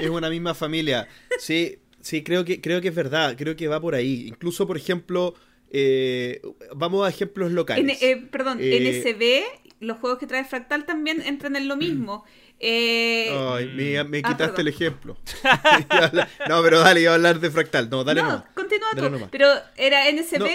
[0.00, 1.08] es una misma familia.
[1.38, 3.34] Sí, sí, creo que, creo que es verdad.
[3.36, 4.26] Creo que va por ahí.
[4.28, 5.34] Incluso, por ejemplo,
[5.70, 6.40] eh,
[6.74, 7.84] vamos a ejemplos locales.
[7.84, 9.44] N- eh, perdón, Eh, NSB,
[9.80, 12.24] los juegos que trae Fractal también entran en lo mismo.
[12.64, 14.60] Eh, Ay, me, me Ah, quitaste perdón.
[14.60, 15.16] el ejemplo.
[16.48, 17.90] no, pero dale, iba a hablar de Fractal.
[17.90, 18.44] No, dale no, nomás.
[18.54, 19.12] continúa Dale tú.
[19.14, 19.28] nomás.
[19.32, 20.46] Pero era NSB, No.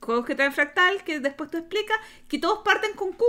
[0.00, 1.96] juegos que traen Fractal, que después tú explicas,
[2.26, 3.24] que todos parten con Q.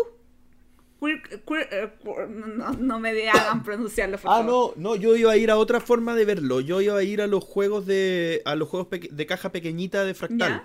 [1.01, 4.73] Queer- queer- eh, queer- no, no me hagan pronunciarlo, por Ah, favor.
[4.77, 6.61] no, no, yo iba a ir a otra forma de verlo.
[6.61, 8.43] Yo iba a ir a los juegos de.
[8.45, 10.63] a los juegos de caja pequeñita de Fractal.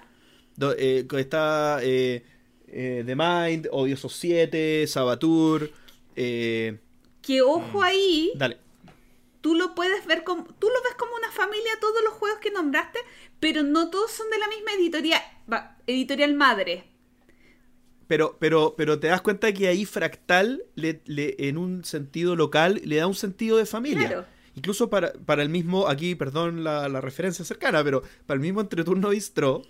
[0.56, 2.22] Do- eh, está eh,
[2.68, 5.70] eh, The Mind, Odiosos 7, Sabatur.
[6.16, 6.78] Eh,
[7.22, 8.58] Que ojo ahí, dale.
[9.40, 12.50] tú lo puedes ver como, tú lo ves como una familia, todos los juegos que
[12.50, 12.98] nombraste,
[13.40, 15.22] pero no todos son de la misma editorial,
[15.86, 16.84] editorial madre.
[18.06, 22.80] Pero, pero, pero te das cuenta que ahí Fractal, le, le- en un sentido local,
[22.84, 24.08] le da un sentido de familia.
[24.08, 24.26] Claro.
[24.54, 28.60] Incluso para, para el mismo, aquí, perdón la, la referencia cercana, pero para el mismo
[28.60, 29.62] Entreturno Bistro,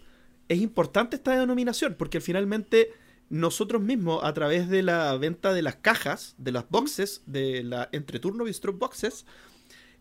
[0.48, 2.92] es importante esta denominación, porque finalmente
[3.28, 7.88] nosotros mismos, a través de la venta de las cajas, de las boxes, de la
[7.90, 9.26] Entreturno Bistro Boxes,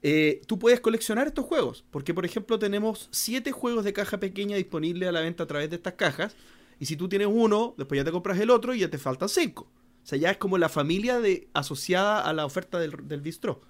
[0.03, 1.83] eh, tú puedes coleccionar estos juegos.
[1.89, 5.71] Porque, por ejemplo, tenemos siete juegos de caja pequeña disponibles a la venta a través
[5.71, 6.35] de estas cajas.
[6.79, 9.29] Y si tú tienes uno, después ya te compras el otro y ya te faltan
[9.29, 9.71] cinco.
[10.03, 13.61] O sea, ya es como la familia de, asociada a la oferta del, del bistro.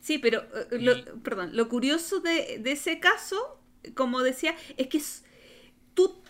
[0.00, 3.58] Sí, pero, eh, lo- Y- perdón, lo curioso de, de ese caso,
[3.94, 5.02] como decía, es que
[5.94, 6.22] tú,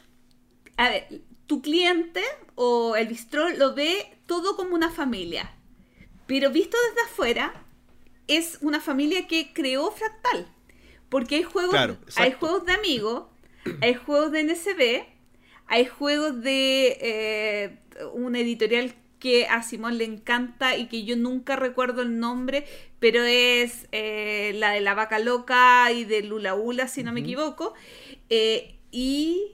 [0.76, 2.22] a ver, tu cliente
[2.54, 5.54] o el bistró lo ve todo como una familia,
[6.26, 7.64] pero visto desde afuera,
[8.26, 10.48] es una familia que creó Fractal,
[11.10, 13.24] porque hay juegos, Claro, hay juegos de amigos,
[13.82, 15.04] hay juegos de NSB,
[15.66, 17.78] hay juegos de eh,
[18.12, 22.66] una editorial que a Simón le encanta y que yo nunca recuerdo el nombre,
[23.00, 27.20] pero es eh, la de la vaca loca y de Lula Ula, si no me
[27.20, 27.72] equivoco.
[28.28, 29.52] Eh, y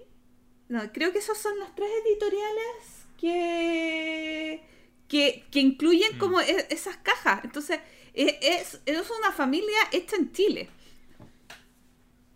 [0.68, 4.62] no, creo que esos son las tres editoriales que,
[5.08, 6.18] que, que incluyen Mm.
[6.18, 7.44] como e- esas cajas.
[7.44, 7.78] Entonces,
[8.14, 10.68] e- es, es una familia hecha en Chile.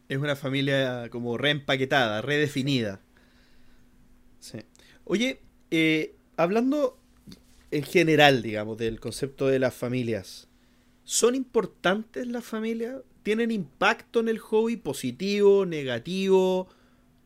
[0.08, 3.00] Es una familia como reempaquetada, redefinida.
[5.04, 5.40] Oye,
[5.70, 6.98] eh, hablando
[7.70, 10.48] en general, digamos, del concepto de las familias,
[11.04, 13.02] ¿son importantes las familias?
[13.22, 16.68] ¿Tienen impacto en el hobby positivo, negativo?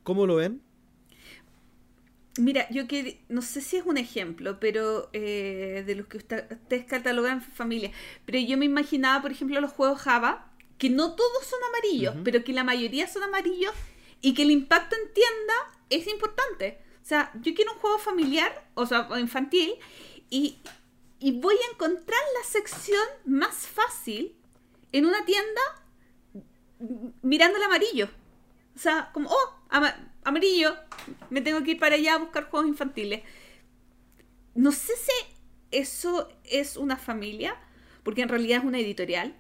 [0.03, 0.63] ¿Cómo lo ven?
[2.39, 6.85] Mira, yo que no sé si es un ejemplo, pero eh, de los que ustedes
[6.87, 7.91] catalogan familia,
[8.25, 12.45] pero yo me imaginaba, por ejemplo, los juegos Java, que no todos son amarillos, pero
[12.45, 13.73] que la mayoría son amarillos
[14.21, 15.55] y que el impacto en tienda
[15.91, 16.79] es importante.
[17.09, 19.73] O sea, yo quiero un juego familiar, o sea, infantil,
[20.29, 20.59] y,
[21.19, 24.37] y voy a encontrar la sección más fácil
[24.93, 25.63] en una tienda
[27.23, 28.11] mirando el amarillo.
[28.77, 29.55] O sea, como, oh,
[30.23, 30.77] amarillo,
[31.31, 33.23] me tengo que ir para allá a buscar juegos infantiles.
[34.55, 35.35] No sé si
[35.71, 37.57] eso es una familia,
[38.03, 39.35] porque en realidad es una editorial,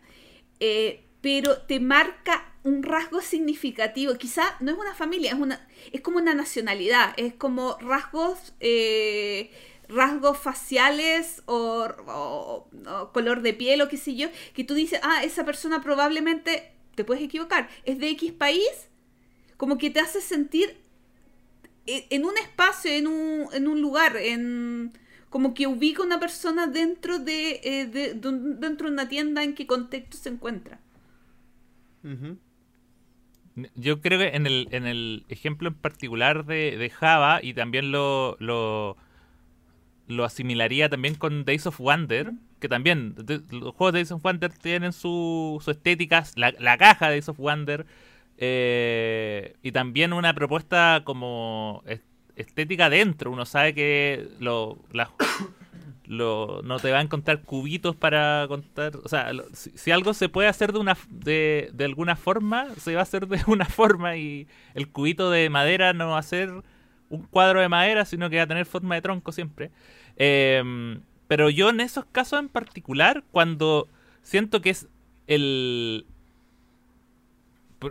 [0.58, 4.14] eh, pero te marca un rasgo significativo.
[4.14, 9.50] Quizá no es una familia, es, una, es como una nacionalidad, es como rasgos, eh,
[9.88, 12.68] rasgos faciales o,
[13.12, 17.04] color de piel o qué sé yo, que tú dices, ah, esa persona probablemente, te
[17.04, 18.88] puedes equivocar, es de X país,
[19.56, 20.76] como que te hace sentir
[21.86, 24.92] e, en un espacio, en un, en un lugar, en
[25.30, 30.16] como que ubica una persona dentro de, eh, dentro de una tienda en qué contexto
[30.16, 30.80] se encuentra.
[33.74, 38.36] Yo creo que en el, en el ejemplo en particular de, Java, y también lo,
[38.38, 38.96] lo,
[40.24, 43.14] asimilaría también con Days of Wonder, que también
[43.50, 47.28] los juegos de Days of Wonder tienen su, su estética, la, la, caja de Days
[47.28, 47.86] of Wonder,
[48.38, 51.82] eh, y también una propuesta como
[52.36, 53.30] estética dentro.
[53.30, 54.78] Uno sabe que lo,
[56.08, 58.96] lo, no te va a encontrar cubitos para contar.
[59.04, 63.00] O sea, si, algo se puede hacer de, una, de, de, alguna forma, se va
[63.00, 66.50] a hacer de una forma y el cubito de madera no va a ser
[67.10, 69.70] un cuadro de madera, sino que va a tener forma de tronco siempre.
[70.16, 73.86] Em, pero yo en esos casos en particular, cuando
[74.22, 74.88] siento que es
[75.26, 76.06] el,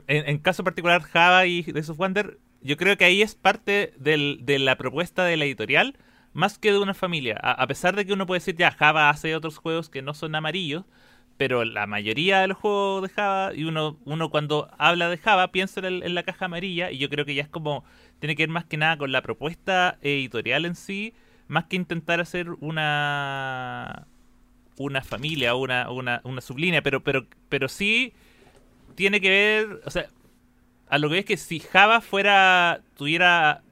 [0.07, 4.75] en, caso particular Java y of Wonder, yo creo que ahí es parte de la
[4.77, 5.95] propuesta de la editorial,
[6.37, 7.35] más que de una familia.
[7.41, 10.35] A, pesar de que uno puede decir, ya, Java hace otros juegos que no son
[10.35, 10.85] amarillos,
[11.35, 15.51] pero la mayoría de los juegos de Java, y uno, uno cuando habla de Java
[15.51, 17.83] piensa en, la caja amarilla, y yo creo que ya es como,
[18.19, 21.15] tiene que ver más que nada con la propuesta editorial en sí,
[21.47, 24.05] más que intentar hacer una
[24.77, 28.13] una familia una, una, una sublínea, pero, pero, pero sí
[28.93, 30.07] tiene que ver, o sea,
[30.87, 33.63] a lo que es que si Java fuera, tuviera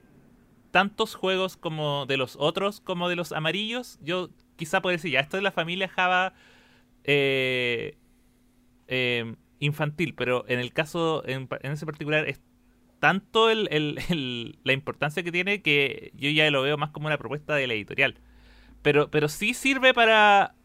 [0.76, 5.22] tantos juegos como de los otros, como de los amarillos, yo quizá podría decir, ya,
[5.22, 6.34] esto es la familia Java
[7.06, 7.96] eh,
[8.90, 12.42] eh, infantil, pero en el caso, en, ese particular, es
[13.00, 17.68] tanto la importancia que tiene que yo ya lo veo más como una propuesta de
[17.68, 18.16] la editorial.
[18.82, 20.56] Pero, pero sí sirve para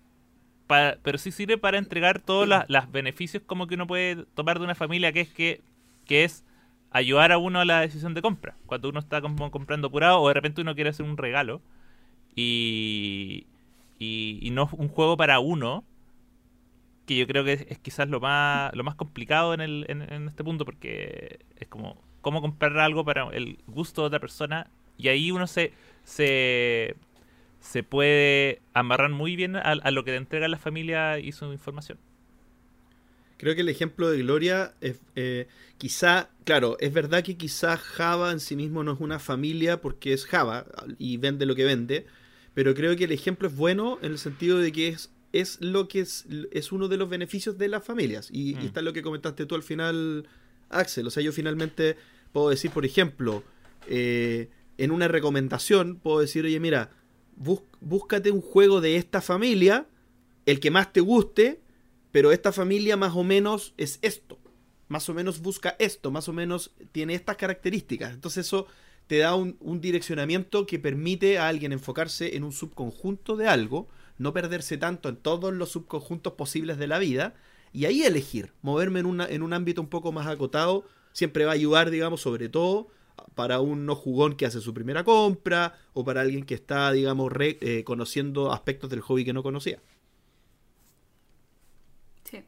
[0.67, 4.75] pero sí sirve para entregar todos los beneficios como que uno puede tomar de una
[4.75, 5.61] familia, que es que,
[6.05, 6.45] que es
[6.91, 8.57] ayudar a uno a la decisión de compra.
[8.67, 11.61] Cuando uno está como comprando apurado o de repente uno quiere hacer un regalo
[12.35, 13.47] y,
[13.99, 15.85] y, no un juego para uno,
[17.07, 20.45] que yo creo que es, quizás lo más, lo más complicado en, el, en, este
[20.45, 24.69] punto porque es como cómo comprar algo para el gusto de otra persona
[24.99, 25.73] y ahí uno se,
[26.05, 26.97] se
[27.61, 31.99] se puede amarrar muy bien a, lo que te entrega la familia y su información.
[33.41, 35.49] Creo que el ejemplo de Gloria es eh,
[35.79, 40.13] quizá, claro, es verdad que quizá Java en sí mismo no es una familia porque
[40.13, 40.67] es Java
[40.99, 42.05] y vende lo que vende,
[42.53, 45.89] pero creo que el ejemplo es bueno en el sentido de que es, es lo
[45.89, 48.29] que es, es uno de los beneficios de las familias.
[48.31, 48.59] Y, mm.
[48.59, 50.29] está lo que comentaste tú al final,
[50.69, 51.07] Axel.
[51.07, 51.97] O sea, yo finalmente
[52.33, 53.43] puedo decir, por ejemplo,
[53.87, 56.91] eh, en una recomendación, puedo decir, oye, mira,
[57.81, 59.87] búscate un juego de esta familia,
[60.45, 61.63] el que más te guste,
[62.13, 64.39] pero esta familia más o menos es esto.
[64.89, 68.13] Más o menos busca esto, más o menos tiene estas características.
[68.13, 68.67] Entonces eso
[69.07, 73.89] te da un, direccionamiento que permite a alguien enfocarse en un subconjunto de algo,
[74.19, 77.35] no perderse tanto en todos los subconjuntos posibles de la vida,
[77.73, 81.53] y ahí elegir, moverme en, una, en un ámbito un poco más acotado, siempre va
[81.53, 82.89] a ayudar, digamos, sobre todo
[83.35, 87.33] para un no jugón que hace su primera compra o para alguien que está, digamos,
[87.39, 89.81] eh, conociendo aspectos del hobby que no conocía.
[92.25, 92.45] Sí.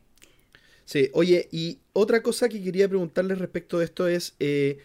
[0.93, 4.77] Sí, oye, y otra cosa que quería preguntarles respecto de esto es eh,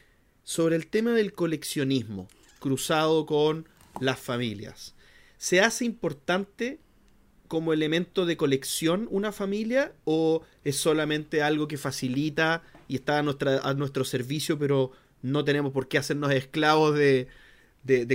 [0.45, 2.29] sobre el tema del coleccionismo
[2.61, 3.67] cruzado con
[3.99, 4.95] las familias.
[5.37, 6.79] ¿Se hace importante
[7.49, 13.23] como elemento de colección una familia o es solamente algo que facilita y está a,
[13.23, 17.27] nuestra, a nuestro servicio pero no tenemos por qué hacernos esclavos de,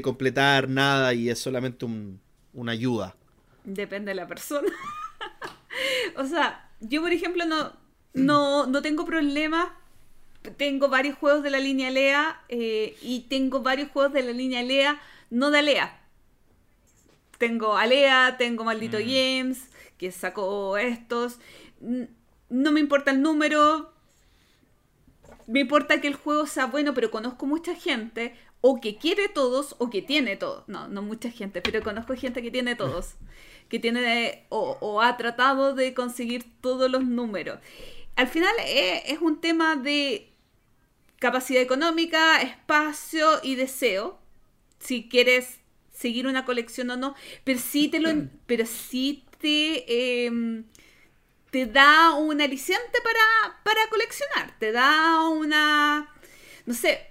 [0.03, 2.23] completar nada y es solamente un,
[2.55, 3.17] una ayuda.
[3.65, 4.73] Depende de la persona.
[6.17, 7.82] o sea, yo por ejemplo no,
[8.15, 9.69] no, no tengo problemas.
[10.57, 14.63] Tengo varios juegos de la línea Lea eh, y tengo varios juegos de la línea
[14.63, 16.01] Lea, no de Alea.
[17.39, 19.01] Tengo Alea, tengo Maldito Mm.
[19.01, 19.69] Games,
[19.99, 21.39] que sacó estos.
[22.49, 23.93] No me importa el número.
[25.47, 29.75] Me importa que el juego sea bueno, pero conozco mucha gente o que quiere todos
[29.79, 30.69] o que tiene todos.
[30.69, 33.15] No, no mucha gente, pero conozco gente que tiene todos.
[33.69, 37.59] Que tiene o, o ha tratado de conseguir todos los números.
[38.17, 40.33] Al final eh, es un tema de
[41.19, 44.21] capacidad económica, espacio y deseo.
[44.79, 45.61] Si quieres
[45.93, 47.15] seguir una colección o no.
[47.45, 48.11] Pero sí te lo
[48.47, 50.65] pero sí te em,
[51.51, 54.59] te da un aliciente para, para coleccionar.
[54.59, 56.09] Te da una.
[56.67, 57.07] No sé.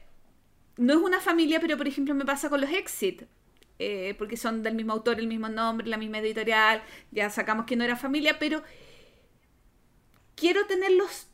[0.77, 3.23] No es una familia, pero por ejemplo me pasa con los Exit.
[3.79, 6.83] eh, porque son del mismo autor, el mismo nombre, la misma editorial.
[7.11, 8.63] Ya sacamos que no era familia, pero
[10.41, 11.27] quiero tenerlos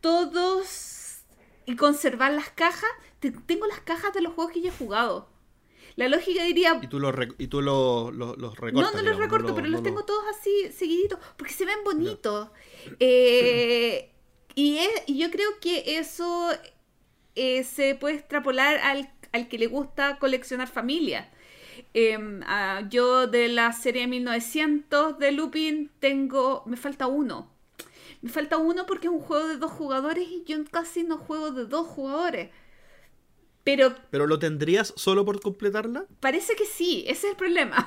[0.00, 1.22] todos
[1.66, 2.90] y conservar las cajas.
[3.20, 5.28] Te- tengo las cajas de los juegos que ya he jugado.
[5.96, 8.92] La lógica diría, Y tú los y tú lo- lo- los recortas.
[8.94, 11.78] no, no los recorto, pero no los lo- tengo todos así seguiditos, porque se ven
[11.84, 12.48] bonitos.
[13.00, 14.10] Eh,
[14.54, 16.50] y, es- y yo creo que eso
[17.36, 21.30] eh, se puede extrapolar al, al que le gusta coleccionar familia.
[21.94, 27.50] Em, ah, yo de la serie 1900 de Lupin tengo, me falta uno.
[28.24, 31.50] Me falta uno porque es un juego de dos jugadores y yo casi no juego
[31.50, 32.48] de dos jugadores.
[33.64, 36.06] Pero ¿Pero lo tendrías solo por completarla?
[36.20, 37.86] parece que sí, ese es el problema.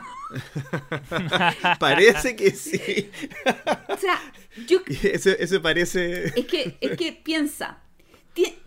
[1.79, 3.09] Parece que sí.
[3.89, 4.21] O sea,
[4.67, 6.27] yo Ese, ese parece.
[6.39, 7.81] Es que, es que piensa,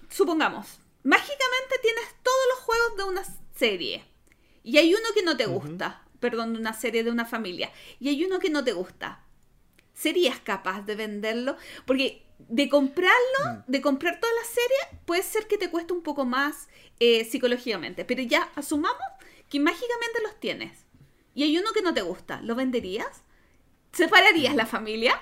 [0.08, 3.22] supongamos, mágicamente tienes todos los juegos de una
[3.54, 4.04] serie
[4.64, 7.70] y hay uno que no te gusta, perdón, de una serie de una familia,
[8.00, 9.24] y hay uno que no te gusta.
[10.00, 11.56] ¿Serías capaz de venderlo?
[11.86, 16.24] Porque de comprarlo, de comprar toda la serie, puede ser que te cueste un poco
[16.24, 16.68] más
[17.00, 19.02] eh, psicológicamente, pero ya asumamos
[19.50, 20.86] que mágicamente los tienes
[21.34, 23.22] y hay uno que no te gusta, ¿lo venderías?
[23.92, 25.20] ¿Separarías la familia?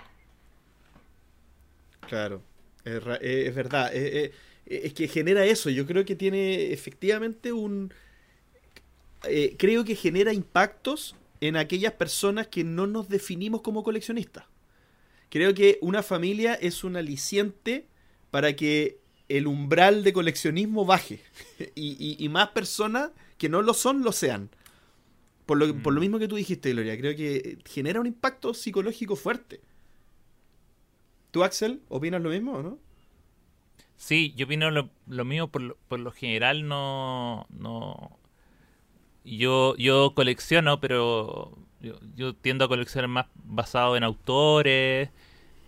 [2.06, 2.42] Claro,
[2.84, 3.90] es, eh, es verdad.
[3.94, 4.32] eh,
[4.66, 5.70] es que genera eso.
[5.70, 7.92] Yo creo que tiene efectivamente un.
[9.24, 14.44] eh, creo que genera impactos en aquellas personas que no nos definimos como coleccionistas.
[15.30, 17.86] Creo que una familia es un aliciente
[18.30, 18.98] para que
[19.28, 21.20] el umbral de coleccionismo baje
[21.74, 24.50] y, y- y más personas que no lo son lo sean.
[25.46, 26.02] Por lo, por lo Mm.
[26.02, 29.60] mismo que tú dijiste, Gloria, creo que genera un impacto psicológico fuerte.
[31.30, 32.78] ¿Tú, Axel, opinas lo mismo o no?
[33.96, 38.18] Sí, yo opino lo, lo mío por, lo- por lo general no no
[39.24, 45.10] yo yo colecciono, pero yo, yo tiendo a coleccionar más basado en autores,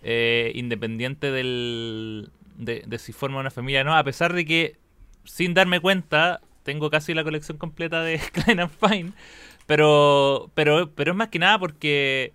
[0.02, 4.76] eh, independiente del de, si forma una familia no, a pesar de que
[5.24, 9.12] sin darme cuenta tengo casi la colección completa de Klein and Fine,
[9.66, 12.32] pero pero pero es más que nada porque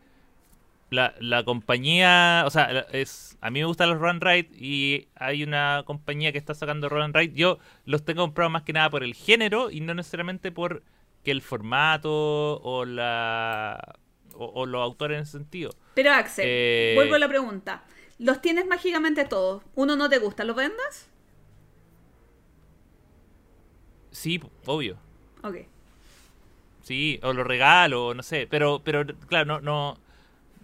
[0.89, 5.43] la, la compañía, o sea, es a mí me gustan los Run Ride y hay
[5.43, 7.34] una compañía que está sacando Run Ride.
[7.35, 10.81] Yo los tengo comprados más que nada por el género y no necesariamente por
[11.26, 13.99] que el formato o la
[14.35, 15.72] o, o los autores en ese sentido.
[15.95, 17.84] Pero Axel, Eh, vuelvo a la pregunta.
[18.19, 19.64] Los tienes mágicamente todos.
[19.76, 21.10] Uno no te gusta, ¿lo vendas?
[24.11, 24.97] Sí, obvio.
[25.43, 25.56] Ok.
[26.81, 29.97] Sí, o lo regalo, no sé, pero pero claro, no no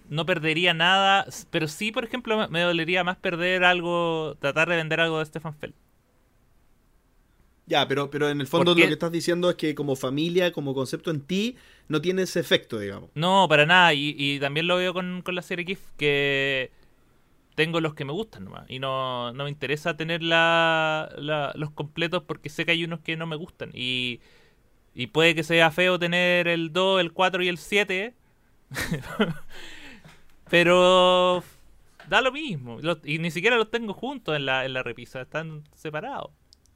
[0.09, 4.77] no perdería nada, pero sí, por ejemplo, me- me dolería más perder algo, tratar de
[4.77, 5.75] vender algo de Stefan Feld.
[7.72, 10.73] Ya, pero, pero en el fondo lo que estás diciendo es que como familia, como
[10.73, 11.56] concepto en ti,
[11.88, 13.10] no tiene ese efecto, digamos.
[13.15, 13.93] No, para nada.
[13.93, 16.69] Y, y también lo veo con, con la serie GIF, que
[17.56, 18.69] tengo los que me gustan nomás.
[18.69, 22.99] Y no, no me interesa tener la, la- los completos porque sé que hay unos
[22.99, 23.72] que no me gustan.
[23.73, 24.19] Y,
[24.93, 28.14] y puede que sea feo tener el 2, el 4 y el 7.
[30.49, 31.43] pero
[32.10, 32.80] da lo mismo.
[32.81, 35.22] Los- y ni siquiera los tengo juntos en la, en la repisa.
[35.22, 36.31] Están separados.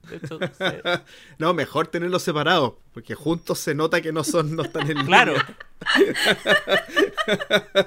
[0.09, 0.81] De hecho, se-
[1.37, 5.35] No, mejor tenerlos separados, porque juntos se nota que no son, no están en Claro.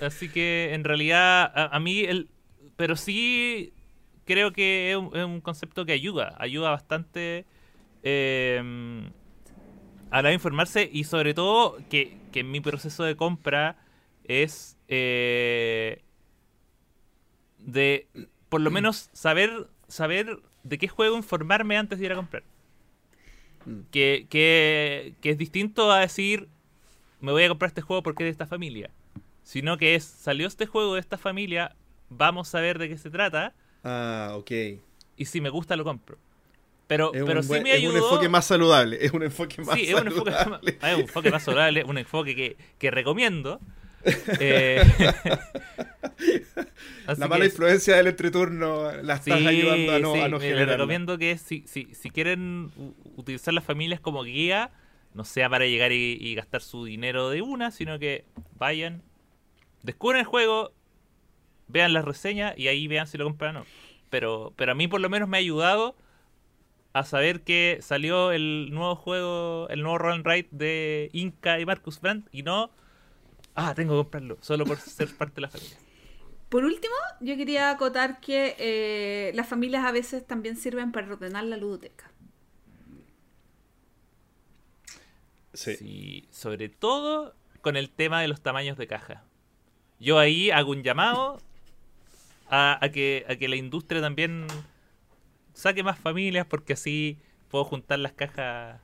[0.00, 2.28] Así que en realidad a, a mí el
[2.76, 3.72] pero sí
[4.24, 7.44] creo que es un, es un concepto que ayuda, ayuda bastante
[8.02, 9.08] eh,
[10.10, 13.78] a la informarse y sobre todo que, que en mi proceso de compra
[14.24, 16.02] es eh,
[17.58, 18.08] de
[18.48, 20.38] por lo menos saber saber
[20.68, 22.42] de qué juego informarme antes de ir a comprar.
[23.64, 23.80] Mm.
[23.90, 26.48] Que, que, que es distinto a decir,
[27.20, 28.90] me voy a comprar este juego porque es de esta familia.
[29.42, 31.74] Sino que es, salió este juego de esta familia,
[32.10, 33.54] vamos a ver de qué se trata,
[33.88, 34.50] Ah, ok.
[34.50, 34.78] Es
[35.16, 36.18] y si me gusta lo compro.
[36.88, 37.92] Pero, pero sí buen- me es ayudó...
[37.92, 38.98] un enfoque más saludable.
[39.00, 40.78] Es un enfoque más Sí, es un enfoque, saludable.
[40.82, 43.60] es un enfoque más saludable, un enfoque que, que recomiendo.
[44.40, 44.82] Eh,
[47.18, 50.38] La mala que- influencia del entreturno la estás Sí, ayudando a no, sí, a no
[50.38, 52.70] les recomiendo que si, si, si quieren
[53.16, 54.70] utilizar las familias como guía,
[55.14, 58.24] no sea para llegar y, y gastar su dinero de una, sino que
[58.58, 59.02] vayan,
[59.82, 60.72] descubran el juego,
[61.68, 63.66] vean las reseñas y ahí vean si lo compran o no.
[64.10, 65.96] Pero, pero a mí por lo menos me ha ayudado
[66.92, 71.66] a saber que salió el nuevo juego, el nuevo Roll and Ride de Inca y
[71.66, 72.70] Marcus Brandt y no,
[73.56, 75.76] ah, tengo que comprarlo, solo por ser parte de la familia.
[76.48, 81.44] Por último, yo quería acotar que eh, las familias a veces también sirven para ordenar
[81.44, 82.10] la ludoteca.
[85.52, 85.74] Sí.
[85.76, 89.24] Sí, sobre todo con el tema de los tamaños de caja.
[89.98, 91.40] Yo ahí hago un llamado
[92.48, 94.46] a, a que, a que la industria también
[95.54, 97.18] saque más familias porque así
[97.48, 98.80] puedo juntar las cajas.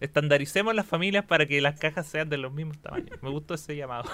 [0.00, 3.20] Estandaricemos las familias para que las cajas sean de los mismos tamaños.
[3.22, 4.08] Me gustó ese llamado.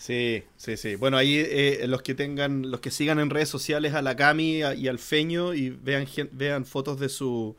[0.00, 0.94] Sí, sí, sí.
[0.94, 4.62] Bueno, ahí eh, los que tengan, los que sigan en redes sociales a la Cami
[4.76, 7.54] y al Feño y vean vean fotos de su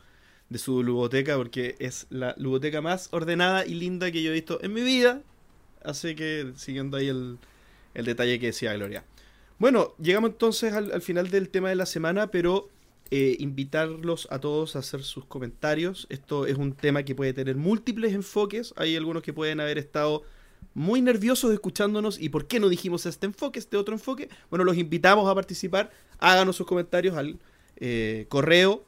[0.50, 4.60] de su ludoteca porque es la ludoteca más ordenada y linda que yo he visto
[4.64, 5.22] en mi vida.
[5.84, 7.38] Así que siguiendo ahí el,
[7.94, 9.04] el detalle que decía Gloria.
[9.60, 12.72] Bueno, llegamos entonces al final del tema de la semana, pero
[13.14, 16.08] eh, invitarlos a todos a hacer sus comentarios.
[16.10, 18.74] Esto es un tema que puede tener múltiples enfoques.
[18.78, 20.24] Hay algunos que pueden haber estado
[20.74, 24.30] muy nerviosos escuchándonos y por qué no dijimos este enfoque, este otro enfoque.
[24.50, 25.92] Bueno, los invitamos a participar.
[26.20, 27.38] Háganos sus comentarios al
[27.76, 28.86] eh, correo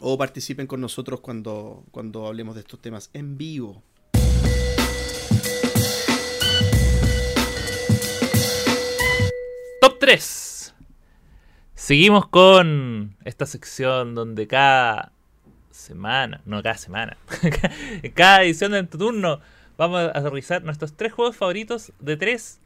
[0.00, 3.82] o participen con nosotros cuando, cuando hablemos de estos temas en vivo.
[9.80, 10.55] Top 3.
[11.76, 15.12] Seguimos con esta sección donde cada
[15.70, 17.18] semana, no cada semana,
[18.14, 19.40] cada edición de tu turno
[19.76, 22.60] vamos a revisar nuestros tres juegos favoritos de tres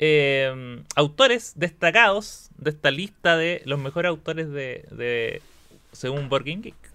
[0.00, 5.40] eh, autores destacados de esta lista de los mejores autores de,
[5.92, 6.90] según Board Game Geek.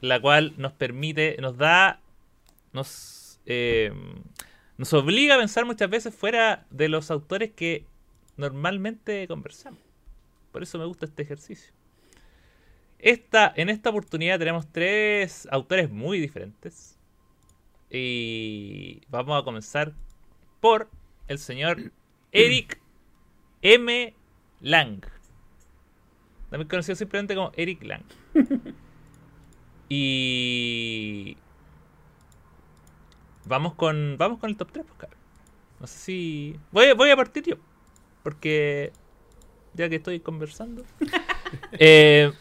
[0.00, 2.00] La cual nos permite, nos da,
[2.72, 3.92] nos, eh,
[4.78, 7.84] nos obliga a pensar muchas veces fuera de los autores que
[8.38, 9.85] normalmente conversamos.
[10.56, 11.70] Por eso me gusta este ejercicio.
[12.98, 16.98] Esta, en esta oportunidad tenemos tres autores muy diferentes.
[17.90, 19.92] Y vamos a comenzar
[20.62, 20.88] por
[21.28, 21.92] el señor
[22.32, 22.80] Eric
[23.60, 24.14] M.
[24.62, 25.04] Lang.
[26.48, 28.04] También conocido simplemente como Eric Lang.
[29.90, 31.36] Y
[33.44, 35.20] vamos con vamos con el top 3, pues, cabrón.
[35.80, 37.56] No sé si voy, voy a partir yo
[38.22, 38.90] porque
[39.76, 40.84] ya que estoy conversando.
[41.78, 42.32] Eh,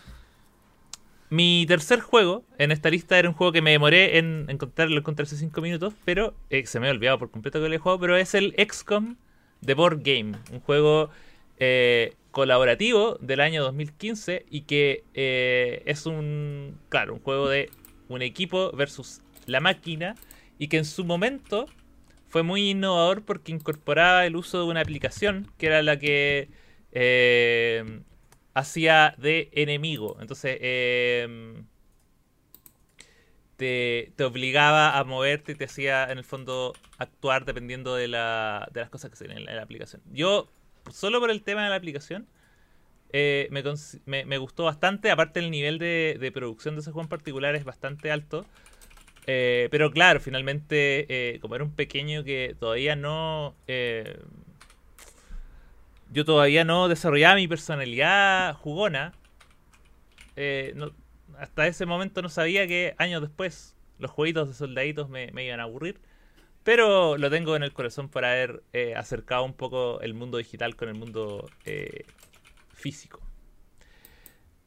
[1.30, 5.02] mi tercer juego en esta lista era un juego que me demoré en encontrarlo, lo
[5.02, 7.78] encontré hace 5 minutos, pero eh, se me ha olvidado por completo que lo he
[7.78, 9.16] jugado, pero es el XCOM
[9.64, 11.12] The Board Game, un juego
[11.60, 17.70] eh, colaborativo del año 2015 y que es un, claro, un juego de
[18.10, 20.16] un equipo versus la máquina
[20.58, 21.68] y que en su momento
[22.28, 26.50] fue muy innovador porque incorporaba el uso de una aplicación que era la que
[26.96, 28.02] eh,
[28.56, 30.18] hacía de enemigo.
[30.22, 31.64] Entonces, eh,
[33.58, 38.68] te, te obligaba a moverte y te hacía, en el fondo, actuar dependiendo de, la,
[38.74, 40.02] de las cosas que se en en la aplicación.
[40.12, 40.50] Yo,
[40.92, 42.28] solo por el tema de la aplicación,
[43.14, 43.50] eh,
[44.06, 45.12] me- me gustó bastante.
[45.12, 48.46] Aparte, el nivel de, de producción de ese juego en particular es bastante alto.
[49.28, 53.56] Eh, pero claro, finalmente, eh, como era un pequeño que todavía no.
[56.12, 59.14] Yo todavía no desarrollaba mi personalidad jugona.
[60.36, 60.74] eh,
[61.40, 65.60] hasta ese momento no sabía que años después los jueguitos de soldaditos me, me iban
[65.60, 66.00] a aburrir.
[66.66, 70.76] Pero lo tengo en el corazón por haber eh, acercado un poco el mundo digital
[70.76, 72.06] con el mundo eh,
[72.74, 73.22] físico.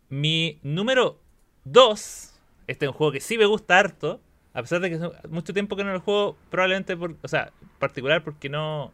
[0.08, 1.20] Mi número
[1.64, 2.34] 2.
[2.68, 4.20] Este es un juego que sí me gusta harto.
[4.54, 7.16] A pesar de que mucho tiempo que no lo juego, probablemente por.
[7.20, 7.50] O sea,
[7.80, 8.92] particular porque no.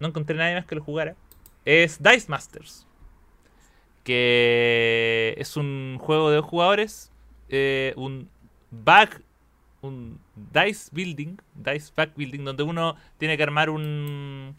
[0.00, 1.16] No encontré nadie más que lo jugara.
[1.64, 2.86] Es Dice Masters.
[4.04, 7.12] Que es un juego de dos jugadores.
[7.48, 8.28] eh, un
[8.70, 9.22] back.
[9.82, 11.36] Un dice building.
[11.54, 12.44] Dice back building.
[12.44, 14.54] Donde uno tiene que armar un.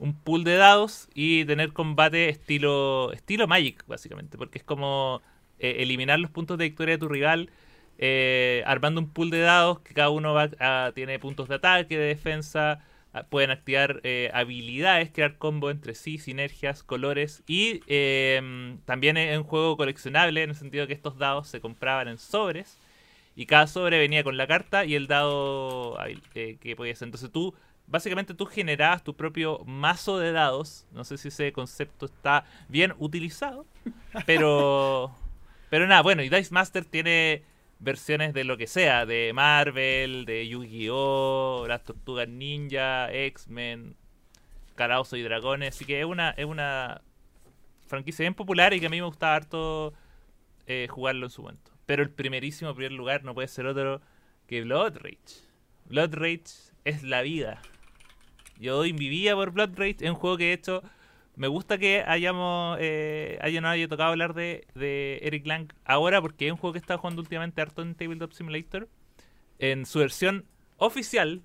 [0.00, 3.12] Un pool de dados y tener combate estilo.
[3.12, 4.38] Estilo Magic, básicamente.
[4.38, 5.22] Porque es como
[5.58, 7.50] eh, eliminar los puntos de victoria de tu rival,
[7.98, 11.98] eh, armando un pool de dados que cada uno va a- tiene puntos de ataque,
[11.98, 12.84] de defensa,
[13.30, 19.44] pueden activar eh, habilidades, crear combos entre sí, sinergias, colores y eh, también es un
[19.44, 22.78] juego coleccionable en el sentido que estos dados se compraban en sobres
[23.34, 25.96] y cada sobre venía con la carta y el dado
[26.34, 27.02] eh, que podías.
[27.02, 27.54] Entonces tú,
[27.86, 30.86] básicamente tú generabas tu propio mazo de dados.
[30.92, 33.64] No sé si ese concepto está bien utilizado,
[34.26, 35.14] pero,
[35.70, 37.42] pero nada, bueno, y Dice Master tiene
[37.80, 43.96] versiones de lo que sea, de Marvel, de Yu-Gi-Oh, las Tortugas Ninja, X-Men,
[44.74, 47.02] Caraoso y Dragones, así que es una, es una
[47.86, 49.94] franquicia bien popular y que a mí me gustaba harto
[50.66, 51.72] eh, jugarlo en su momento.
[51.86, 54.00] Pero el primerísimo primer lugar no puede ser otro
[54.46, 55.44] que Blood Rage.
[55.86, 57.62] Blood Rage es la vida.
[58.58, 60.82] Yo vida por Blood Rage, es un juego que de hecho
[61.38, 66.20] me gusta que hayamos eh, haya no haya tocado hablar de, de Eric Lang ahora
[66.20, 68.88] porque es un juego que está jugando últimamente harto en Tabletop Simulator.
[69.60, 70.44] En su versión
[70.76, 71.42] oficial,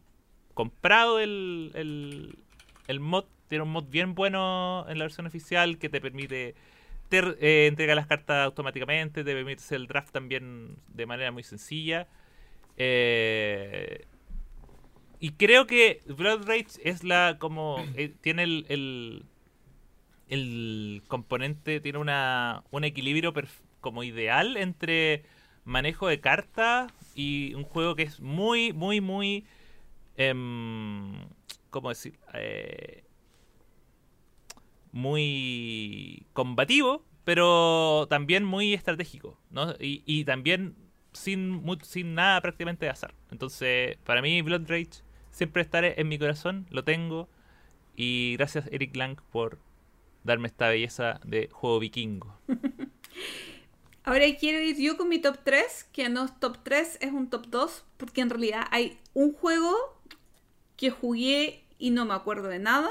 [0.54, 2.40] comprado el, el,
[2.88, 6.56] el mod, tiene un mod bien bueno en la versión oficial que te permite
[7.10, 11.44] te eh, entrega las cartas automáticamente, te permite hacer el draft también de manera muy
[11.44, 12.08] sencilla.
[12.78, 14.06] Eh,
[15.20, 19.26] y creo que Blood Rage es la como eh, tiene el, el,
[20.34, 23.34] el componente, tiene un equilibrio
[23.82, 25.24] como ideal entre
[25.66, 29.46] manejo de cartas y un juego que es muy, muy, muy...
[30.18, 31.14] em,
[31.70, 32.20] ¿Cómo decir?
[32.34, 33.04] Eh,
[34.92, 39.74] muy combativo, pero también muy estratégico, ¿no?
[39.80, 40.76] Y, también
[41.14, 43.14] sin, sin nada prácticamente de azar.
[43.32, 47.30] Entonces, para mí Blood Rage siempre estará en mi corazón, lo tengo.
[47.96, 49.60] Y gracias Eric Lang por
[50.24, 52.38] darme esta belleza de juego vikingo.
[54.06, 57.30] Ahora quiero ir yo con mi top 3, que no es top 3, es un
[57.30, 59.74] top 2, porque en realidad hay un juego
[60.76, 62.90] que jugué y no me acuerdo de nada.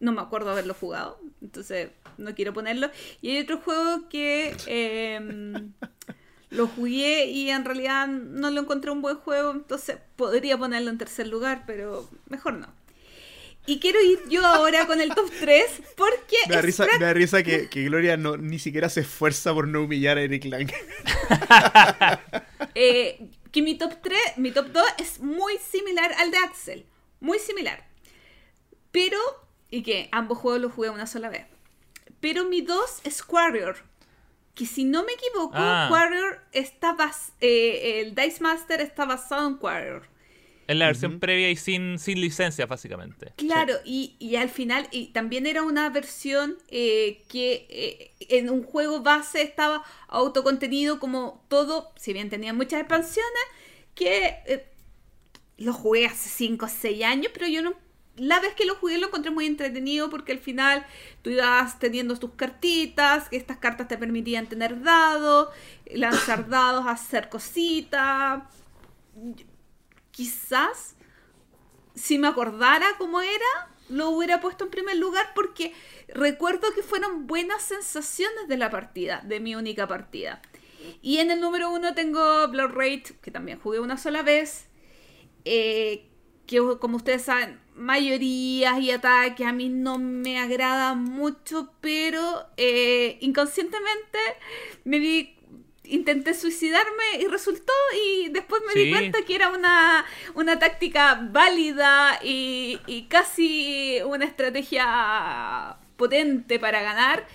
[0.00, 2.90] No me acuerdo haberlo jugado, entonces no quiero ponerlo.
[3.20, 5.72] Y hay otro juego que em,
[6.50, 10.98] lo jugué y en realidad no lo encontré un buen juego, entonces podría ponerlo en
[10.98, 12.68] tercer lugar, pero mejor no.
[13.66, 15.64] Y quiero ir yo ahora con el top 3
[15.96, 19.54] porque Me da risa, me da risa que, que Gloria no, ni siquiera se esfuerza
[19.54, 20.70] por no humillar a Eric Lang.
[22.74, 26.86] eh, que mi top 3, mi top 2 es muy similar al de Axel.
[27.20, 27.86] Muy similar.
[28.90, 29.18] Pero,
[29.70, 31.46] y que ambos juegos los jugué una sola vez.
[32.20, 33.76] Pero mi 2 es Warrior.
[34.54, 35.88] Que si no me equivoco, Ah.
[35.90, 40.08] Warrior está bas eh, el Dice Master está basado en Warrior.
[40.72, 43.34] Es la versión previa y sin, sin licencia, básicamente.
[43.36, 48.62] Claro, y, y al final, y también era una versión eh, que eh, en un
[48.62, 53.42] juego base estaba autocontenido como todo, si bien tenía muchas expansiones,
[53.94, 54.66] que eh,
[55.58, 57.74] lo jugué hace 5 o 6 años, pero yo no...
[58.16, 60.86] La vez que lo jugué lo encontré muy entretenido porque al final
[61.20, 65.48] tú ibas teniendo tus cartitas, que estas cartas te permitían tener dados,
[65.86, 68.42] lanzar dados, hacer cositas.
[70.12, 70.94] Quizás
[71.94, 75.74] si me acordara cómo era, lo hubiera puesto en primer lugar porque
[76.08, 80.40] recuerdo que fueron buenas sensaciones de la partida, de mi única partida.
[81.02, 84.68] Y en el número uno tengo Blood Rage, que también jugué una sola vez.
[85.44, 86.08] eh,
[86.46, 93.16] que como ustedes saben, mayorías y ataques a mí no me agrada mucho, pero eh,
[93.20, 94.18] inconscientemente
[94.84, 95.36] me di
[95.92, 97.72] intenté suicidarme y resultó
[98.04, 100.04] y después me di cuenta que era una,
[100.34, 107.26] una táctica válida y, y casi una estrategia potente para ganar.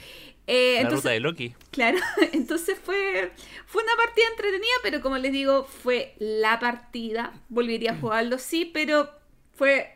[0.48, 1.56] Eh, La entonces, ruta de Loki.
[1.72, 2.00] Claro,
[2.34, 3.32] entonces fue,
[3.66, 7.34] fue una partida entretenida, pero como les digo, fue la partida.
[7.50, 9.10] Volvería a jugarlo, sí, pero
[9.54, 9.94] fue...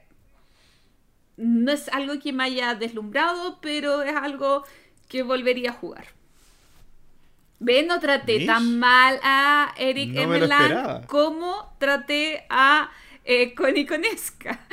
[1.37, 4.63] No es algo que me haya deslumbrado, pero es algo
[5.07, 6.07] que volvería a jugar.
[7.63, 8.47] Ve, no traté Mish.
[8.47, 11.01] tan mal a Eric No esperaba.
[11.05, 12.89] como traté a
[13.23, 14.59] eh, Connie Conesca.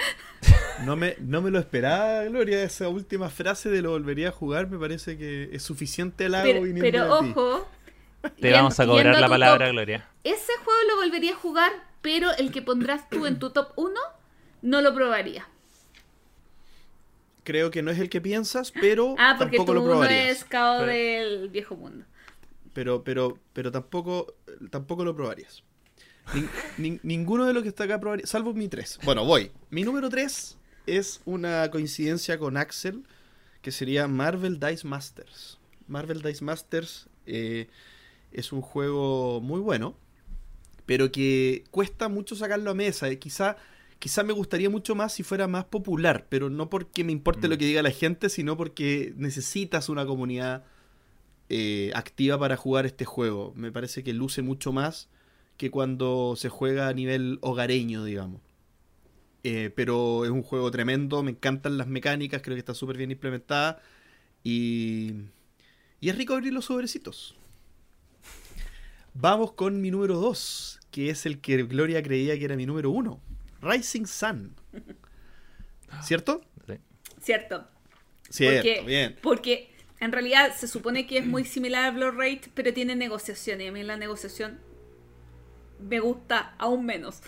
[0.84, 4.68] No me, no me lo esperaba, Gloria, esa última frase de lo volvería a jugar
[4.68, 7.68] me parece que es suficiente halago Pero, pero ojo.
[8.40, 10.08] Te vamos a cobrar la palabra, top, Gloria.
[10.22, 13.92] Ese juego lo volvería a jugar, pero el que pondrás tú en tu top 1
[14.62, 15.48] no lo probaría.
[17.42, 20.28] Creo que no es el que piensas, pero Ah, porque tampoco tu lo probarías.
[20.38, 22.04] es cao Pero- del viejo mundo.
[22.78, 24.36] Pero, pero, pero tampoco,
[24.70, 25.64] tampoco lo probarías.
[26.32, 26.48] Nin-
[26.78, 29.00] nin- ninguno de los que está acá probaría, salvo mi 3.
[29.02, 29.50] Bueno, voy.
[29.70, 30.56] Mi número 3
[30.86, 33.02] es una coincidencia con Axel,
[33.62, 35.58] que sería Marvel Dice Masters.
[35.88, 37.66] Marvel Dice Masters eh,
[38.30, 39.96] es un juego muy bueno,
[40.86, 43.08] pero que cuesta mucho sacarlo a mesa.
[43.08, 43.56] Eh, Quizá,
[43.98, 47.50] quizá me gustaría mucho más si fuera más popular, pero no porque me importe Mm.
[47.50, 50.62] lo que diga la gente, sino porque necesitas una comunidad
[51.48, 53.52] eh, activa para jugar este juego.
[53.56, 55.08] Me parece que luce mucho más
[55.56, 58.40] que cuando se juega a nivel hogareño, digamos.
[59.44, 63.10] Eh, pero es un juego tremendo, me encantan las mecánicas, creo que está súper bien
[63.10, 63.80] implementada
[64.42, 65.12] y,
[66.00, 67.36] y es rico abrir los sobrecitos.
[69.14, 72.90] Vamos con mi número 2, que es el que Gloria creía que era mi número
[72.90, 73.20] 1,
[73.62, 74.54] Rising Sun.
[76.02, 76.42] ¿Cierto?
[76.66, 76.74] Sí.
[77.20, 77.66] ¿Cierto?
[78.28, 79.16] Cierto, Porque, bien.
[79.22, 79.70] porque
[80.00, 83.60] en realidad se supone que es muy similar a Blood Rage, pero tiene negociación.
[83.60, 84.58] Y a mí la negociación
[85.80, 87.20] me gusta aún menos.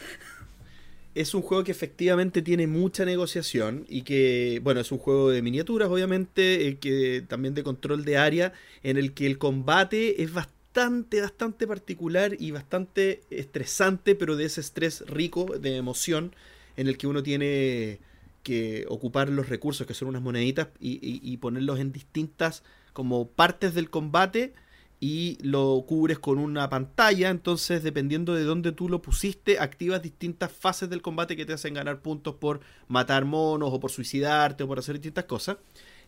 [1.15, 5.43] Es un juego que efectivamente tiene mucha negociación y que, bueno, es un juego de
[5.43, 8.53] miniaturas, obviamente, eh, que también de control de área,
[8.85, 14.61] en el que el combate es bastante, bastante particular y bastante estresante, pero de ese
[14.61, 16.33] estrés rico, de emoción,
[16.77, 17.99] en el que uno tiene
[18.43, 22.63] que ocupar los recursos, que son unas moneditas, y, ponerlos en distintas
[22.93, 24.55] como partes del combate
[24.99, 30.53] y lo cubres con una pantalla, entonces dependiendo de dónde tú lo pusiste, activas distintas
[30.53, 34.69] fases del combate que te hacen ganar puntos por matar monos o por suicidarte o
[34.69, 35.57] por hacer distintas cosas.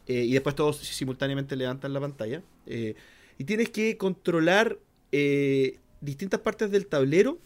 [0.06, 2.42] Eh, y después todos simultáneamente levantan la pantalla.
[2.66, 2.94] Eh,
[3.38, 4.78] y tienes que controlar
[5.10, 7.38] eh, distintas partes del tablero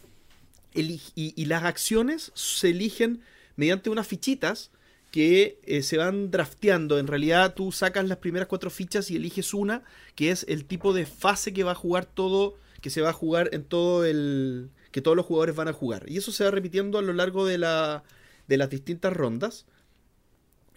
[0.73, 3.21] y las acciones se eligen
[3.55, 4.69] mediante unas fichitas
[5.17, 6.99] que eh, se van drafteando.
[6.99, 9.81] En realidad tú sacas las primeras cuatro fichas y eliges una,
[10.13, 13.13] que es el tipo de fase que va a jugar todo, que se va a
[13.13, 14.69] jugar en todo el...
[14.91, 16.05] que todos los jugadores van a jugar.
[16.07, 18.03] Y eso se va repitiendo a lo largo de, la,
[18.47, 19.65] de las distintas rondas.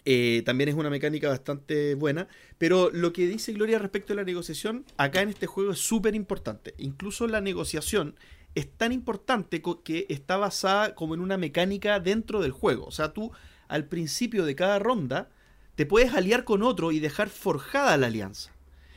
[0.05, 2.27] Eh, también es una mecánica bastante buena.
[2.57, 6.15] Pero lo que dice Gloria respecto a la negociación, acá en este juego es súper
[6.15, 6.73] importante.
[6.79, 8.15] Incluso la negociación
[8.55, 12.85] es tan importante que está basada como en una mecánica dentro del juego.
[12.85, 13.31] O sea, tú
[13.71, 15.29] al principio de cada ronda
[15.75, 18.51] te puedes aliar con otro y dejar forjada la alianza.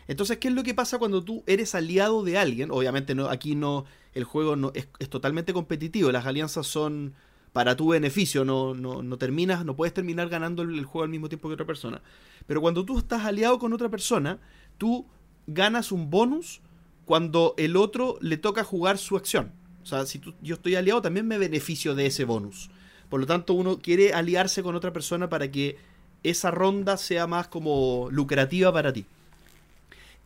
[0.09, 2.71] Entonces, ¿qué es lo que pasa cuando tú eres aliado de alguien?
[2.73, 7.15] Obviamente no, aquí no, el juego no, es, totalmente competitivo, las alianzas son
[7.53, 11.11] para tu beneficio, no, no, no terminas, no puedes terminar ganando el, el juego al
[11.11, 12.03] mismo tiempo que otra persona.
[12.47, 14.41] Pero cuando tú estás aliado con otra persona,
[14.77, 15.07] tú
[15.47, 16.61] ganas un bonus
[17.05, 19.53] cuando el otro le toca jugar su acción.
[19.85, 22.71] O sea, si tú- yo estoy aliado, también me beneficio de ese bonus.
[23.15, 25.77] Por lo tanto, uno quiere aliarse con otra persona para que
[26.25, 29.07] esa ronda sea más como lucrativa para ti.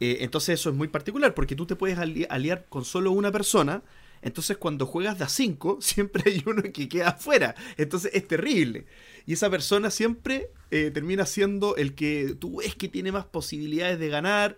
[0.01, 3.31] Eh, entonces eso es muy particular porque tú te puedes ali- aliar con solo una
[3.31, 3.83] persona.
[4.23, 7.55] Entonces cuando juegas de a 5 siempre hay uno que queda afuera.
[7.77, 8.87] Entonces es terrible.
[9.27, 13.99] Y esa persona siempre eh, termina siendo el que tú ves que tiene más posibilidades
[13.99, 14.57] de ganar.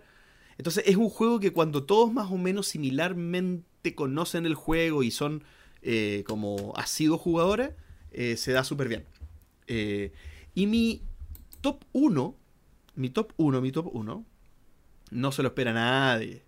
[0.57, 5.11] Entonces es un juego que cuando todos más o menos similarmente conocen el juego y
[5.11, 5.43] son
[5.81, 7.71] eh, como asiduos jugadores,
[8.11, 9.05] eh, se da súper bien.
[9.67, 10.11] Eh,
[10.53, 11.01] y mi
[11.61, 12.35] top 1,
[12.95, 14.25] mi top 1, mi top 1,
[15.11, 16.43] no se lo espera nadie.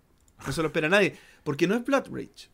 [0.46, 1.16] No se lo espera nadie.
[1.42, 2.50] Porque no es Blood Rage.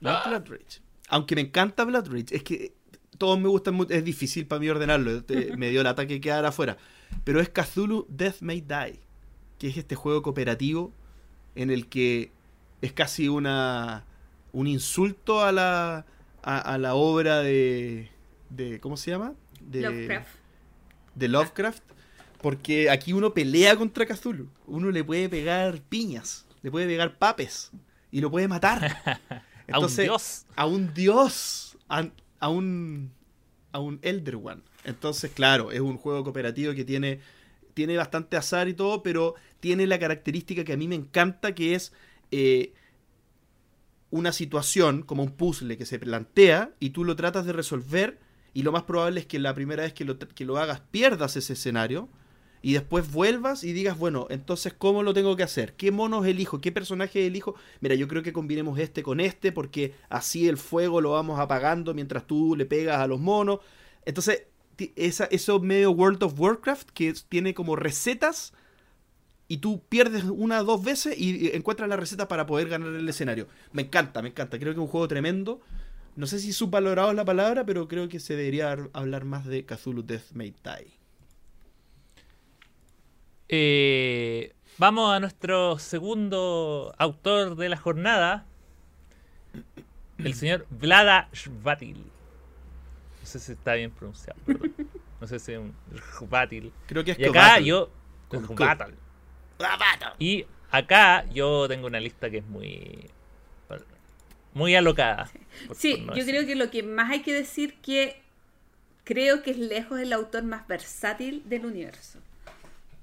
[0.00, 0.80] No es Blood Rage.
[1.08, 2.36] Aunque me encanta Blood Rage.
[2.36, 2.74] Es que
[3.18, 3.92] todos me gustan mucho.
[3.92, 5.24] Es difícil para mí ordenarlo.
[5.56, 6.76] me dio el ataque quedar afuera.
[7.24, 9.00] Pero es Cthulhu Death May Die.
[9.58, 10.92] Que es este juego cooperativo
[11.54, 12.32] en el que
[12.80, 14.06] es casi una
[14.52, 16.04] un insulto a la
[16.42, 18.11] a, a la obra de,
[18.54, 19.34] de ¿cómo se llama?
[19.60, 20.28] De Lovecraft.
[21.14, 21.82] de Lovecraft,
[22.40, 24.48] porque aquí uno pelea contra Cthulhu.
[24.66, 27.70] Uno le puede pegar piñas, le puede pegar papes
[28.10, 28.96] y lo puede matar.
[29.72, 30.46] a un dios.
[30.56, 32.08] A un dios, a,
[32.40, 33.12] a un
[33.72, 34.62] a un Elder One.
[34.84, 37.20] Entonces, claro, es un juego cooperativo que tiene
[37.74, 41.74] tiene bastante azar y todo, pero tiene la característica que a mí me encanta, que
[41.74, 41.92] es
[42.30, 42.74] eh,
[44.10, 48.18] una situación como un puzzle que se plantea y tú lo tratas de resolver
[48.54, 51.36] y lo más probable es que la primera vez que lo, que lo hagas pierdas
[51.36, 52.08] ese escenario
[52.62, 55.74] y después vuelvas y digas, bueno, entonces ¿cómo lo tengo que hacer?
[55.74, 56.60] ¿Qué monos elijo?
[56.60, 57.56] ¿Qué personaje elijo?
[57.80, 61.92] Mira, yo creo que combinemos este con este porque así el fuego lo vamos apagando
[61.92, 63.60] mientras tú le pegas a los monos.
[64.04, 64.44] Entonces,
[64.96, 68.52] esa, eso medio World of Warcraft que tiene como recetas
[69.48, 73.08] y tú pierdes una o dos veces y encuentras la receta para poder ganar el
[73.08, 73.48] escenario.
[73.72, 74.58] Me encanta, me encanta.
[74.58, 75.60] Creo que es un juego tremendo.
[76.14, 79.64] No sé si subvalorado es la palabra, pero creo que se debería hablar más de
[79.64, 80.92] Cthulhu Death May Die.
[83.48, 88.46] Eh, vamos a nuestro segundo autor de la jornada,
[90.18, 91.98] el señor Vlada Shvatil.
[91.98, 94.74] No sé si está bien pronunciado, perdón.
[95.20, 95.74] No sé si es un
[96.18, 96.72] Shvatil.
[96.86, 97.90] Creo que es Y acá yo.
[98.28, 98.46] Con.
[100.18, 103.10] Y acá yo tengo una lista que es muy.
[104.54, 105.30] Muy alocada.
[105.66, 106.34] por- Sí, por no yo decir.
[106.34, 108.20] creo que lo que más hay que decir que
[109.04, 112.18] creo que es lejos el autor más versátil del universo.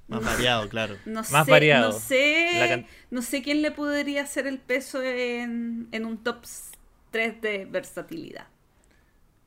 [0.08, 0.96] Más variado, claro.
[1.06, 1.92] No Más sé, variado.
[1.92, 6.38] No sé, can- no sé quién le podría hacer el peso en, en un top
[7.12, 8.48] 3 de versatilidad.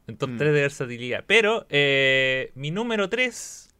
[0.07, 0.39] En top Mm.
[0.39, 1.25] 3 de versatilidad.
[1.27, 3.71] Pero eh, mi número 3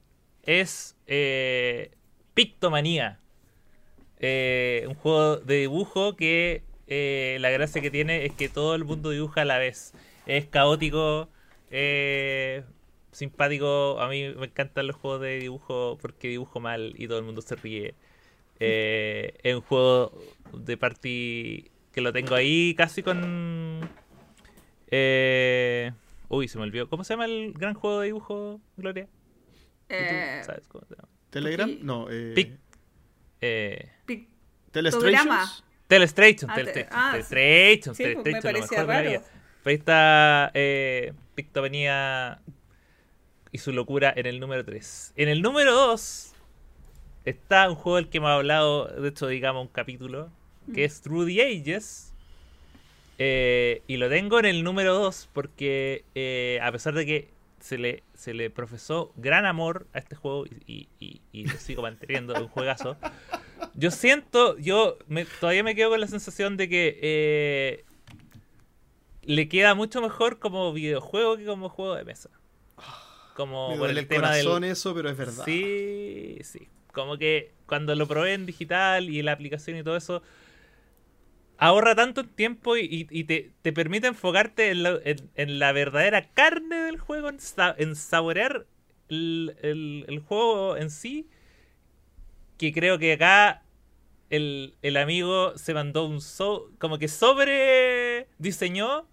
[0.43, 1.93] es eh,
[2.35, 3.21] Pictomanía.
[4.19, 8.85] Eh, un juego de dibujo que eh, la gracia que tiene es que todo el
[8.85, 9.93] mundo dibuja a la vez.
[10.27, 11.29] Es caótico,
[11.71, 12.63] eh,
[13.13, 14.01] simpático.
[14.01, 17.43] A mí me encantan los juegos de dibujo porque dibujo mal y todo el mundo
[17.43, 17.95] se ríe.
[18.61, 20.17] Eh, es un juego
[20.53, 23.89] de party que lo tengo ahí casi con...
[24.91, 25.93] Eh,
[26.29, 26.89] uy, se me olvidó.
[26.89, 29.05] ¿Cómo se llama el gran juego de dibujo, Gloria?
[29.05, 29.09] ¿Y
[29.89, 31.09] tú Eh, sabes cómo se llama?
[31.31, 31.79] ¿Telegram?
[31.83, 32.59] No, eh, Pic-
[33.41, 34.29] Eh, pic-
[34.71, 35.65] Telestrations.
[35.97, 39.11] Telestration, Ah, Telestra- te- ah, Telestration, sí, pues me Telestration, lo mejor de la raro.
[39.11, 39.23] vida.
[39.63, 42.41] Pero ahí está eh, Pictomanía
[43.53, 45.13] y su locura en el número 3.
[45.17, 46.33] En el número 2
[47.25, 50.31] está un juego del que hemos hablado, de hecho, digamos, un capítulo,
[50.67, 50.73] Mm.
[50.75, 52.09] que es Through the Ages.
[53.19, 57.29] Eh, y lo tengo en el número 2 porque eh, a pesar de que
[57.61, 61.57] se le, se le profesó gran amor a este juego y, y- y- y lo
[61.59, 62.97] sigo manteniendo, un juegazo.
[63.75, 67.85] Yo siento, yo me- todavía me quedo con la sensación de que eh,
[69.23, 72.31] le queda mucho mejor como videojuego que como juego de mesa.
[73.35, 75.45] Como Me por duele el el tema del, corazón eso, pero es verdad.
[75.45, 76.69] Sí, sí.
[76.93, 80.23] Como que cuando lo probé en digital y la aplicación y todo eso,
[81.57, 86.29] ahorra tanto tiempo y, y- te, te permite enfocarte en, lo- en- en la verdadera
[86.33, 88.67] carne del juego, en, sa- en saborear
[89.09, 91.29] el, el- el juego en sí,
[92.59, 93.63] que creo que acá
[94.31, 96.21] el, el amigo se mandó un...
[96.21, 99.07] So, como que sobre diseñó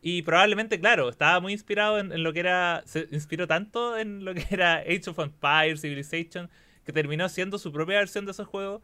[0.00, 2.82] y probablemente, claro, estaba muy inspirado en, en lo que era.
[2.86, 6.48] Se inspiró tanto en lo que era Age of Empires, Civilization,
[6.84, 8.80] que terminó siendo su propia versión de esos juegos.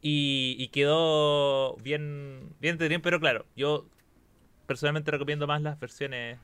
[0.00, 3.02] Y, y quedó bien, bien entretenido.
[3.02, 3.86] Pero claro, yo
[4.66, 6.38] personalmente recomiendo más las versiones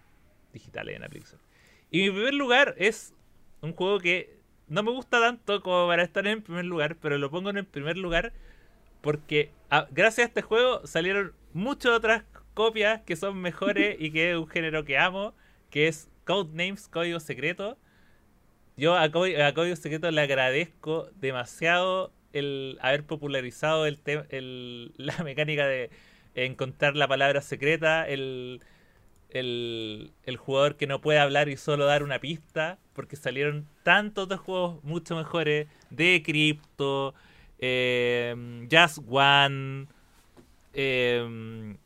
[0.53, 1.41] digitales en aplicación.
[1.91, 3.15] Y mi primer lugar es
[3.61, 4.38] un juego que
[4.69, 7.67] no me gusta tanto como para estar en primer lugar, pero lo pongo en el
[7.67, 8.33] primer lugar
[9.03, 12.25] porque ah, gracias a este juego salieron muchas otras
[12.55, 15.35] copias que son mejores y que es un género que amo,
[15.71, 17.79] que es Codenames, Código Secreto.
[18.77, 24.01] Yo a, Có- a Código Secreto le agradezco demasiado el haber popularizado el
[24.31, 25.91] el- la mecánica de
[26.35, 28.61] encontrar la palabra secreta, el,
[29.31, 34.25] el, el jugador que no puede hablar y solo dar una pista, porque salieron tantos
[34.25, 37.15] otros juegos mucho mejores de Crypto,
[37.59, 39.87] eh, Just One,
[40.73, 41.77] eh,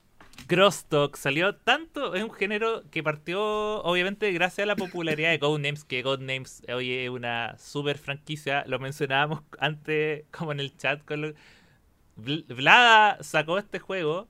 [0.46, 5.84] Crosstalk, salió tanto, es un género que partió obviamente gracias a la popularidad de Codenames,
[5.84, 11.34] que Codenames hoy es una super franquicia, lo mencionábamos antes como en el chat con
[12.16, 14.28] Vlada sacó este juego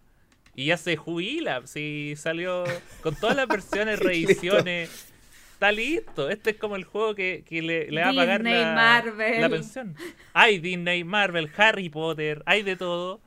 [0.55, 2.65] y ya se jubila, si salió
[3.03, 5.09] con todas las versiones, reediciones.
[5.55, 6.29] Está listo.
[6.29, 9.41] Este es como el juego que, que le, le va a pagar Disney, la, Marvel.
[9.41, 9.95] la pensión.
[10.33, 13.21] Hay Disney, Marvel, Harry Potter, hay de todo.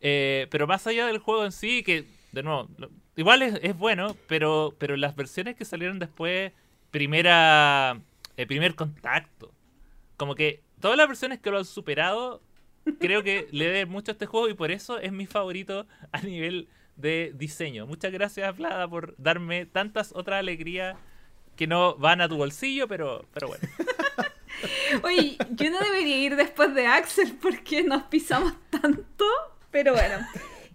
[0.00, 3.76] Eh, pero más allá del juego en sí, que de nuevo, lo- igual es, es
[3.76, 6.52] bueno, pero, pero las versiones que salieron después,
[6.90, 7.98] primera,
[8.36, 9.50] el primer contacto,
[10.18, 12.42] como que todas las versiones que lo han superado,
[12.98, 16.20] creo que le deben mucho a este juego y por eso es mi favorito a
[16.20, 17.86] nivel de diseño.
[17.86, 20.96] Muchas gracias, Vlada, por darme tantas otras alegrías
[21.56, 23.68] que no van a tu bolsillo, pero, pero bueno.
[25.02, 29.24] Oye, yo no debería ir después de Axel porque nos pisamos tanto.
[29.70, 30.26] Pero bueno.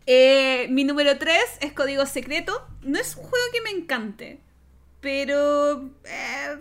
[0.06, 2.68] Eh, mi número 3 es Código Secreto.
[2.82, 4.40] No es un juego que me encante.
[5.02, 5.90] Pero.
[6.06, 6.60] eh,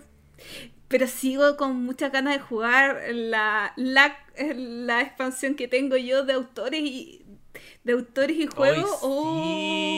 [0.93, 6.33] pero sigo con muchas ganas de jugar la, la, la expansión que tengo yo de
[6.33, 7.25] autores y.
[7.83, 8.99] De autores y juegos.
[9.01, 9.41] Oh,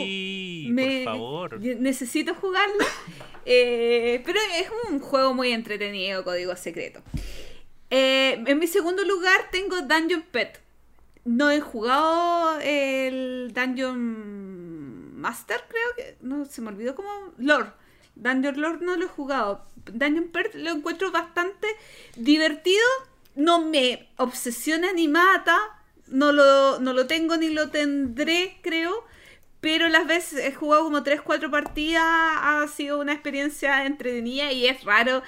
[0.06, 1.60] sí, me- por favor.
[1.60, 2.76] Necesito jugarlo.
[3.48, 7.04] Eh, pero es un juego muy entretenido, Código Secreto.
[7.92, 10.60] Eh, en mi segundo lugar tengo Dungeon Pet.
[11.26, 16.18] No he jugado el Dungeon Master, creo que.
[16.22, 17.10] No, se me olvidó como.
[17.38, 17.72] Lord.
[18.16, 19.66] Lord no lo he jugado.
[19.92, 21.68] Dungeon Pet lo encuentro bastante
[22.16, 22.84] divertido.
[23.36, 25.58] No me obsesiona ni mata.
[26.08, 29.04] No lo, no lo tengo ni lo tendré, creo.
[29.60, 32.04] Pero las veces he jugado como 3-4 partidas.
[32.04, 35.24] Ha sido una experiencia entretenida y es raro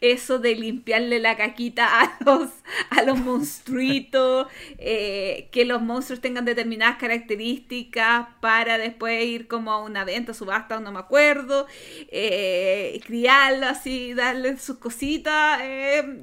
[0.00, 2.48] eso de limpiarle la caquita a los,
[2.90, 4.46] a los monstruitos,
[4.78, 10.80] eh, que los monstruos tengan determinadas características para después ir como a una venta, subasta,
[10.80, 11.66] no me acuerdo,
[12.10, 15.60] eh, criarlo así, darle sus cositas.
[15.62, 16.22] eh,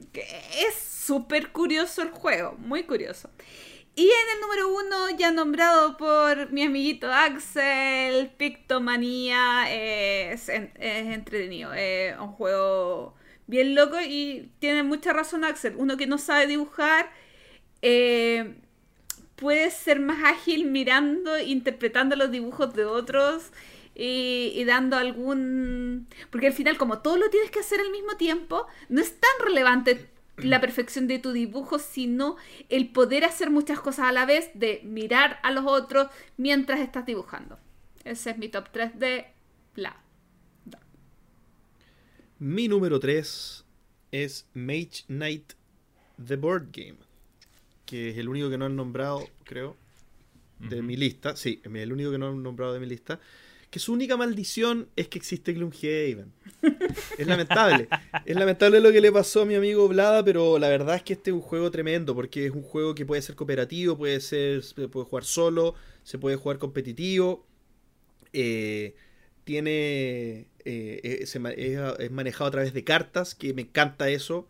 [0.68, 3.30] es súper curioso el juego, muy curioso.
[3.95, 11.08] Y en el número uno, ya nombrado por mi amiguito Axel, Pictomanía, es, en- es
[11.16, 11.72] entretenido.
[12.22, 13.16] Un juego
[13.48, 15.76] bien loco y tiene mucha razón Axel.
[15.78, 17.10] Uno que no sabe dibujar
[17.82, 18.56] eh,
[19.36, 23.52] puede ser más ágil mirando, interpretando los dibujos de otros
[23.95, 26.07] y, y dando algún...
[26.30, 29.48] Porque al final, como todo lo tienes que hacer al mismo tiempo, no es tan
[29.48, 32.38] relevante la perfección de tu dibujo, sino
[32.69, 36.07] el poder hacer muchas cosas a la vez, de mirar a los otros
[36.38, 37.57] mientras estás dibujando.
[38.03, 39.28] Ese es mi top 3 de
[39.76, 39.98] la.
[42.39, 43.65] Mi número 3
[44.11, 45.53] es Mage Knight
[46.23, 46.97] The Board Game,
[47.85, 49.76] que es el único que no han nombrado, creo,
[50.59, 51.35] de mi lista.
[51.35, 53.19] Sí, es el único que no han nombrado de mi lista.
[53.72, 56.31] Que su única maldición es que existe Gloomhaven.
[57.18, 57.89] Es lamentable.
[58.26, 61.14] es lamentable lo que le pasó a mi amigo Blada, pero la verdad es que
[61.14, 64.64] este es un juego tremendo, porque es un juego que puede ser cooperativo, puede ser,
[64.64, 67.45] se puede jugar solo, se puede jugar competitivo.
[68.31, 68.95] eh,
[69.48, 71.26] tiene eh, eh,
[71.99, 74.48] es manejado a través de cartas, que me encanta eso.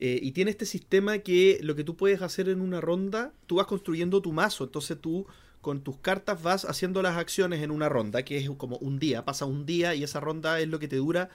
[0.00, 3.56] Eh, y tiene este sistema que lo que tú puedes hacer en una ronda, tú
[3.56, 4.64] vas construyendo tu mazo.
[4.64, 5.26] Entonces tú
[5.60, 9.24] con tus cartas vas haciendo las acciones en una ronda, que es como un día.
[9.24, 11.30] Pasa un día y esa ronda es lo que te dura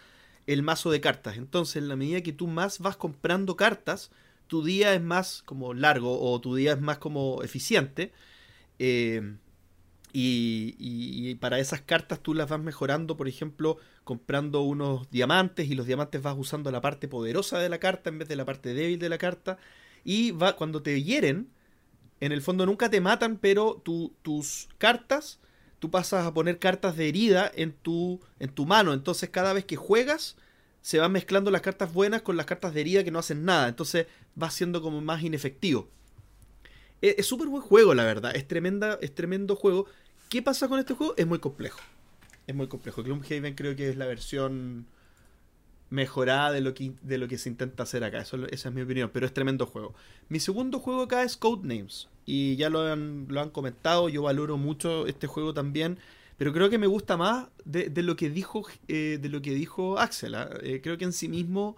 [0.45, 1.37] el mazo de cartas.
[1.37, 4.11] Entonces, en la medida que tú más vas comprando cartas,
[4.47, 8.11] tu día es más como largo o tu día es más como eficiente.
[8.79, 9.37] Eh,
[10.19, 10.75] y,
[11.31, 15.85] y- para esas cartas tú las vas mejorando, por ejemplo, comprando unos diamantes y los
[15.85, 18.99] diamantes vas usando la parte poderosa de la carta en vez de la parte débil
[18.99, 19.57] de la carta.
[20.03, 21.49] Y va, cuando te hieren,
[22.19, 25.39] en el fondo nunca te matan, pero tu- tus cartas,
[25.79, 28.93] tú pasas a poner cartas de herida en tu, en tu mano.
[28.93, 30.35] Entonces cada vez que juegas,
[30.81, 33.67] se van mezclando las cartas buenas con las cartas de herida que no hacen nada.
[33.67, 34.07] Entonces
[34.41, 35.89] va siendo como más inefectivo.
[37.01, 38.35] Es es súper buen juego, la verdad.
[38.35, 39.85] Es, tremenda, es tremendo juego.
[40.29, 41.13] ¿Qué pasa con este juego?
[41.17, 41.79] Es muy complejo.
[42.47, 43.03] Es muy complejo.
[43.03, 44.85] Gloomhaven creo que es la versión
[45.89, 48.19] mejorada de lo que, de lo que se intenta hacer acá.
[48.19, 49.93] Eso, esa es mi opinión, pero es tremendo juego.
[50.29, 52.09] Mi segundo juego acá es Codenames.
[52.25, 55.97] Y ya lo han, lo han comentado, yo valoro mucho este juego también.
[56.37, 59.97] Pero creo que me gusta más de, lo que dijo eh, de lo que dijo
[59.97, 60.35] Axel.
[60.35, 60.49] ¿ah?
[60.61, 61.77] Eh, creo que en sí mismo.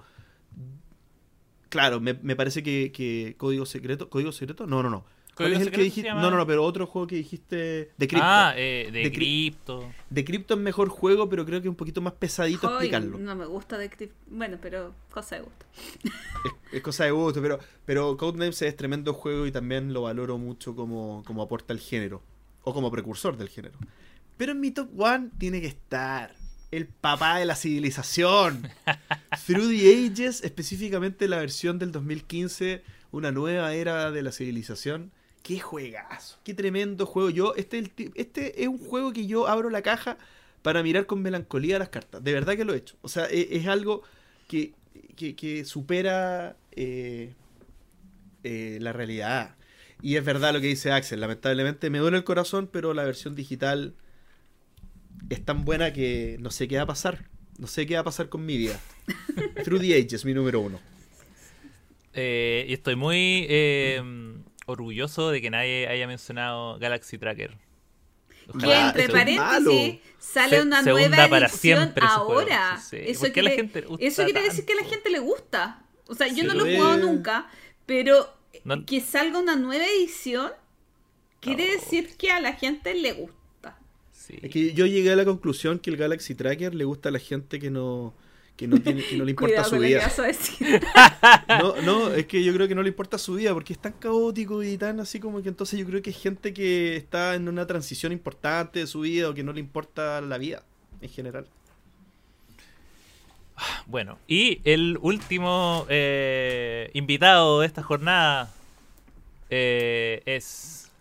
[1.70, 4.10] Claro, me, me parece que, que Código Secreto.
[4.10, 4.66] ¿Código Secreto?
[4.66, 5.06] No, no, no.
[5.40, 6.10] ¿Cuál ¿Código es el que dijiste?
[6.10, 7.92] No, no, no, pero otro juego que dijiste.
[7.98, 8.26] De Crypto.
[8.28, 9.90] Ah, eh, de, De cri- cripto.
[10.10, 13.18] De Crypto es mejor juego, pero creo que es un poquito más pesadito explicarlo.
[13.18, 15.66] no me gusta de Crypt- Bueno, pero cosa de gusto.
[16.44, 20.38] Es, es cosa de gusto, pero, pero Codenames es tremendo juego y también lo valoro
[20.38, 22.22] mucho como, como aporta al género.
[22.64, 23.80] O como precursor del género.
[24.36, 26.36] Pero en mi top one tiene que estar
[26.72, 28.68] el papá de la civilización.
[29.48, 35.12] Through the Ages, específicamente la versión del 2015, una nueva era de la civilización.
[35.44, 37.30] Qué juegazo, qué tremendo juego.
[37.30, 40.18] Yo, este, es el este es un juego que yo abro la caja
[40.62, 42.24] para mirar con melancolía las cartas.
[42.24, 42.96] De verdad que lo he hecho.
[43.02, 44.04] O sea, e- es, algo
[44.48, 44.74] que,
[45.16, 47.34] que, que supera eh,
[48.44, 49.56] eh, la realidad.
[50.02, 51.20] Y es verdad lo que dice Axel.
[51.20, 53.96] Lamentablemente me duele el corazón, pero la versión digital
[55.30, 57.26] es tan buena que no sé qué va a pasar.
[57.58, 58.80] No sé qué va a pasar con mi vida.
[59.64, 60.80] Through the Ages, mi número uno.
[62.14, 64.02] Eh, y estoy muy eh,
[64.70, 67.58] orgulloso de que nadie haya mencionado Galaxy Tracker.
[68.52, 72.80] Que Ojalá, entre eso es paréntesis sale Se- una se nueva para edición siempre ahora.
[72.82, 73.04] Sí, sí.
[73.12, 74.84] Eso, ¿Por qué a la quiere, gente le gusta eso quiere decir que a la
[74.86, 75.84] gente le gusta.
[76.08, 76.44] O sea, yo Sí.
[76.48, 77.48] no lo he jugado nunca,
[77.86, 78.34] pero
[78.64, 80.52] No- que salga una nueva edición
[81.42, 81.72] quiere No.
[81.74, 83.78] decir que a la gente le gusta.
[84.12, 84.40] Sí.
[84.42, 87.20] Es que yo llegué a la conclusión que el Galaxy Tracker le gusta a la
[87.20, 88.14] gente que no,
[88.60, 90.00] que no, tiene, que no le importa Cuidado su vida.
[90.00, 90.82] vas a decir.
[91.48, 93.94] No, no, es que yo creo que no le importa su vida porque es tan
[93.94, 97.48] caótico y tan así como que entonces yo creo que es gente que está en
[97.48, 100.62] una transición importante de su vida o que no le importa la vida
[101.00, 101.48] en general.
[103.86, 108.54] Bueno, y el último eh, invitado de esta jornada
[109.50, 110.92] eh, es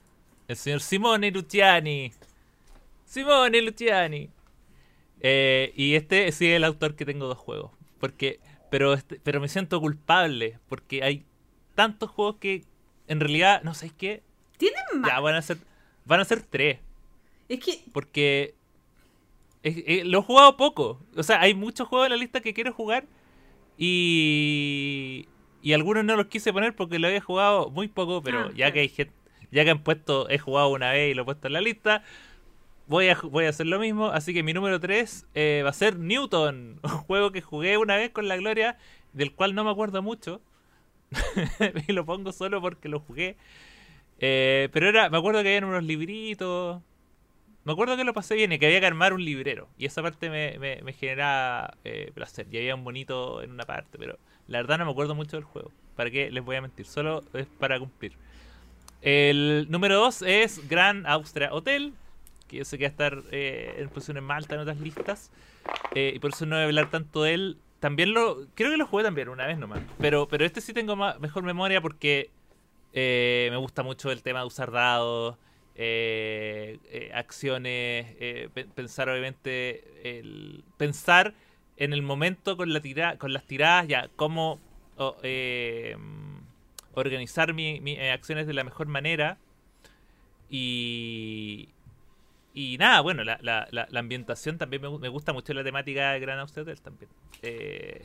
[0.47, 2.13] el señor Simone Luciani.
[3.05, 4.31] Simone Luciani.
[5.21, 7.73] Eh, y este sí es el autor que tengo dos juegos.
[8.01, 8.41] Porque,
[8.71, 11.25] pero, este- pero me siento culpable porque hay
[11.75, 12.65] tantos juegos que
[13.09, 14.23] en realidad, no sé qué,
[14.59, 15.11] Tienen más.
[15.11, 15.57] ya van a ser,
[16.05, 16.79] van a ser tres.
[17.49, 18.55] Es que Porque
[19.63, 21.01] es- eh, lo he jugado poco.
[21.17, 23.07] O sea, hay muchos juegos en la lista que quiero jugar.
[23.81, 25.29] Y,
[25.63, 28.55] y algunos no los quise poner porque lo había jugado muy poco, pero Ah, ya
[28.57, 28.73] claro.
[28.75, 29.15] que hay gente,
[29.51, 32.03] ya que han puesto, he jugado una vez y lo he puesto en la lista,
[32.89, 34.07] voy a, voy a hacer lo mismo.
[34.09, 35.27] Así que mi número 3
[35.65, 38.77] va a ser Newton, un juego que jugué una vez con la Gloria,
[39.13, 40.41] del cual no me acuerdo mucho.
[41.89, 43.37] y lo pongo solo porque lo jugué.
[44.19, 46.83] Eh, pero era, me acuerdo que habían unos libritos.
[47.65, 49.69] Me acuerdo que lo pasé bien y que había que armar un librero.
[49.79, 52.47] Y esa parte me, me, me generaba eh, placer.
[52.51, 55.45] Y había un bonito en una parte, pero la verdad no me acuerdo mucho del
[55.45, 55.71] juego.
[55.95, 56.87] ¿Para qué les voy a mentir?
[56.87, 58.13] Solo es para cumplir.
[59.03, 61.93] El número 2 es Gran Austria Hotel.
[62.49, 65.31] Que yo sé que va a estar eh, en posición en Malta en otras listas.
[65.95, 67.59] Eh, y por eso no voy a hablar tanto de él.
[67.81, 68.47] También lo.
[68.55, 69.81] Creo que lo jugué también una vez nomás.
[69.99, 72.31] Pero, pero este sí tengo ma- mejor memoria porque
[72.93, 75.37] eh, me gusta mucho el tema de usar dados.
[77.15, 78.07] acciones.
[78.53, 79.85] pe- pensar, obviamente.
[80.19, 81.35] El, pensar
[81.77, 83.87] en el momento con, la tira, con las tiradas.
[83.89, 84.59] Ya, cómo.
[86.95, 89.37] organizar mis mi, acciones de la mejor manera.
[90.51, 91.69] Y.
[92.59, 96.11] Y nada, bueno, la, la, la, la ambientación también me, me gusta mucho la temática
[96.11, 97.09] de Gran Austria Hotel también.
[97.43, 98.05] Eh,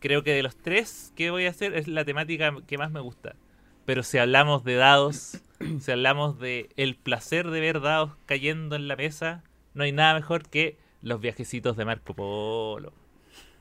[0.00, 3.00] creo que de los tres que voy a hacer es la temática que más me
[3.00, 3.36] gusta.
[3.84, 5.42] Pero si hablamos de dados,
[5.80, 9.44] si hablamos de el placer de ver dados cayendo en la mesa,
[9.74, 12.94] no hay nada mejor que los viajecitos de Marco Polo.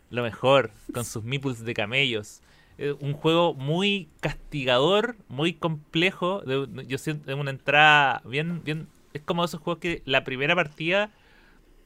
[0.10, 2.42] Lo mejor, con sus meeples de camellos.
[2.78, 6.40] Eh, un juego muy castigador, muy complejo.
[6.44, 8.88] De, yo siento una entrada bien, bien.
[9.14, 11.12] Es como esos juegos que la primera partida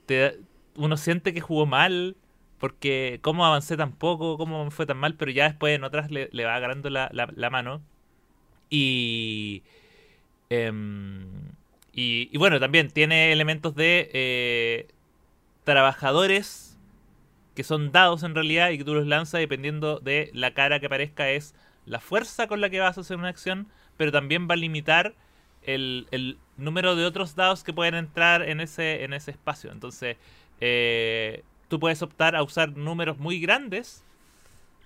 [0.05, 0.39] te,
[0.75, 2.15] uno siente que jugó mal.
[2.59, 6.27] Porque cómo avancé tan poco, cómo fue tan mal, pero ya después en otras le,
[6.43, 7.83] va agarrando la, la, la mano.
[8.69, 9.63] Y,
[10.49, 11.27] em,
[11.93, 12.29] y.
[12.31, 14.87] y bueno, también tiene elementos de eh,
[15.65, 16.77] trabajadores
[17.55, 20.85] que son dados en realidad y que tú los lanzas dependiendo de la cara que
[20.85, 21.55] aparezca es
[21.85, 23.67] la fuerza con la que vas a hacer una acción,
[23.97, 25.15] pero también va a limitar
[25.63, 29.71] el, el número de otros dados que pueden entrar en ese, en ese espacio.
[29.71, 30.17] Entonces,
[30.61, 34.03] eh, tú puedes optar a usar números muy grandes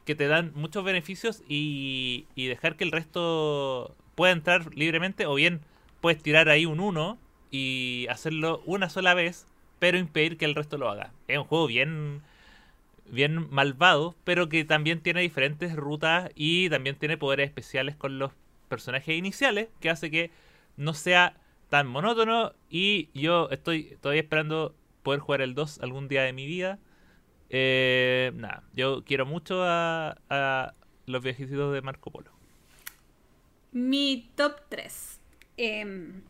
[0.06, 5.36] que te dan muchos beneficios y, y dejar que el resto pueda entrar libremente o
[5.36, 5.62] bien
[6.02, 7.18] puedes tirar ahí un 1
[7.52, 9.46] y hacerlo una sola vez
[9.80, 11.12] pero impedir que el resto lo haga.
[11.28, 12.22] Es un juego bien
[13.12, 18.32] bien malvado, pero que también tiene diferentes rutas y también tiene poderes especiales con los
[18.70, 20.32] personajes iniciales, que hace que
[20.78, 21.36] no sea
[21.72, 26.46] tan monótono y yo estoy todavía esperando poder jugar el 2 algún día de mi
[26.46, 26.80] vida.
[27.50, 30.74] Eh, nada, yo quiero mucho a, a
[31.06, 32.30] los viajecitos de Marco Polo.
[33.72, 35.22] Mi top 3.
[35.56, 36.24] en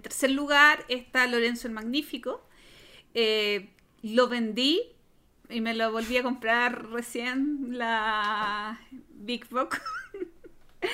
[0.00, 2.46] tercer lugar está Lorenzo el Magnífico.
[3.14, 3.70] Eh,
[4.02, 4.80] lo vendí
[5.50, 8.80] y me lo volví a comprar recién la
[9.10, 9.82] Big Box.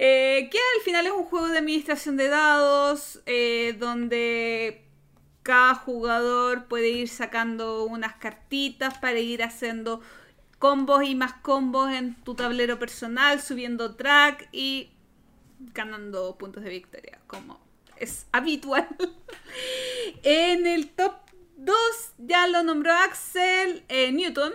[0.00, 4.84] Eh, que al final es un juego de administración de dados eh, donde
[5.42, 10.00] cada jugador puede ir sacando unas cartitas para ir haciendo
[10.60, 14.90] combos y más combos en tu tablero personal, subiendo track y
[15.74, 17.58] ganando puntos de victoria, como
[17.96, 18.86] es habitual.
[20.22, 21.14] en el top
[21.56, 21.76] 2
[22.18, 24.52] ya lo nombró Axel eh, Newton.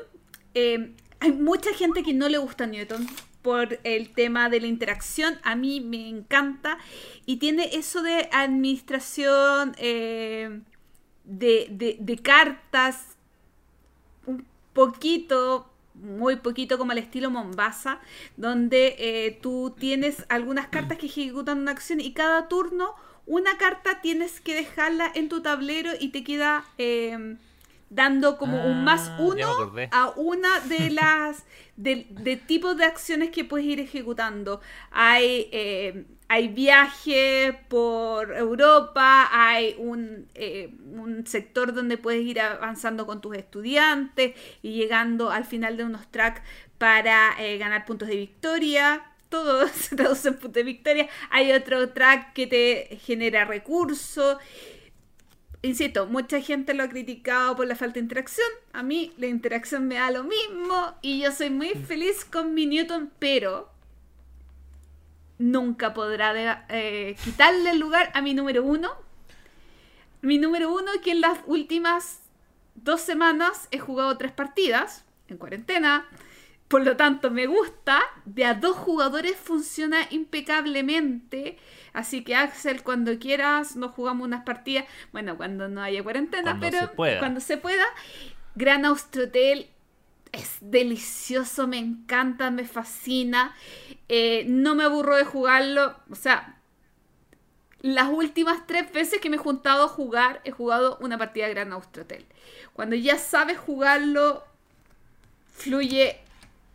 [1.19, 3.05] Hay mucha gente que no le gusta Newton
[3.44, 5.38] por el tema de la interacción.
[5.44, 6.80] A mí me encanta.
[7.26, 10.61] Y tiene eso de administración eh,
[11.26, 13.18] de, de, de cartas.
[14.26, 17.99] Un poquito muy poquito como al estilo Mombasa,
[18.36, 22.95] donde eh, tú tienes algunas cartas que ejecutan una acción y cada turno
[23.26, 27.38] una carta tienes que dejarla en tu tablero y te queda eh,
[27.94, 31.45] dando como un más Ah, uno a una de las
[31.76, 34.61] de, de tipos de acciones que puedes ir ejecutando.
[34.91, 43.06] Hay, eh, hay viaje por Europa, hay un, eh, un sector donde puedes ir avanzando
[43.06, 46.41] con tus estudiantes y llegando al final de unos tracks
[46.78, 49.03] para eh, ganar puntos de victoria.
[49.30, 51.10] Todo se traduce en puntos de victoria.
[51.32, 54.38] Hay otro track que te genera recursos.
[55.65, 58.48] Insisto, mucha gente lo ha criticado por la falta de interacción.
[58.73, 62.65] A mí la interacción me da lo mismo y yo soy muy feliz con mi
[62.65, 63.72] Newton, pero
[65.38, 68.91] nunca podrá de- eh, quitarle el lugar a mi número uno.
[70.22, 72.19] Mi número uno que en las últimas
[72.76, 76.07] dos semanas he jugado tres partidas en cuarentena.
[76.68, 78.02] Por lo tanto, me gusta.
[78.26, 81.57] De a dos jugadores funciona impecablemente.
[81.94, 84.86] Así que Axel, cuando quieras, nos jugamos unas partidas.
[85.11, 87.86] Bueno, cuando no haya cuarentena, Cuando pero se cuando se pueda.
[88.56, 89.70] Gran Austrotel.
[90.32, 93.53] es delicioso, me encanta, me fascina.
[94.10, 95.95] Eh, no me aburro de jugarlo.
[96.10, 96.57] O sea,
[97.82, 101.53] las últimas tres veces que me he juntado a jugar, he jugado una partida de
[101.53, 102.26] Gran Austratel.
[102.74, 104.44] Cuando ya sabes jugarlo,
[105.53, 106.20] fluye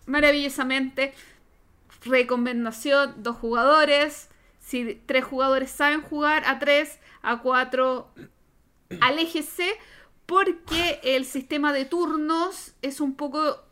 [0.07, 1.15] maravillosamente.
[2.05, 4.29] Recomendación, dos jugadores.
[4.69, 8.13] Si tres jugadores saben jugar, a tres, a cuatro,
[9.01, 9.67] aléjese
[10.27, 13.65] porque el sistema de turnos es un poco...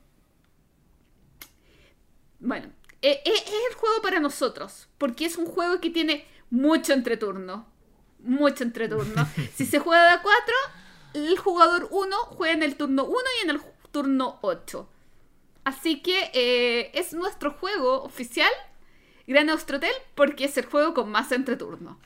[2.41, 6.95] Bueno, e, e, es, el juego para nosotros, porque es un juego que tiene mucho
[6.95, 7.67] entreturno.
[8.21, 9.29] Mucho entreturno.
[9.55, 10.55] si se juega de a 4,
[11.13, 13.61] el jugador 1 juega en el turno 1 y en el
[13.91, 14.89] turno 8.
[15.65, 18.51] Así que eh, es nuestro juego oficial,
[19.27, 21.99] Gran Austrotel, porque es el juego con más entreturno.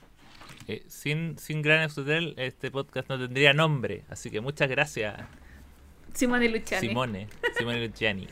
[0.69, 5.21] Eh, sin, sin Gran Hotel este podcast no tendría nombre, así que muchas gracias.
[6.15, 6.89] Simone Luciani.
[6.89, 7.29] Simone,
[7.59, 8.27] Simone Luciani.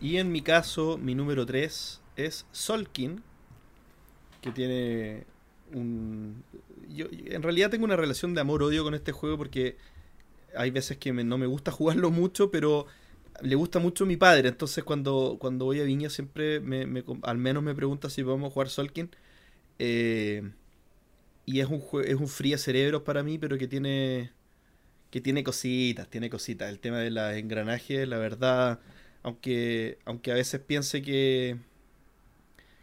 [0.00, 3.22] Y en mi caso, mi número 3 es Solkin,
[4.40, 5.24] que tiene
[5.72, 6.44] un...
[6.88, 9.76] Yo, en realidad tengo una relación de amor-odio con este juego porque
[10.56, 12.86] hay veces que no me gusta jugarlo mucho, pero
[13.42, 14.48] le gusta mucho mi padre.
[14.48, 18.68] Entonces cuando, cuando voy a Viña siempre me, al menos me pregunta si podemos jugar
[18.68, 19.10] Solkin.
[19.78, 20.42] Eh,
[21.46, 24.32] y es un, es un fría cerebro para mí, pero que tiene,
[25.10, 26.70] que tiene cositas, tiene cositas.
[26.70, 28.80] El tema de los engranajes, la verdad,
[29.22, 31.58] aunque, aunque a veces piense que,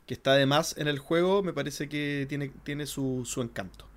[0.05, 3.87] que está de más en el juego, me parece que tiene, tiene su, su encanto.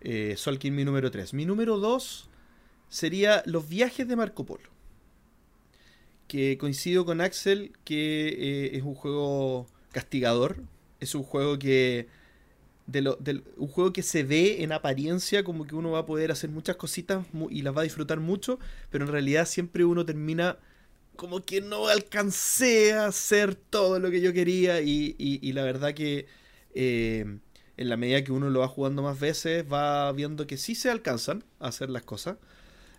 [0.00, 1.34] Eh, Solkin mi número 3.
[1.34, 2.28] Mi número 2
[2.88, 4.77] sería Los viajes de Marco Polo.
[6.28, 10.62] Que coincido con Axel que eh, es un juego castigador.
[11.00, 12.08] Es un juego que
[12.88, 16.50] de, un juego que se ve en apariencia como que uno va a poder hacer
[16.50, 18.58] muchas cositas y las va a disfrutar mucho,
[18.90, 20.58] pero en realidad siempre uno termina
[21.16, 26.26] como que no alcancé a hacer todo lo que yo quería y, la verdad que
[26.74, 27.38] eh,
[27.76, 30.90] en la medida que uno lo va jugando más veces va viendo que sí se
[30.90, 32.36] alcanzan a hacer las cosas.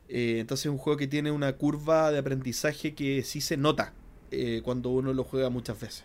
[0.09, 3.93] Eh, entonces es un juego que tiene una curva de aprendizaje que sí se nota
[4.31, 6.03] eh, cuando uno lo juega muchas veces.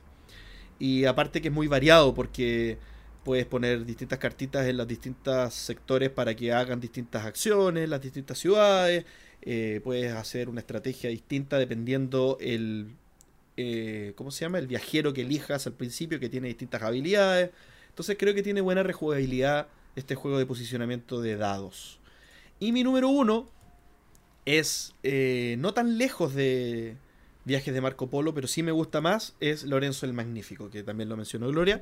[0.78, 2.78] Y aparte que es muy variado porque
[3.24, 8.39] puedes poner distintas cartitas en los distintos sectores para que hagan distintas acciones, las distintas
[8.39, 9.06] ciudades.
[9.40, 12.97] Eh, puedes hacer una estrategia distinta dependiendo el
[14.16, 14.59] ¿cómo se llama?
[14.59, 17.51] el viajero que elijas al principio que tiene distintas habilidades.
[17.89, 22.01] Entonces creo que tiene buena rejugabilidad este juego de posicionamiento de dados.
[22.59, 23.53] Y mi número uno
[24.44, 26.96] es eh, no tan lejos de
[27.44, 31.08] viajes de Marco Polo, pero sí me gusta más, es Lorenzo el Magnífico, que también
[31.08, 31.80] lo mencionó Gloria.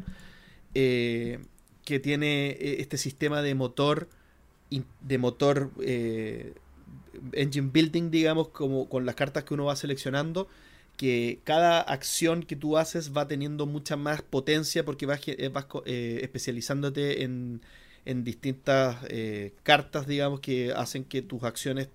[0.74, 1.38] Eh,
[1.84, 4.08] que tiene eh, este sistema de motor,
[5.00, 6.54] de motor eh,
[7.32, 10.48] engine building, digamos, como con las cartas que uno va seleccionando,
[10.96, 15.20] que cada acción que tú haces va teniendo mucha más potencia porque vas,
[15.84, 17.60] especializándote en,
[18.04, 18.98] en distintas
[19.64, 21.88] cartas, digamos, que hacen que tus acciones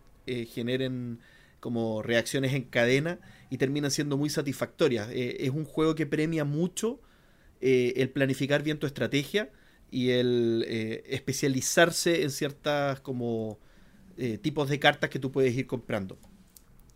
[0.49, 1.19] generen
[1.59, 5.09] como reacciones en cadena y terminan siendo muy satisfactorias.
[5.11, 6.99] es un juego que premia mucho
[7.59, 9.49] eh, el planificar bien tu estrategia
[9.89, 13.57] y el eh, especializarse en ciertas como
[14.17, 16.19] eh, tipos de cartas que tú puedes ir comprando.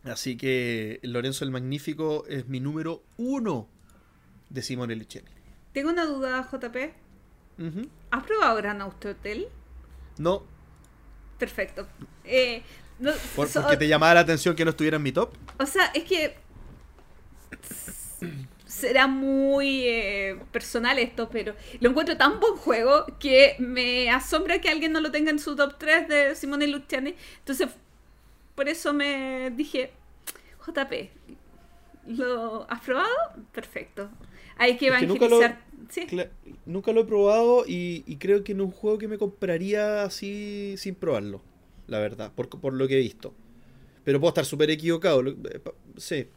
[0.04, 3.68] Así que Lorenzo el Magnífico es mi número uno
[4.50, 5.30] de Simone Luciani.
[5.74, 6.76] Tengo una duda, JP.
[8.12, 9.48] ¿Has probado Gran Hotel?
[10.18, 10.44] No.
[11.38, 11.88] Perfecto.
[13.36, 15.32] Porque te llamaba la atención que no estuviera en mi top.
[15.60, 16.36] O sea, es que
[18.66, 24.70] será muy eh, personal esto, pero lo encuentro tan buen juego que me asombra que
[24.70, 27.16] alguien no lo tenga en su top 3 de Simone Luciani.
[27.40, 27.68] Entonces,
[28.56, 29.92] por eso me dije,
[30.66, 31.10] JP,
[32.08, 33.10] ¿lo has probado?
[33.52, 34.10] Perfecto.
[34.58, 35.60] Hay que evangelizar.
[36.66, 40.76] Nunca lo, he probado y, creo que no es un juego que me compraría así
[40.78, 41.42] sin probarlo,
[41.92, 43.34] la verdad, por, por lo que he visto.
[44.04, 45.22] Pero puedo estar súper equivocado.
[45.28, 45.62] Eh,
[45.98, 46.28] sí,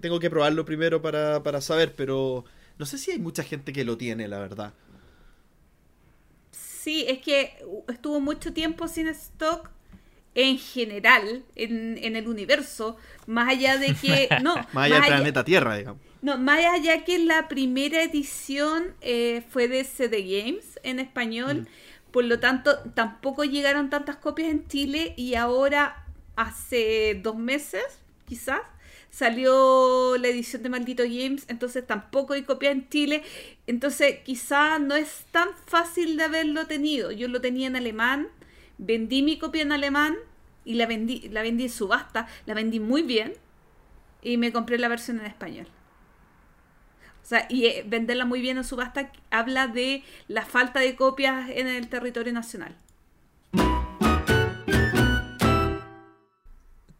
[0.00, 2.44] tengo que probarlo primero para, saber, pero
[2.78, 4.72] no sé si hay mucha gente que lo tiene, la verdad.
[6.50, 7.56] Sí, es que
[7.88, 9.70] estuvo mucho tiempo sin stock
[10.34, 12.96] en general en, el universo,
[13.26, 14.28] más allá de que...
[14.42, 16.00] No, más allá del planeta Tierra, digamos.
[16.22, 21.66] No, más allá que la primera edición eh, fue de CD Games en español, mm.
[22.14, 27.82] Por lo tanto tampoco llegaron tantas copias en Chile y ahora hace dos meses,
[28.24, 28.60] quizás,
[29.10, 33.24] salió la edición de Maldito Games, entonces tampoco hay copia en Chile,
[33.66, 37.10] entonces quizá no es tan fácil de haberlo tenido.
[37.10, 38.28] Yo lo tenía en alemán,
[38.78, 40.14] vendí mi copia en alemán
[40.64, 43.32] y la vendí, la vendí en subasta, la vendí muy bien.
[44.22, 45.66] y me compré la versión en español.
[47.24, 51.48] O sea, y eh, venderla muy bien en subasta habla de la falta de copias
[51.48, 52.76] en el territorio nacional.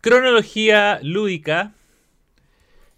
[0.00, 1.74] Cronología lúdica.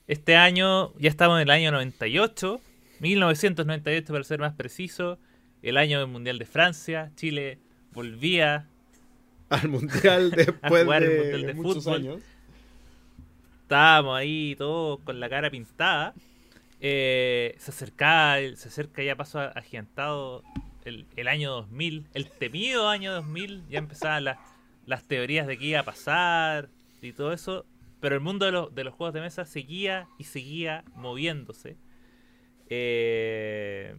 [0.07, 2.61] Este año, ya estamos en el año 98,
[3.01, 5.19] 1998 para ser más preciso,
[5.63, 7.11] el año del Mundial de Francia.
[7.17, 7.59] Chile
[7.91, 8.69] volvía
[9.49, 11.97] al Mundial después de, muchos fútbol.
[11.97, 12.23] años.
[13.63, 16.15] Estábamos ahí todos con la cara pintada.
[16.81, 20.43] Eh, se acercaba, se acerca ya paso agigantado
[20.85, 24.39] el, el, año 2000, el temido año 2000, ya empezaban las,
[24.85, 26.69] las teorías de qué iba a pasar
[27.01, 27.65] y todo eso,
[28.01, 31.77] pero el mundo de, los, de los juegos de mesa seguía y seguía moviéndose.
[32.69, 33.95] Eh,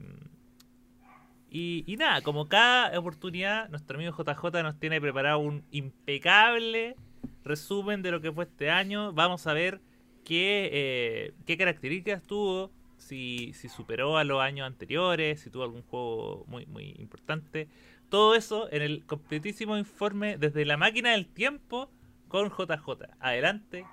[1.49, 6.95] y, y, nada, como cada oportunidad, nuestro amigo JJ nos tiene preparado un impecable
[7.43, 9.13] resumen de lo que fue este año.
[9.13, 9.81] Vamos a ver
[10.27, 15.83] qué, eh, qué características tuvo, si, si, superó a los años anteriores, si tuvo algún
[15.83, 17.69] juego muy, muy importante.
[18.09, 21.89] Todo eso en el completísimo informe desde la máquina del tiempo
[22.27, 23.05] con JJ.
[23.21, 23.85] Adelante,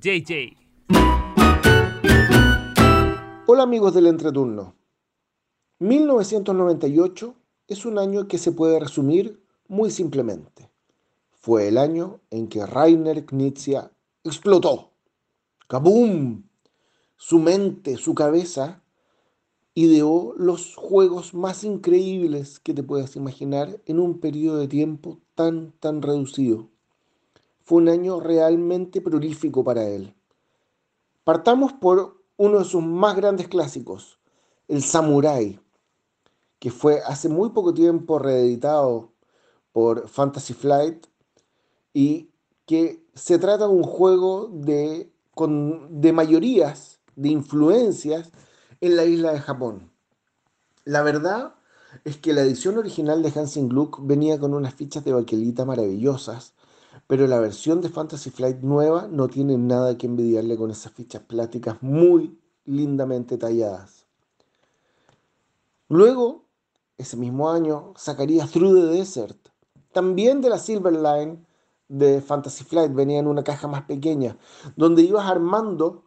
[0.00, 0.56] JJ.
[3.46, 4.74] Hola amigos del entreturno.
[5.78, 7.36] 1998
[7.68, 10.68] es un año que se puede resumir muy simplemente.
[11.30, 13.92] Fue el año en que Rainer Knizia
[14.24, 14.93] explotó.
[15.66, 16.44] ¡Kaboom!
[17.16, 18.82] Su mente, su cabeza,
[19.74, 25.72] ideó los juegos más increíbles que te puedas imaginar en un periodo de tiempo tan,
[25.80, 26.68] tan reducido
[27.64, 30.14] fue un año realmente prolífico para él.
[31.24, 34.20] Partamos por uno de sus más grandes clásicos,
[34.68, 35.58] el Samurai,
[36.58, 39.12] que fue hace muy poco tiempo reeditado
[39.72, 41.06] por Fantasy Flight
[41.94, 42.30] y
[42.66, 48.30] que se trata de un juego de, de mayorías, de influencias
[48.80, 49.90] en la isla de Japón.
[50.84, 51.54] La verdad
[52.04, 56.54] es que la edición original de Hansing Gluck venía con unas fichas de baquelita maravillosas
[57.06, 61.22] pero la versión de Fantasy Flight nueva no tiene nada que envidiarle con esas fichas
[61.22, 64.06] plásticas muy lindamente talladas.
[65.88, 66.44] Luego,
[66.96, 69.48] ese mismo año, sacaría Through the Desert,
[69.92, 71.43] también de la Silver Line
[71.88, 74.36] de Fantasy Flight, venía en una caja más pequeña,
[74.76, 76.04] donde ibas armando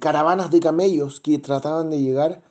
[0.00, 2.42] caravanas de camellos que trataban de llegar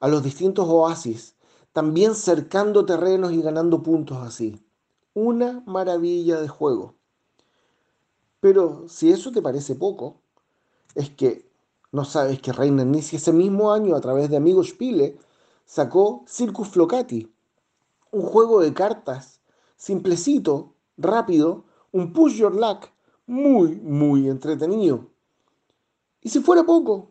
[0.00, 1.36] a los distintos oasis,
[1.72, 4.64] también cercando terrenos y ganando puntos así.
[5.14, 6.96] Una maravilla de juego.
[8.40, 10.20] Pero si eso te parece poco,
[10.94, 11.50] es que
[11.92, 15.18] no sabes que Reiner Nisi ese mismo año a través de Amigo Spiele
[15.64, 17.32] sacó Circus Flocati,
[18.10, 19.40] un juego de cartas
[19.76, 22.88] simplecito, rápido, un push your luck
[23.26, 25.06] muy, muy entretenido.
[26.20, 27.10] Y si fuera poco,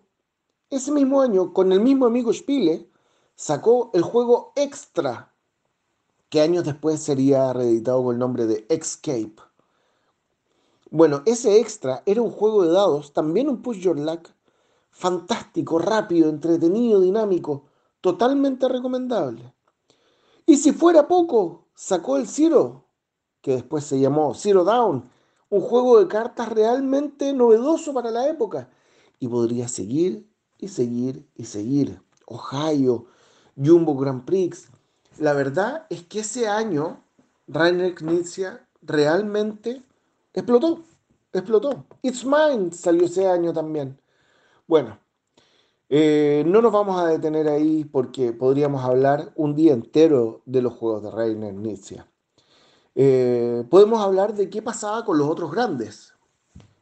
[0.70, 2.90] ese mismo año, con el mismo amigo Spiele,
[3.36, 5.34] sacó el juego Extra,
[6.30, 9.36] que años después sería reeditado con el nombre de Escape.
[10.90, 14.28] Bueno, ese extra era un juego de dados, también un push your luck,
[14.90, 17.64] fantástico, rápido, entretenido, dinámico,
[18.02, 19.54] totalmente recomendable.
[20.46, 22.86] Y si fuera poco, sacó el Zero,
[23.42, 25.10] que después se llamó Zero Down,
[25.50, 28.70] un juego de cartas realmente novedoso para la época.
[29.20, 30.28] Y podría seguir
[30.58, 32.02] y seguir y seguir.
[32.26, 33.06] Ohio,
[33.56, 34.70] Jumbo Grand Prix.
[35.18, 37.04] La verdad es que ese año
[37.48, 39.84] Rainer Knizia realmente
[40.34, 40.84] explotó,
[41.34, 41.86] explotó.
[42.02, 44.00] It's Mine salió ese año también.
[44.68, 44.98] Bueno,
[45.90, 50.74] eh, no nos vamos a detener ahí porque podríamos hablar un día entero de los
[50.74, 52.02] juegos de Reiner Nietzsche.
[52.96, 56.14] Eh, podemos hablar de qué pasaba con los otros grandes.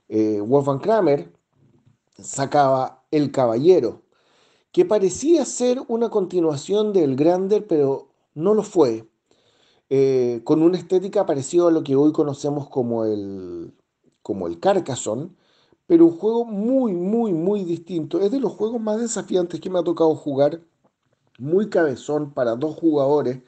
[0.07, 1.31] Eh, Wolfgang Kramer
[2.17, 4.01] sacaba El Caballero,
[4.71, 9.07] que parecía ser una continuación del Grander, pero no lo fue.
[9.91, 13.73] Eh, con una estética parecida a lo que hoy conocemos como el,
[14.21, 15.31] como el Carcassonne,
[15.87, 18.19] pero un juego muy, muy, muy distinto.
[18.19, 20.61] Es de los juegos más desafiantes que me ha tocado jugar,
[21.39, 23.39] muy cabezón para dos jugadores.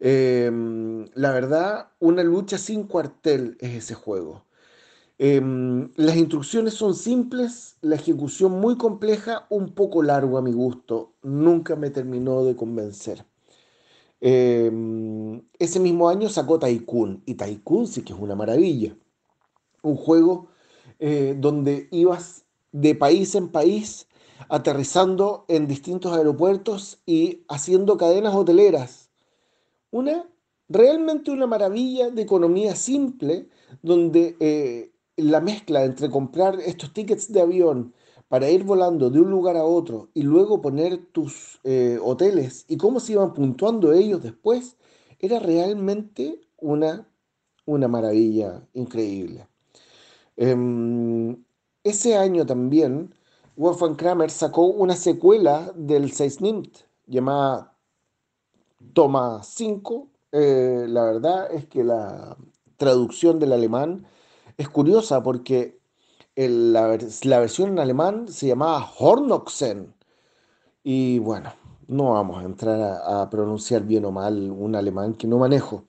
[0.00, 4.44] Em, la verdad, una lucha sin cuartel es ese juego.
[5.18, 11.14] Em, las instrucciones son simples, la ejecución muy compleja, un poco largo a mi gusto.
[11.22, 13.26] Nunca me terminó de convencer.
[14.20, 18.96] Em, ese mismo año sacó Tycoon, y Tycoon sí que es una maravilla.
[19.82, 20.48] Un juego
[21.00, 24.08] eh, donde ibas de país en país,
[24.48, 29.07] aterrizando en distintos aeropuertos y haciendo cadenas hoteleras.
[29.90, 30.28] Una,
[30.68, 33.48] realmente una maravilla de economía simple,
[33.82, 37.94] donde eh, la mezcla entre comprar estos tickets de avión
[38.28, 42.76] para ir volando de un lugar a otro y luego poner tus eh, hoteles y
[42.76, 44.76] cómo se iban puntuando ellos después,
[45.18, 47.08] era realmente una,
[47.64, 49.48] una maravilla increíble.
[50.36, 51.42] Em,
[51.82, 53.14] ese año también,
[53.56, 57.77] Wolfgang Kramer sacó una secuela del Seisnimt llamada
[58.92, 60.08] Toma 5.
[60.32, 62.36] Eh, la verdad es que la
[62.76, 64.06] traducción del alemán
[64.56, 65.78] es curiosa porque
[66.46, 69.94] la, versión en alemán se llamaba Hornochsen.
[70.84, 71.52] Y bueno,
[71.88, 75.84] no vamos a entrar a, pronunciar bien o mal un alemán que no manejo.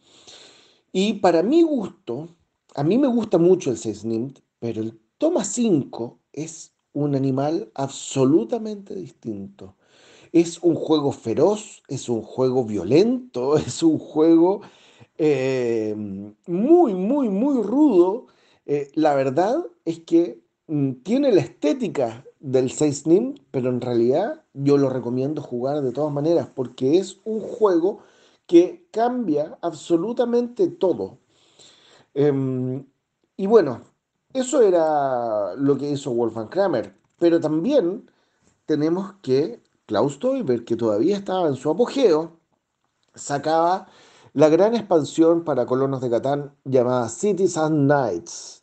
[0.92, 2.30] Y para mi gusto,
[2.76, 8.96] a mí me gusta mucho el Seisnimt, pero el Toma 5 es un animal absolutamente
[8.96, 9.76] distinto.
[10.32, 14.62] Es un juego feroz, es un juego violento, es un juego
[15.18, 15.96] eh,
[16.48, 18.28] muy, muy, muy rudo.
[18.66, 24.44] Eh, la verdad es que mm, tiene la estética del 6 Nim, pero en realidad
[24.54, 28.00] yo lo recomiendo jugar de todas maneras porque es un juego
[28.48, 31.20] que cambia absolutamente todo.
[32.14, 32.86] Em,
[33.38, 33.82] y bueno,
[34.34, 38.10] eso era lo que hizo Wolfgang Kramer, pero también
[38.66, 42.34] tenemos que Klaus Teuber, que todavía estaba en su apogeo,
[43.16, 43.88] sacaba
[44.34, 48.62] la gran expansión para colonos de Catán llamada Cities and Nights.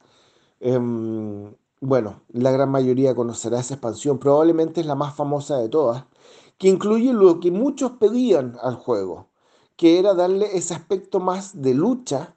[0.60, 6.04] Em, bueno, la gran mayoría conocerá esa expansión, probablemente es la más famosa de todas,
[6.58, 9.26] que incluye lo que muchos pedían al juego,
[9.76, 12.36] que era darle ese aspecto más de lucha,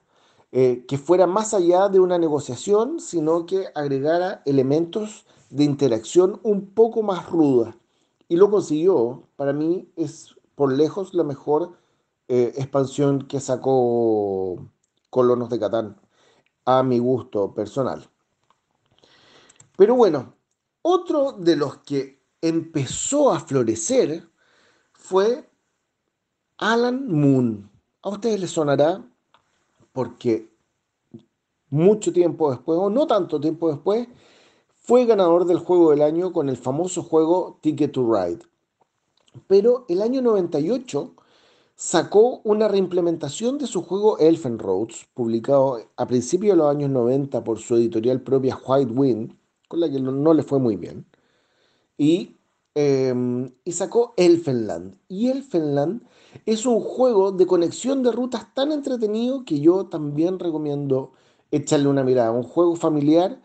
[0.50, 6.66] eh, que fuera más allá de una negociación, sino que agregara elementos de interacción un
[6.74, 7.76] poco más ruda
[8.30, 9.28] y lo consiguió.
[9.36, 11.76] Para mí es por lejos la mejor
[12.28, 14.70] eh, expansión que sacó
[15.10, 16.00] Colonos de Catán,
[16.64, 18.08] a mi gusto personal.
[19.76, 20.34] Pero bueno,
[20.82, 24.28] otro de los que empezó a florecer
[24.92, 25.50] fue
[26.56, 27.68] Alan Moon.
[28.02, 29.04] A ustedes les sonará
[29.92, 30.48] porque
[31.68, 34.06] mucho tiempo después, o no tanto tiempo después,
[34.90, 38.40] fue ganador del juego del año con el famoso juego Ticket to Ride.
[39.46, 41.14] Pero el año 98
[41.76, 47.44] sacó una reimplementación de su juego Elfen Roads, publicado a principios de los años 90
[47.44, 49.36] por su editorial propia White Wind,
[49.68, 51.06] con la que no, le fue muy bien.
[51.96, 52.38] Y,
[52.74, 54.96] em, y sacó Elfenland.
[55.06, 56.02] Y Elfenland
[56.46, 61.12] es un juego de conexión de rutas tan entretenido que yo también recomiendo
[61.52, 62.32] echarle una mirada.
[62.32, 63.40] Un juego familiar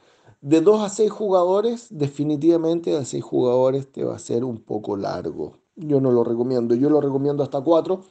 [0.45, 4.95] de 2 a 6 jugadores, definitivamente a 6 jugadores te va a ser un poco
[4.95, 5.57] largo.
[5.75, 8.03] Yo no lo recomiendo, yo lo recomiendo hasta 4.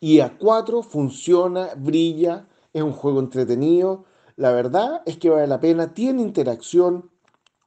[0.00, 4.06] Y a 4 funciona, brilla, es un juego entretenido.
[4.36, 7.10] La verdad es que vale la pena, tiene interacción,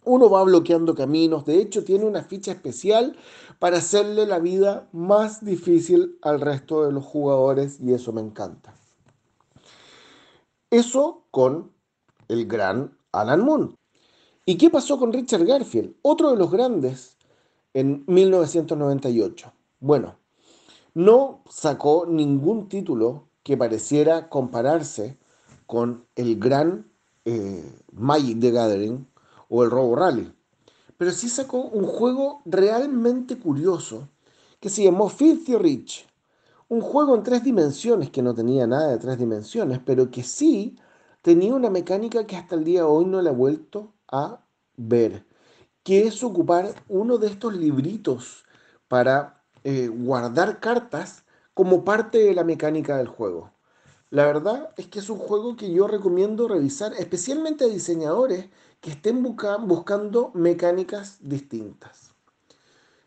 [0.05, 3.15] uno va bloqueando caminos, de hecho tiene una ficha especial
[3.59, 8.73] para hacerle la vida más difícil al resto de los jugadores y eso me encanta.
[10.71, 11.71] Eso con
[12.27, 13.75] el gran Alan Moon.
[14.45, 15.95] ¿Y qué pasó con Richard Garfield?
[16.01, 17.17] Otro de los grandes
[17.73, 19.53] en 1998.
[19.79, 20.15] Bueno,
[20.93, 25.17] no sacó ningún título que pareciera compararse
[25.65, 26.91] con el gran
[27.25, 27.63] eh,
[27.93, 29.07] Magic the Gathering
[29.49, 30.33] o el Robo Rally.
[30.97, 34.09] Pero sí sacó un juego realmente curioso
[34.59, 36.07] que se llamó Filthy Rich.
[36.69, 40.77] Un juego en tres dimensiones que no tenía nada de tres dimensiones, pero que sí
[41.21, 44.41] tenía una mecánica que hasta el día de hoy no la he vuelto a
[44.75, 45.25] ver,
[45.83, 48.43] que es ocupar uno de estos libritos
[48.87, 51.23] para eh, guardar cartas
[51.53, 53.51] como parte de la mecánica del juego.
[54.09, 58.49] La verdad es que es un juego que yo recomiendo revisar, especialmente a diseñadores
[58.81, 62.11] que estén buscando mecánicas distintas.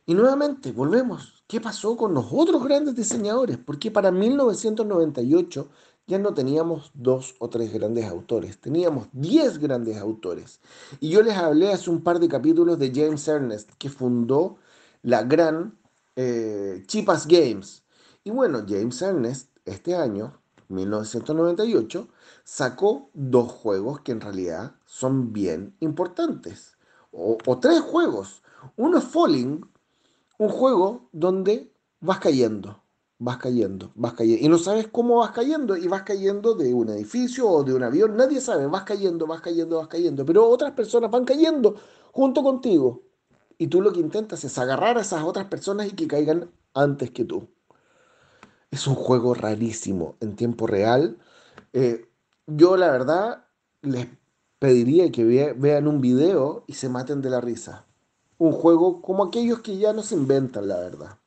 [0.07, 1.43] Y nuevamente, volvemos.
[1.47, 3.59] ¿Qué pasó con los otros grandes diseñadores?
[3.59, 5.69] Porque para 1998
[6.07, 10.61] ya no teníamos dos o tres grandes autores, teníamos diez grandes autores.
[11.01, 14.57] Y yo les hablé hace un par de capítulos de James Ernest, que fundó
[15.03, 15.79] la gran
[16.17, 17.85] eh, Chipas Games.
[18.23, 22.09] Y bueno, James Ernest este año, 1998,
[22.45, 26.77] sacó dos juegos que en realidad son bien importantes.
[27.13, 28.43] O, o tres juegos.
[28.77, 29.65] Uno es Falling,
[30.39, 32.84] un juego donde vas cayendo
[33.25, 34.45] vas cayendo, vas cayendo.
[34.45, 37.83] Y no sabes cómo vas cayendo, y vas cayendo de un edificio o de un
[37.83, 40.27] avión, nadie sabe, vas cayendo, vas cayendo, vas cayendo.
[40.27, 41.75] Pero otras personas van cayendo
[42.13, 43.03] junto contigo.
[43.57, 47.11] Y tú lo que intentas es agarrar a esas otras personas y que caigan antes
[47.13, 47.49] que tú.
[48.71, 51.17] Es un juego rarísimo en tiempo real.
[51.73, 52.07] Eh,
[52.47, 53.47] yo la verdad
[53.81, 54.07] les
[54.59, 57.87] pediría que vean un video y se maten de la risa.
[58.37, 61.19] Un juego como aquellos que ya no se inventan, la verdad.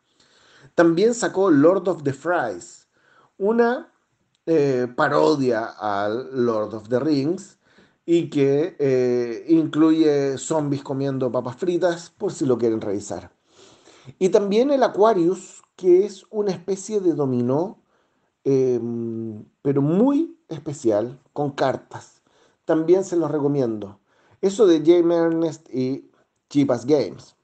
[0.77, 2.87] También sacó Lord of the Fries,
[3.39, 3.91] una
[4.45, 7.57] eh, parodia al Lord of the Rings
[8.05, 13.31] y que eh, incluye zombies comiendo papas fritas por si lo quieren revisar.
[14.19, 17.81] Y también el Aquarius, que es una especie de dominó,
[18.43, 22.21] em, pero muy especial, con cartas.
[22.65, 23.99] También se los recomiendo.
[24.41, 26.11] Eso de James Ernest y
[26.51, 27.36] Chipas Games.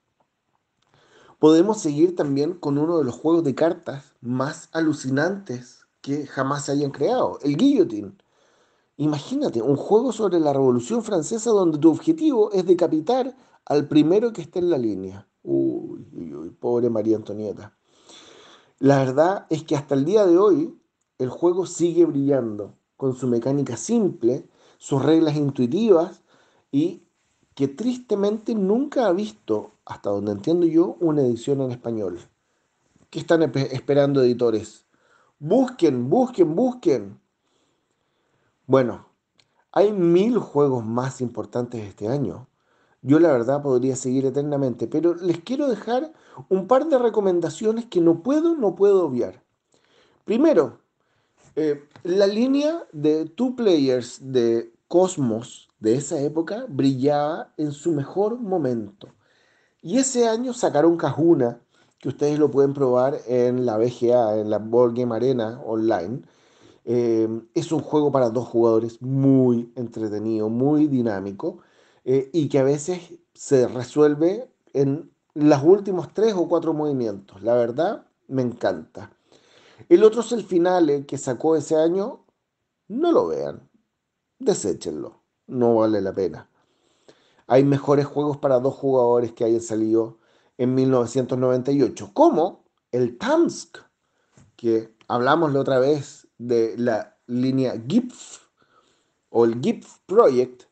[1.43, 6.71] Podemos seguir también con uno de los juegos de cartas más alucinantes que jamás se
[6.71, 8.13] hayan creado, el Guillotine.
[8.95, 14.41] Imagínate, un juego sobre la Revolución Francesa donde tu objetivo es decapitar al primero que
[14.41, 15.27] esté en la línea.
[15.43, 17.75] Uy, uy, uy, pobre María Antonieta.
[18.79, 20.79] La verdad es que hasta el día de hoy
[21.17, 24.47] el juego sigue brillando con su mecánica simple,
[24.77, 26.21] sus reglas intuitivas
[26.71, 27.03] y
[27.53, 32.19] que tristemente nunca ha visto, hasta donde entiendo yo, una edición en español.
[33.09, 34.85] ¿Qué están esperando editores?
[35.39, 37.19] Busquen, busquen, busquen.
[38.65, 39.07] Bueno,
[39.71, 42.47] hay mil juegos más importantes este año.
[43.01, 46.13] Yo la verdad podría seguir eternamente, pero les quiero dejar
[46.47, 49.43] un par de recomendaciones que no puedo, no puedo obviar.
[50.23, 50.79] Primero,
[51.55, 58.39] eh, la línea de Two Players de Cosmos de esa época brillaba en su mejor
[58.39, 59.12] momento.
[59.83, 61.59] Y ese año sacaron Cajuna,
[61.99, 66.21] que ustedes lo pueden probar en la BGA, en la Board Game Arena online.
[66.85, 71.59] Eh, es un juego para dos jugadores muy entretenido, muy dinámico
[72.05, 73.01] eh, y que a veces
[73.33, 77.43] se resuelve en los últimos tres o cuatro movimientos.
[77.43, 79.11] La verdad, me encanta.
[79.89, 82.25] El otro es el final que sacó ese año.
[82.87, 83.69] No lo vean.
[84.39, 85.23] Deséchenlo.
[85.47, 86.49] No vale la pena.
[87.47, 90.19] Hay mejores juegos para dos jugadores que hayan salido
[90.57, 93.79] en 1998, como el Tamsk,
[94.55, 98.39] que hablamos la otra vez de la línea GIF
[99.29, 100.63] o el GIF Project,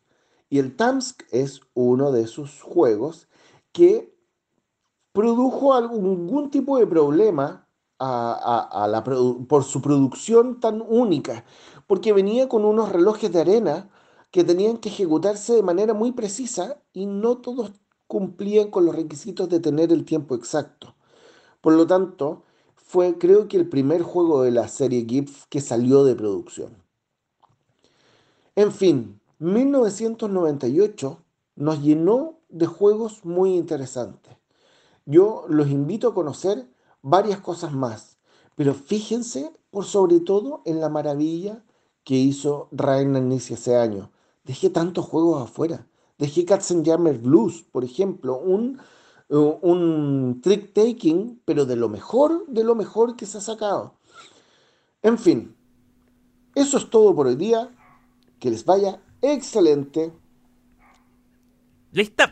[0.50, 3.28] y el Tamsk es uno de sus juegos
[3.72, 4.16] que
[5.14, 7.68] produjo algún tipo de problema
[9.48, 11.46] por su producción tan única,
[11.88, 13.90] porque venía con unos relojes de arena
[14.32, 17.72] que tenían que ejecutarse de manera muy precisa y no todos
[18.08, 20.96] cumplían con los requisitos de tener el tiempo exacto.
[21.62, 22.44] Por lo tanto,
[22.76, 26.76] fue creo que el primer juego de la serie GIF que salió de producción.
[28.56, 31.24] En fin, 1998
[31.56, 34.36] nos llenó de juegos muy interesantes.
[35.06, 36.68] Yo los invito a conocer
[37.02, 38.18] varias cosas más,
[38.56, 41.64] pero fíjense por sobre todo en la maravilla
[42.04, 44.12] que hizo Rainer Nissi ese año.
[44.44, 45.88] Dejé tantos juegos afuera.
[46.18, 48.80] Dejé Katzenjammer Blues, por ejemplo, un,
[49.30, 53.96] uh, un trick taking, pero de lo mejor, de lo mejor que se ha sacado.
[55.02, 55.56] En fin,
[56.56, 57.70] eso es todo por hoy día.
[58.40, 60.12] Que les vaya excelente.
[61.92, 62.24] Listo.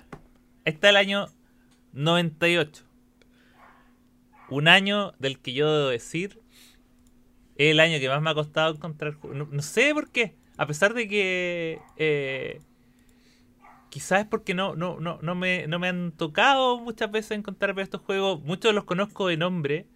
[0.65, 1.27] Está el año
[1.94, 2.84] 98.
[4.49, 6.41] Un año del que yo debo decir
[7.56, 9.18] es el año que más me ha costado encontrar.
[9.23, 10.38] No, no sé por qué.
[10.60, 11.80] A pesar de que.
[11.95, 12.60] Eh,
[13.90, 17.80] quizás es porque no, no, no, no, me, no me han tocado muchas veces encontrar
[17.80, 18.41] estos juegos.
[18.44, 19.88] Muchos los conozco de nombre.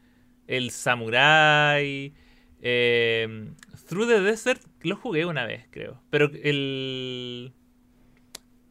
[0.48, 2.14] El Samurai.
[2.62, 3.52] Eh,
[3.90, 6.02] Through the Desert lo jugué una vez, creo.
[6.10, 7.52] Pero el.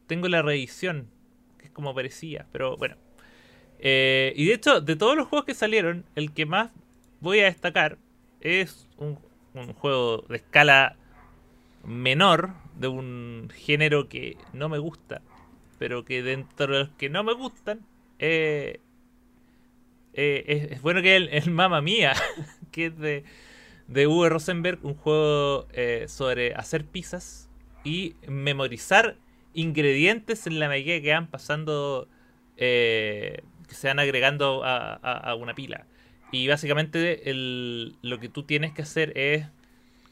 [0.07, 1.11] Tengo la reedición.
[1.59, 2.47] Que es como parecía.
[2.51, 2.97] Pero bueno.
[3.77, 6.71] Eh, y de hecho, de todos los juegos que salieron, el que más
[7.19, 7.99] voy a destacar
[8.41, 9.19] es un,
[9.75, 10.97] juego de escala
[11.83, 15.21] menor, de un género que no me gusta,
[15.79, 17.81] pero que dentro de los que no me gustan,
[18.19, 18.79] eh,
[20.13, 22.13] eh, es, bueno que el, el Mamma Mía,
[22.71, 23.23] que es de,
[23.87, 25.67] de Uwe Rosenberg, un juego
[26.07, 27.49] sobre hacer pizzas
[27.83, 29.17] y memorizar
[29.53, 32.07] ingredientes en la medida que van pasando
[33.67, 35.85] que se van agregando a, una pila.
[36.31, 37.21] Y básicamente
[38.01, 39.47] lo que tú tienes que hacer es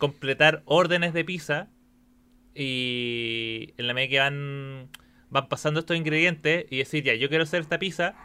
[0.01, 1.69] completar órdenes de pizza
[2.55, 4.89] y en la medida que van,
[5.29, 8.15] van pasando estos ingredientes y decir, ya, yo quiero hacer esta pizza,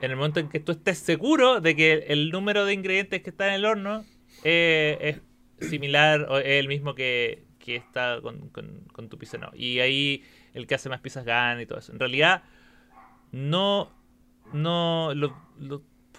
[0.00, 3.30] en el momento en que tú estés seguro de que el número de ingredientes que
[3.30, 4.04] está en el horno
[4.44, 5.20] es
[5.60, 9.50] similar o es el mismo que, está con, con, tu pizza, no.
[9.52, 10.22] Y ahí
[10.54, 11.90] el que hace más pizzas gana y todo eso.
[11.90, 12.44] En realidad,
[13.32, 13.90] no
[14.52, 15.34] no lo,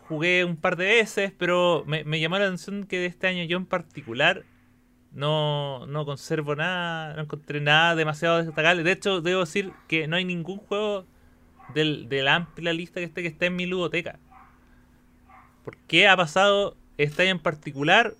[0.07, 3.57] jugué un par de veces, pero me, llamó la atención que de este año yo
[3.57, 4.43] en particular
[5.11, 8.83] no, no conservo nada, no encontré nada demasiado destacable.
[8.83, 11.05] De hecho, debo decir que no hay ningún juego
[11.73, 14.19] del, de la amplia lista que esté que esté en mi ludoteca.
[15.63, 18.15] ¿Por qué ha pasado año en particular?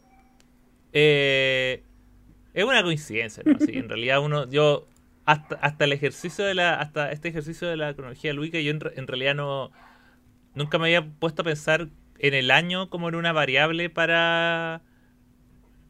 [0.93, 1.83] Eh,
[2.53, 3.55] es una coincidencia, ¿no?
[3.59, 4.87] En realidad uno, yo,
[5.25, 8.79] hasta, hasta el ejercicio de la, hasta este ejercicio de la cronología lúdica, yo en,
[8.95, 9.71] en realidad no,
[10.55, 11.87] nunca me había puesto a pensar
[12.19, 14.81] en el año como en una variable para,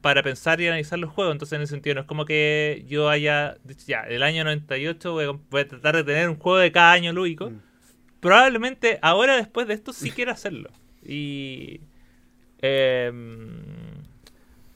[0.07, 1.33] para pensar y analizar los juegos.
[1.33, 5.11] Entonces, en ese sentido, no es como que yo haya dicho, ya, el año 98
[5.11, 7.49] voy a, voy a tratar de tener un juego de cada año lúdico.
[7.49, 7.59] Mm.
[8.21, 10.69] Probablemente ahora, después de esto, sí quiera hacerlo.
[11.05, 11.81] Y.
[12.61, 13.59] em,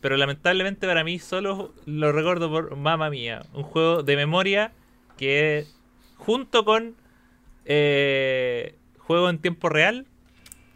[0.01, 4.73] pero lamentablemente para mí solo lo recuerdo por Mamma Mía, un juego de memoria
[5.15, 5.65] que
[6.17, 6.95] junto con
[7.63, 10.07] eh, juego en tiempo real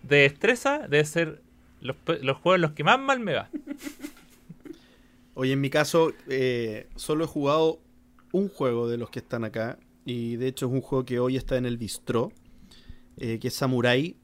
[0.03, 1.41] de destreza debe ser
[1.81, 3.49] los, los juegos en los que más mal me va.
[5.35, 7.81] Oye, en mi caso, eh, solo he jugado
[8.33, 9.79] un juego de los que están acá.
[10.05, 12.33] Y de hecho es un juego que hoy está en el bistró.
[13.17, 14.17] eh, que es Samurai.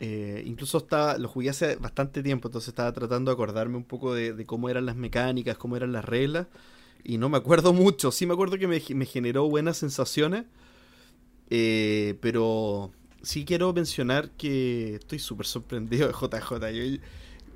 [0.00, 4.14] Eh, incluso estaba, lo jugué hace bastante tiempo, entonces estaba tratando de acordarme un poco
[4.14, 6.48] de, cómo eran las mecánicas, cómo eran las reglas.
[7.04, 8.12] Y no me acuerdo mucho.
[8.12, 10.46] Sí me acuerdo que me, me generó buenas sensaciones.
[11.50, 16.70] eh, pero sí quiero mencionar que estoy súper sorprendido de JJ.
[16.72, 16.98] Yo-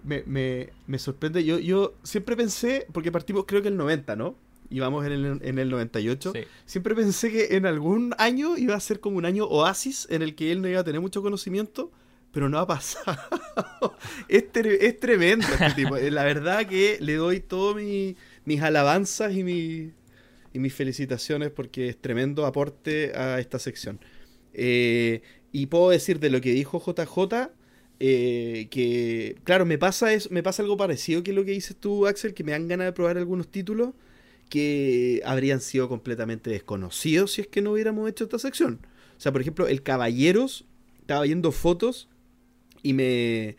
[0.04, 1.44] me, me, me sorprende.
[1.44, 4.36] Yo, yo siempre pensé, porque partimos creo que el 90, ¿no?
[4.70, 6.32] Íbamos en el, en el 98.
[6.34, 6.40] Sí.
[6.64, 10.34] Siempre pensé que en algún año iba a ser como un año oasis en el
[10.36, 11.90] que él no iba a tener mucho conocimiento,
[12.32, 13.18] pero no ha pasado.
[14.28, 15.96] es, tre- es tremendo este tipo.
[15.96, 17.76] La verdad que le doy todas
[18.44, 19.90] mis alabanzas y, mi-
[20.52, 23.98] y mis felicitaciones porque es tremendo aporte a esta sección.
[24.52, 25.22] Eh,
[25.52, 27.50] y puedo decir de lo que dijo JJ,
[28.00, 32.06] eh, que claro, me pasa, es, me pasa algo parecido que lo que dices tú,
[32.06, 33.90] Axel, que me dan ganas de probar algunos títulos
[34.48, 38.80] que habrían sido completamente desconocidos si es que no hubiéramos hecho esta sección.
[39.16, 40.64] O sea, por ejemplo, el Caballeros,
[41.00, 42.08] estaba viendo fotos
[42.82, 43.56] y me...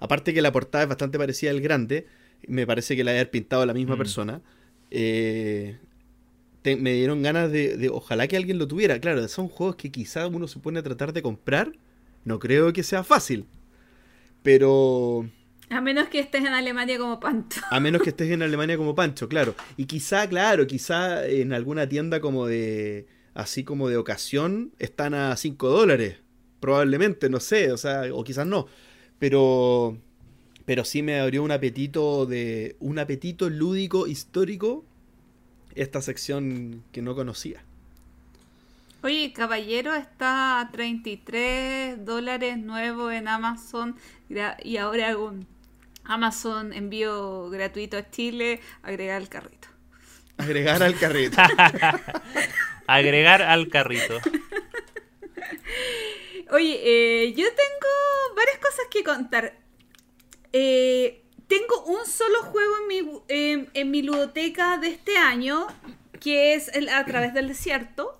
[0.00, 2.06] Aparte que la portada es bastante parecida al grande,
[2.46, 3.98] me parece que la haber pintado la misma Mm.
[3.98, 4.42] persona.
[4.90, 5.76] eh,
[6.62, 9.00] te- me dieron ganas de, de- Ojalá que alguien lo tuviera.
[9.00, 11.72] Claro, son juegos que quizá uno se pone a tratar de comprar.
[12.24, 13.46] No creo que sea fácil.
[14.42, 15.28] Pero...
[15.70, 17.56] A menos que estés en Alemania como Panto.
[17.70, 19.54] A menos que estés en Alemania como Pancho, claro.
[19.76, 23.06] Y quizá, claro, quizá en alguna tienda como de.
[23.34, 26.16] así como de ocasión, están a 5 dólares.
[26.60, 28.66] Probablemente, no sé, o sea, o quizás no.
[29.18, 29.98] Pero.
[30.64, 32.76] Pero sí me abrió un apetito de.
[32.80, 34.86] un apetito lúdico histórico.
[35.74, 37.62] Esta sección que no conocía.
[39.00, 43.94] Oye, Caballero está a 33 dólares nuevo en Amazon
[44.62, 45.46] y ahora hago un
[46.04, 49.68] Amazon envío gratuito a Chile, agregar al carrito.
[50.38, 51.36] Agregar al carrito.
[52.86, 54.18] Agregar al carrito.
[56.50, 59.54] Oye, eh, yo tengo varias cosas que contar.
[60.52, 65.66] Eh, tengo un solo juego en mi, en- en mi ludoteca de este año,
[66.20, 68.18] que es el A través del desierto,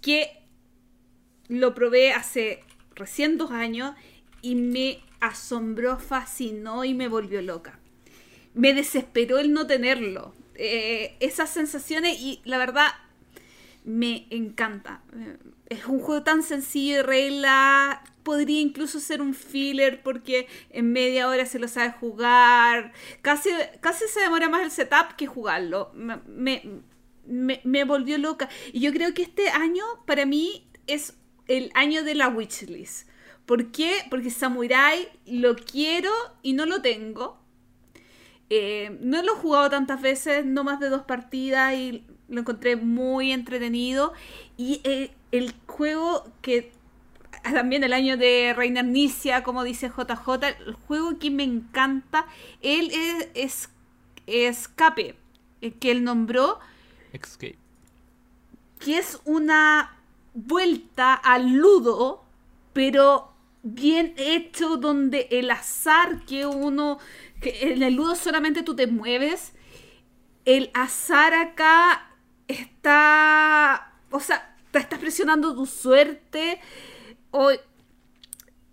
[0.00, 0.30] que
[1.48, 2.62] lo probé hace
[2.94, 3.94] recién dos años
[4.50, 7.78] y me asombró, fascinó y me volvió loca.
[8.54, 10.34] Me desesperó el no tenerlo.
[10.54, 12.88] Eh, esas sensaciones y la verdad
[13.84, 15.02] me encanta.
[15.14, 15.36] Eh,
[15.68, 18.02] Es un juego tan sencillo de regla.
[18.22, 22.92] Podría incluso ser un filler porque en media hora se lo sabe jugar.
[23.22, 23.50] Casi,
[23.80, 25.90] casi se demora más el setup que jugarlo.
[25.94, 26.20] Me,
[27.26, 28.48] me, me- volvió loca.
[28.72, 31.14] Y yo creo que este año para mí es
[31.48, 33.08] el año de la wishlist.
[33.46, 34.04] ¿Por qué?
[34.10, 36.10] Porque Samurai lo quiero
[36.42, 37.38] y no lo tengo.
[38.50, 42.76] Eh, no lo he jugado tantas veces, no más de dos partidas y lo encontré
[42.76, 44.12] muy entretenido.
[44.56, 46.72] Y eh, el juego que
[47.42, 52.26] también el año de Reina Nicia, como dice JJ, el juego que me encanta,
[52.62, 53.70] él es, es
[54.26, 55.16] Escape,
[55.60, 56.58] eh, que él nombró,
[57.12, 57.56] Escape.
[58.80, 59.96] que es una
[60.34, 62.24] vuelta al ludo,
[62.72, 63.32] pero
[63.74, 66.98] bien hecho, donde el azar que uno,
[67.40, 69.52] que en el ludo solamente tú te mueves,
[70.44, 72.10] el azar acá
[72.46, 76.60] está, o sea, te estás presionando tu suerte,
[77.32, 77.50] o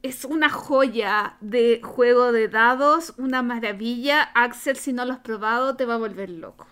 [0.04, 4.22] es una joya de juego de dados, una maravilla.
[4.22, 6.68] Axel, si no lo has probado, te va a volver loco.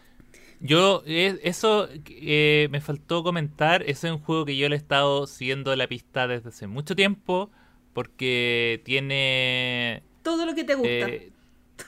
[0.59, 3.83] Yo, eh, eso eh, me faltó comentar.
[3.83, 7.49] Es un juego que yo le he estado siguiendo la pista desde hace mucho tiempo.
[7.93, 10.89] Porque tiene Todo lo que te gusta.
[10.89, 11.31] eh,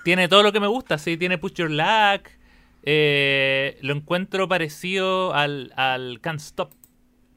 [0.03, 2.27] tiene todo lo que me gusta, sí, tiene Push Your Luck.
[2.85, 6.73] eh, lo encuentro parecido al, al Can't Stop.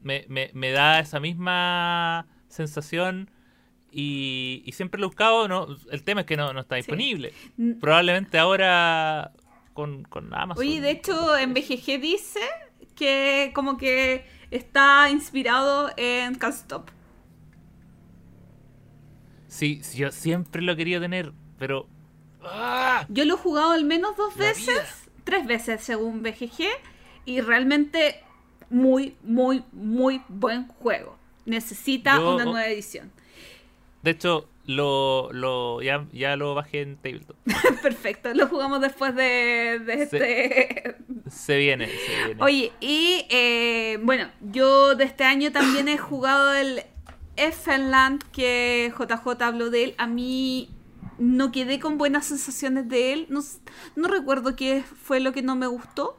[0.03, 3.29] Me, me- me da esa misma sensación
[3.91, 5.47] y, y siempre lo he buscado.
[5.47, 7.33] No, el tema es que no, no está disponible.
[7.79, 9.31] Probablemente ahora
[9.73, 10.65] con, con Amazon.
[10.65, 12.41] Oye, de hecho, en BGG dice
[12.95, 16.89] que como que está inspirado en Can't Stop.
[19.47, 21.87] Sí, yo siempre lo quería tener, pero...
[22.43, 23.05] ¡Ah!
[23.09, 24.85] Yo lo he jugado al menos dos La veces, vida.
[25.23, 26.65] tres veces según BGG,
[27.25, 28.21] y realmente
[28.69, 31.17] muy, muy, muy buen juego.
[31.45, 33.11] Necesita Yo- una nueva edición.
[34.03, 37.35] De hecho, lo, lo, ya, ya lo bajé en Tabletop.
[37.81, 40.17] Perfecto, lo jugamos después de, de Sí.
[40.17, 40.95] este...
[41.29, 42.41] Se viene, se viene.
[42.41, 46.83] Oye, y eh, bueno, yo de este año también he jugado el
[47.37, 49.95] Effenland, que JJ habló de él.
[49.97, 50.69] A mí
[51.17, 53.27] no quedé con buenas sensaciones de él.
[53.29, 56.17] No, recuerdo qué fue lo que no me gustó.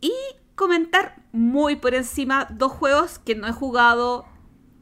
[0.00, 0.12] Y
[0.54, 4.26] comentar muy por encima dos juegos que no he jugado,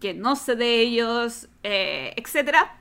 [0.01, 2.79] que no sé de ellos, eh, etcétera.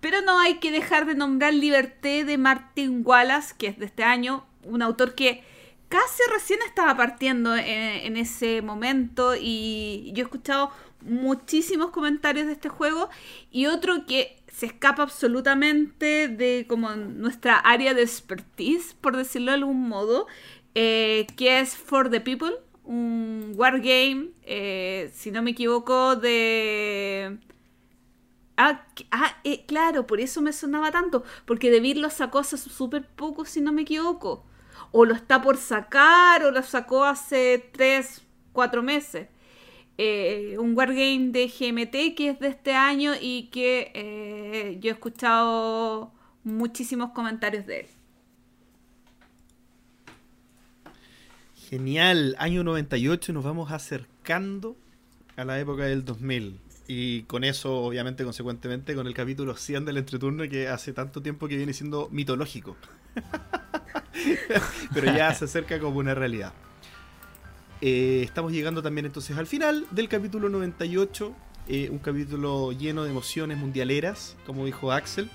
[0.00, 4.02] Pero no hay que dejar de nombrar Liberté de Martin Wallace, que es de este
[4.02, 5.44] año, un autor que
[5.88, 10.72] casi recién estaba partiendo en, en ese momento y yo he escuchado
[11.04, 13.08] muchísimos comentarios de este juego
[13.50, 19.58] y otro que se escapa absolutamente de como nuestra área de expertise, por decirlo de
[19.58, 20.26] algún modo,
[20.74, 22.52] eh, que es For the People,
[22.84, 27.38] un wargame, eh, si no me equivoco, de...
[28.56, 33.06] Ah, ah, eh, claro, por eso me sonaba tanto, porque David lo sacó hace súper
[33.08, 34.44] poco, si no me equivoco.
[34.90, 38.22] O lo está por sacar, o lo sacó hace 3,
[38.52, 39.28] 4 meses.
[39.98, 44.92] Eh, un wargame de GMT que es de este año y que eh, yo he
[44.92, 46.12] escuchado
[46.44, 47.86] muchísimos comentarios de él.
[51.68, 54.76] Genial, año 98 nos vamos acercando
[55.36, 56.58] a la época del 2000.
[56.88, 61.48] Y con eso, obviamente, consecuentemente, con el capítulo 100 del entreturno que hace tanto tiempo
[61.48, 62.76] que viene siendo mitológico.
[64.92, 66.52] Pero ya se acerca como una realidad.
[67.84, 71.34] Eh, estamos llegando también entonces al final del capítulo 98.
[71.68, 75.28] eh, un capítulo lleno de emociones mundialeras, como dijo Axel.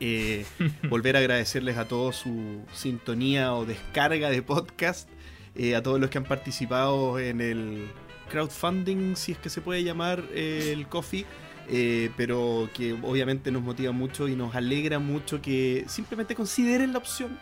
[0.00, 0.46] Eh,
[0.88, 5.08] volver a agradecerles a todos su sintonía o descarga de podcast,
[5.56, 7.88] eh, a todos los que han participado en el
[8.30, 11.26] crowdfunding, si es que se puede llamar el coffee,
[11.70, 16.98] eh, pero que obviamente nos motiva mucho y nos alegra mucho que simplemente consideren la
[16.98, 17.38] opción.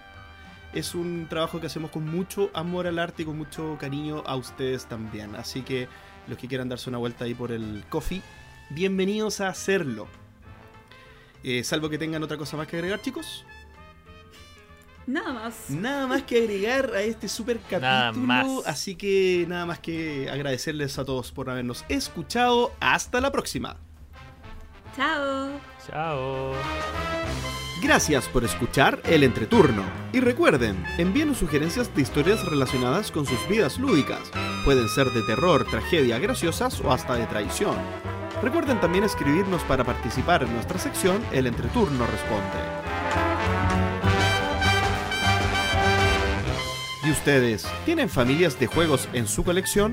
[0.72, 4.36] Es un trabajo que hacemos con mucho amor al arte y con mucho cariño a
[4.36, 5.34] ustedes también.
[5.36, 5.88] Así que
[6.28, 8.20] los que quieran darse una vuelta ahí por el coffee,
[8.70, 10.06] bienvenidos a hacerlo.
[11.42, 13.44] Eh, salvo que tengan otra cosa más que agregar, chicos.
[15.06, 15.70] Nada más.
[15.70, 18.26] Nada más que agregar a este super Nada capítulo.
[18.26, 18.66] más.
[18.66, 22.72] Así que nada más que agradecerles a todos por habernos escuchado.
[22.80, 23.76] Hasta la próxima.
[24.96, 25.50] Chao.
[25.86, 27.15] Chao.
[27.82, 29.82] Gracias por escuchar el entreturno.
[30.12, 34.30] Y recuerden, envíenos sugerencias de historias relacionadas con sus vidas lúdicas.
[34.64, 37.76] Pueden ser de terror, tragedia, graciosas o hasta de traición.
[38.42, 42.76] Recuerden también escribirnos para participar en nuestra sección El entreturno responde.
[47.04, 49.92] ¿Y ustedes tienen familias de juegos en su colección?